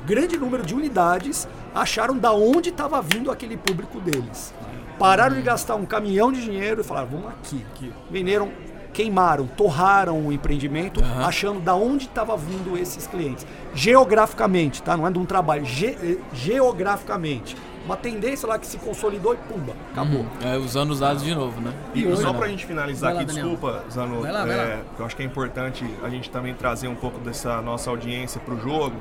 grande 0.05 0.37
número 0.37 0.65
de 0.65 0.73
unidades, 0.73 1.47
acharam 1.73 2.17
da 2.17 2.31
onde 2.33 2.69
estava 2.69 3.01
vindo 3.01 3.31
aquele 3.31 3.57
público 3.57 3.99
deles. 3.99 4.53
Pararam 4.99 5.35
de 5.35 5.41
gastar 5.41 5.75
um 5.75 5.85
caminhão 5.85 6.31
de 6.31 6.43
dinheiro 6.43 6.81
e 6.81 6.83
falaram, 6.83 7.07
vamos 7.07 7.27
aqui. 7.29 7.65
Venderam, 8.09 8.51
queimaram, 8.93 9.47
torraram 9.47 10.19
o 10.27 10.31
empreendimento, 10.31 11.01
achando 11.25 11.59
da 11.59 11.73
onde 11.73 12.05
estava 12.05 12.35
vindo 12.37 12.77
esses 12.77 13.07
clientes. 13.07 13.45
Geograficamente, 13.73 14.83
tá? 14.83 14.95
Não 14.95 15.07
é 15.07 15.11
de 15.11 15.17
um 15.17 15.25
trabalho, 15.25 15.65
ge- 15.65 15.97
eh, 16.03 16.17
geograficamente. 16.33 17.55
Uma 17.83 17.97
tendência 17.97 18.47
lá 18.47 18.59
que 18.59 18.67
se 18.67 18.77
consolidou 18.77 19.33
e 19.33 19.37
pumba, 19.37 19.73
acabou. 19.91 20.23
É, 20.43 20.55
usando 20.55 20.91
os 20.91 20.99
dados 20.99 21.23
de 21.23 21.33
novo, 21.33 21.59
né? 21.59 21.73
E 21.95 22.15
só 22.15 22.31
pra 22.31 22.47
gente 22.47 22.63
finalizar 22.65 23.09
Vai 23.11 23.13
lá, 23.15 23.19
aqui, 23.21 23.27
Daniel. 23.33 23.49
desculpa, 23.49 23.83
Zano, 23.91 24.21
Vai 24.21 24.31
lá, 24.31 24.45
vai 24.45 24.55
é, 24.55 24.75
lá. 24.75 24.79
eu 24.99 25.05
acho 25.05 25.15
que 25.15 25.23
é 25.23 25.25
importante 25.25 25.83
a 26.03 26.09
gente 26.09 26.29
também 26.29 26.53
trazer 26.53 26.87
um 26.87 26.93
pouco 26.95 27.17
dessa 27.19 27.59
nossa 27.61 27.89
audiência 27.89 28.39
pro 28.39 28.55
jogo. 28.59 28.95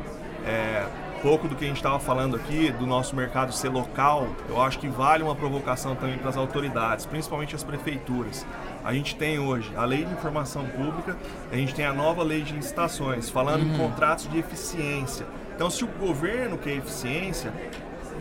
É, 0.46 0.86
pouco 1.22 1.46
do 1.46 1.54
que 1.54 1.64
a 1.64 1.68
gente 1.68 1.76
estava 1.76 1.98
falando 1.98 2.34
aqui, 2.36 2.72
do 2.72 2.86
nosso 2.86 3.14
mercado 3.14 3.52
ser 3.52 3.68
local, 3.68 4.26
eu 4.48 4.60
acho 4.62 4.78
que 4.78 4.88
vale 4.88 5.22
uma 5.22 5.34
provocação 5.34 5.94
também 5.94 6.16
para 6.16 6.30
as 6.30 6.36
autoridades, 6.36 7.04
principalmente 7.04 7.54
as 7.54 7.62
prefeituras. 7.62 8.46
A 8.82 8.94
gente 8.94 9.14
tem 9.16 9.38
hoje 9.38 9.70
a 9.76 9.84
Lei 9.84 10.04
de 10.04 10.12
Informação 10.12 10.64
Pública, 10.64 11.16
a 11.52 11.56
gente 11.56 11.74
tem 11.74 11.84
a 11.84 11.92
nova 11.92 12.22
Lei 12.22 12.40
de 12.42 12.54
Licitações, 12.54 13.28
falando 13.28 13.62
Uhum. 13.64 13.74
em 13.74 13.78
contratos 13.78 14.28
de 14.30 14.38
eficiência. 14.38 15.26
Então, 15.54 15.68
se 15.68 15.84
o 15.84 15.88
governo 15.88 16.56
quer 16.56 16.70
eficiência, 16.76 17.52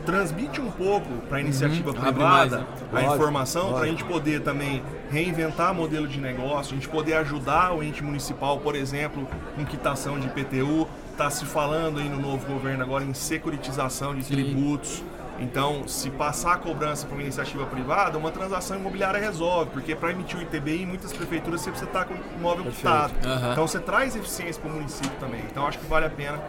transmite 0.05 0.59
um 0.59 0.69
pouco 0.71 1.07
para 1.27 1.37
a 1.37 1.41
iniciativa 1.41 1.91
Uhum. 1.91 1.97
Abre 1.97 2.23
mais, 2.23 2.49
privada 2.49 2.57
né? 2.57 2.65
a 2.91 2.95
Lógico, 2.95 3.15
informação 3.15 3.73
para 3.73 3.83
a 3.83 3.87
gente 3.87 4.03
poder 4.03 4.41
também 4.41 4.83
reinventar 5.09 5.73
modelo 5.73 6.07
de 6.07 6.19
negócio, 6.19 6.73
a 6.73 6.75
gente 6.75 6.89
poder 6.89 7.13
ajudar 7.15 7.73
o 7.73 7.81
ente 7.83 8.03
municipal, 8.03 8.59
por 8.59 8.75
exemplo, 8.75 9.27
com 9.55 9.65
quitação 9.65 10.19
de 10.19 10.27
IPTU. 10.27 10.87
Está 11.19 11.29
se 11.29 11.43
falando 11.45 11.99
aí 11.99 12.07
no 12.07 12.17
novo 12.17 12.45
governo 12.47 12.81
agora 12.81 13.03
em 13.03 13.13
securitização 13.13 14.15
de 14.15 14.23
tributos. 14.23 15.03
Então, 15.37 15.85
se 15.85 16.09
passar 16.11 16.53
a 16.53 16.57
cobrança 16.57 17.05
para 17.05 17.13
uma 17.15 17.21
iniciativa 17.21 17.65
privada, 17.65 18.17
uma 18.17 18.31
transação 18.31 18.77
imobiliária 18.79 19.19
resolve, 19.19 19.69
porque 19.71 19.93
para 19.97 20.11
emitir 20.11 20.39
o 20.39 20.41
ITBI, 20.41 20.83
em 20.83 20.85
muitas 20.85 21.11
prefeituras 21.11 21.59
você 21.59 21.71
precisa 21.71 21.89
estar 21.89 22.05
com 22.05 22.13
o 22.13 22.17
imóvel 22.37 22.71
quitado. 22.71 23.11
Aham. 23.25 23.51
Então, 23.51 23.67
você 23.67 23.79
traz 23.81 24.15
eficiência 24.15 24.61
para 24.61 24.71
o 24.71 24.75
município 24.75 25.11
também. 25.19 25.41
Então, 25.51 25.67
acho 25.67 25.77
que 25.79 25.85
vale 25.87 26.05
a 26.05 26.09
pena 26.09 26.39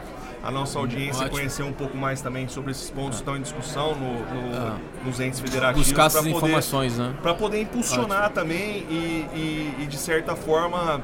a 0.41 0.53
nossa 0.53 0.79
audiência 0.79 1.23
Ótimo. 1.23 1.37
conhecer 1.39 1.65
um 1.65 1.73
pouco 1.73 1.97
mais 1.97 2.21
também 2.23 2.47
sobre 2.47 2.71
esses 2.71 2.89
pontos 2.91 3.17
que 3.17 3.23
estão 3.23 3.37
em 3.37 3.43
discussão 3.43 3.97
no- 3.97 4.13
no- 4.21 4.57
Ah. 4.57 4.77
nos 5.05 5.19
entes 5.19 5.41
federativos. 5.41 5.89
Buscar 5.89 6.07
essas 6.07 6.21
poder- 6.23 6.37
informações, 6.37 6.97
né? 6.97 7.13
para 7.21 7.35
poder 7.35 7.61
impulsionar 7.61 8.31
também 8.31 8.87
e, 8.89 9.27
e- 9.35 9.83
e, 9.83 9.87
de 9.89 9.97
certa 9.97 10.37
forma 10.37 11.01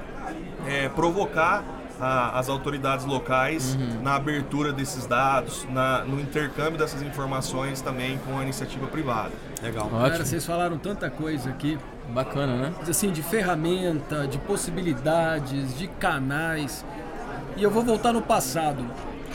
é, 0.68 0.88
provocar 0.88 1.62
a- 2.00 2.38
as 2.38 2.48
autoridades 2.48 3.04
locais 3.06 3.74
Uhum. 3.74 4.02
na 4.02 4.14
abertura 4.16 4.72
desses 4.72 5.06
dados, 5.06 5.66
na- 5.70 6.04
no 6.04 6.20
intercâmbio 6.20 6.78
dessas 6.78 7.02
informações 7.02 7.80
também 7.80 8.18
com 8.18 8.38
a 8.38 8.42
iniciativa 8.42 8.86
privada. 8.86 9.32
Legal. 9.62 9.88
Cara, 9.88 10.04
Ótimo. 10.04 10.24
vocês 10.26 10.44
falaram 10.44 10.78
tanta 10.78 11.08
coisa 11.10 11.50
aqui. 11.50 11.78
Bacana, 12.08 12.56
né? 12.56 12.74
assim, 12.88 13.10
de 13.10 13.20
ferramenta, 13.20 14.28
de 14.28 14.38
possibilidades, 14.38 15.76
de 15.76 15.88
canais. 15.88 16.84
E 17.56 17.62
eu 17.64 17.70
vou 17.70 17.82
voltar 17.82 18.12
no 18.12 18.22
passado. 18.22 18.84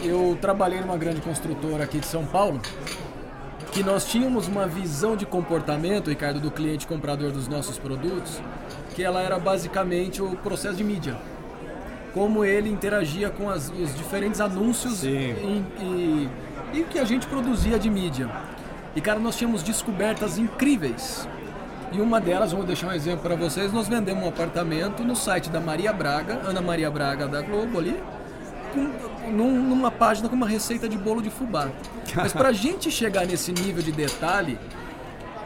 Eu 0.01 0.37
trabalhei 0.39 0.79
numa 0.79 0.95
grande 0.97 1.19
construtora 1.19 1.83
aqui 1.83 1.99
de 1.99 2.05
São 2.05 2.25
Paulo, 2.25 2.61
que 3.73 3.83
nós 3.83 4.05
tínhamos 4.05 4.47
uma 4.47 4.65
visão 4.67 5.15
de 5.17 5.25
comportamento, 5.25 6.09
Ricardo, 6.09 6.39
do 6.39 6.49
cliente 6.49 6.87
comprador 6.87 7.31
dos 7.31 7.47
nossos 7.47 7.77
produtos, 7.77 8.41
que 8.95 9.03
ela 9.03 9.21
era 9.21 9.37
basicamente 9.39 10.21
o 10.21 10.35
processo 10.37 10.75
de 10.77 10.83
mídia. 10.83 11.17
Como 12.13 12.43
ele 12.43 12.69
interagia 12.69 13.29
com 13.29 13.49
as- 13.49 13.69
os 13.69 13.95
diferentes 13.95 14.41
anúncios 14.41 15.03
e, 15.03 16.29
e 16.73 16.81
o 16.81 16.85
que 16.85 16.99
a 16.99 17.05
gente 17.05 17.25
produzia 17.27 17.79
de 17.79 17.89
mídia. 17.89 18.29
E, 18.95 18.99
cara, 19.01 19.19
nós 19.19 19.37
tínhamos 19.37 19.63
descobertas 19.63 20.37
incríveis. 20.37 21.27
E 21.93 21.99
uma 22.01 22.19
delas, 22.21 22.51
vou 22.51 22.63
deixar 22.63 22.87
um 22.87 22.91
exemplo 22.93 23.21
para 23.21 23.35
vocês, 23.35 23.71
nós 23.73 23.87
vendemos 23.87 24.23
um 24.23 24.27
apartamento 24.29 25.03
no 25.03 25.15
site 25.15 25.49
da 25.49 25.59
Maria 25.59 25.91
Braga, 25.93 26.41
Ana 26.45 26.61
Maria 26.61 26.89
Braga 26.91 27.27
da 27.27 27.41
Globo 27.41 27.79
ali, 27.79 27.97
com- 28.73 29.29
num- 29.31 29.61
numa 29.63 29.91
página 29.91 30.27
com 30.29 30.35
uma 30.35 30.47
receita 30.47 30.87
de 30.89 30.97
bolo 30.97 31.21
de 31.21 31.29
fubá. 31.29 31.69
Mas 32.15 32.31
para 32.33 32.49
a 32.49 32.51
gente 32.53 32.89
chegar 32.91 33.25
nesse 33.25 33.51
nível 33.53 33.81
de 33.83 33.91
detalhe, 33.91 34.57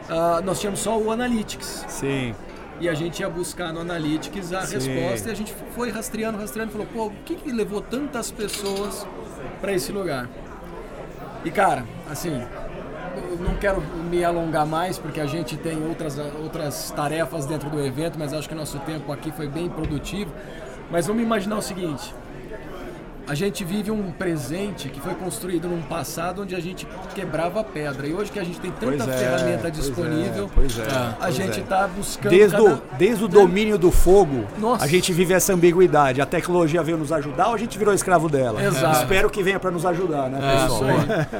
ah, 0.08 0.40
nós 0.44 0.60
tínhamos 0.60 0.80
só 0.80 0.96
o 0.98 1.10
Analytics. 1.10 1.84
Sim. 1.88 2.34
E 2.80 2.88
a 2.88 2.94
gente 2.94 3.20
ia 3.20 3.28
buscar 3.28 3.72
no 3.72 3.80
Analytics 3.80 4.52
a 4.52 4.62
Sim. 4.62 4.74
resposta 4.74 5.28
e 5.28 5.32
a 5.32 5.34
gente 5.34 5.54
foi 5.74 5.90
rastreando, 5.90 6.38
rastreando 6.38 6.70
e 6.70 6.72
falou, 6.72 6.86
pô, 6.92 7.06
o 7.06 7.22
que, 7.24 7.34
que 7.34 7.50
levou 7.50 7.80
tantas 7.80 8.30
pessoas 8.30 9.06
para 9.60 9.72
esse 9.72 9.92
lugar? 9.92 10.28
E 11.44 11.50
cara, 11.50 11.84
assim, 12.10 12.42
eu 13.16 13.36
não 13.38 13.54
quero 13.56 13.80
me 13.80 14.24
alongar 14.24 14.66
mais 14.66 14.98
porque 14.98 15.20
a 15.20 15.26
gente 15.26 15.56
tem 15.56 15.82
outras, 15.86 16.18
outras 16.18 16.90
tarefas 16.90 17.46
dentro 17.46 17.70
do 17.70 17.80
evento, 17.80 18.18
mas 18.18 18.32
acho 18.32 18.48
que 18.48 18.54
o 18.54 18.58
nosso 18.58 18.78
tempo 18.80 19.10
aqui 19.12 19.30
foi 19.32 19.48
bem 19.48 19.68
produtivo. 19.68 20.32
Mas 20.90 21.06
vamos 21.06 21.22
imaginar 21.22 21.56
o 21.56 21.62
seguinte: 21.62 22.14
a 23.28 23.34
gente 23.34 23.64
vive 23.64 23.90
um 23.90 24.10
presente 24.12 24.88
que 24.88 25.00
foi 25.00 25.14
construído 25.14 25.68
num 25.68 25.82
passado 25.82 26.42
onde 26.42 26.54
a 26.54 26.60
gente 26.60 26.86
quebrava 27.14 27.62
pedra. 27.64 28.06
E 28.06 28.14
hoje 28.14 28.30
que 28.30 28.38
a 28.38 28.44
gente 28.44 28.60
tem 28.60 28.70
tanta 28.70 29.04
Pois 29.04 29.08
é, 29.08 29.18
ferramenta 29.18 29.58
pois 29.62 29.64
é, 29.64 29.70
disponível, 29.70 30.50
pois 30.54 30.78
é, 30.78 30.82
a 30.82 31.16
pois 31.20 31.34
gente 31.34 31.58
é. 31.58 31.62
está 31.62 31.88
buscando. 31.88 32.30
Desde, 32.30 32.56
cada- 32.56 32.74
o, 32.74 32.82
desde 32.96 33.24
o 33.24 33.28
domínio 33.28 33.76
do 33.78 33.90
fogo, 33.90 34.44
Nossa. 34.58 34.84
a 34.84 34.88
gente 34.88 35.12
vive 35.12 35.34
essa 35.34 35.52
ambiguidade. 35.52 36.20
A 36.20 36.26
tecnologia 36.26 36.82
veio 36.82 36.98
nos 36.98 37.10
ajudar 37.12 37.48
ou 37.48 37.54
a 37.54 37.58
gente 37.58 37.76
virou 37.76 37.92
escravo 37.92 38.28
dela? 38.28 38.62
Exato. 38.62 38.98
Espero 39.00 39.28
que 39.28 39.42
venha 39.42 39.58
para 39.58 39.70
nos 39.70 39.84
ajudar, 39.84 40.28
né, 40.30 40.38
É, 40.40 40.62
pessoal? 40.62 40.90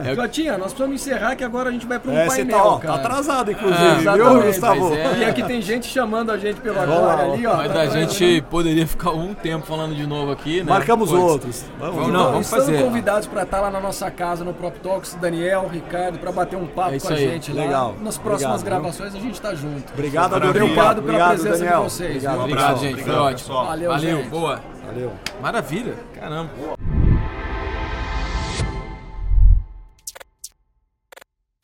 É 0.04 0.14
Jotinha, 0.16 0.52
nós 0.58 0.72
precisamos 0.72 1.00
encerrar 1.00 1.36
que 1.36 1.44
agora 1.44 1.68
a 1.68 1.72
gente 1.72 1.86
vai 1.86 1.98
para 1.98 2.10
um 2.10 2.16
É, 2.16 2.26
painel, 2.26 2.58
tá, 2.58 2.64
ó, 2.64 2.78
tá 2.78 2.94
atrasado, 2.94 3.50
inclusive, 3.52 4.06
É, 4.08 4.12
viu, 4.12 4.42
Gustavo? 4.42 4.94
é. 4.94 5.18
E 5.20 5.24
aqui 5.24 5.42
tem 5.42 5.60
gente 5.62 5.86
chamando 5.86 6.30
a 6.32 6.38
gente 6.38 6.58
agora 6.68 6.86
lá, 6.90 7.20
ali, 7.22 7.46
ó. 7.46 7.56
Mas 7.56 7.72
tá 7.72 7.80
a 7.82 7.86
gente 7.86 8.42
poderia 8.50 8.86
ficar 8.86 9.10
um 9.12 9.34
tempo 9.34 9.66
falando 9.66 9.94
de 9.94 10.06
novo 10.06 10.32
aqui, 10.32 10.58
né? 10.62 10.70
Marcamos 10.70 11.12
outros. 11.12 11.64
Vamos, 11.78 11.94
Vamos, 11.96 12.10
lá. 12.12 12.18
não, 12.18 12.24
vamos 12.32 12.46
Estamos 12.46 12.66
fazer. 12.66 12.82
convidados 12.82 13.26
para 13.28 13.42
estar 13.42 13.60
lá 13.60 13.70
na 13.70 13.80
nossa 13.80 14.10
casa 14.10 14.42
no 14.44 14.54
Prop 14.54 14.74
Talks, 14.78 15.14
Daniel, 15.20 15.68
Ricardo, 15.70 16.18
para 16.18 16.32
bater 16.32 16.56
um 16.56 16.66
papo 16.66 16.94
É 16.94 16.98
com 17.00 17.08
a 17.08 17.12
aí. 17.12 17.18
gente 17.30 17.52
lá. 17.52 17.62
Legal. 17.64 17.94
Nas 18.02 18.16
próximas 18.16 18.60
Obrigado, 18.60 18.80
gravações 18.82 19.14
a 19.14 19.18
gente 19.18 19.40
tá 19.40 19.54
junto. 19.54 19.92
Obrigado, 19.92 20.30
Maravilha. 20.32 20.50
adorei. 20.50 20.62
Obrigado 20.70 20.94
pela 20.96 21.00
Obrigado, 21.08 21.28
presença 21.34 21.56
de 21.58 21.62
Daniel. 21.64 21.82
vocês, 21.82 22.10
Obrigado, 22.10 22.34
viu? 22.34 22.42
Obrigado, 22.44 22.78
gente. 22.78 22.92
Foi 22.94 23.00
Obrigado, 23.02 23.22
ótimo. 23.24 23.38
pessoal. 23.38 23.66
Valeu, 23.66 23.90
Valeu, 23.90 24.16
gente. 24.18 24.28
boa. 24.30 24.60
Valeu. 24.86 25.12
Maravilha. 25.42 25.94
Caramba. 26.18 26.75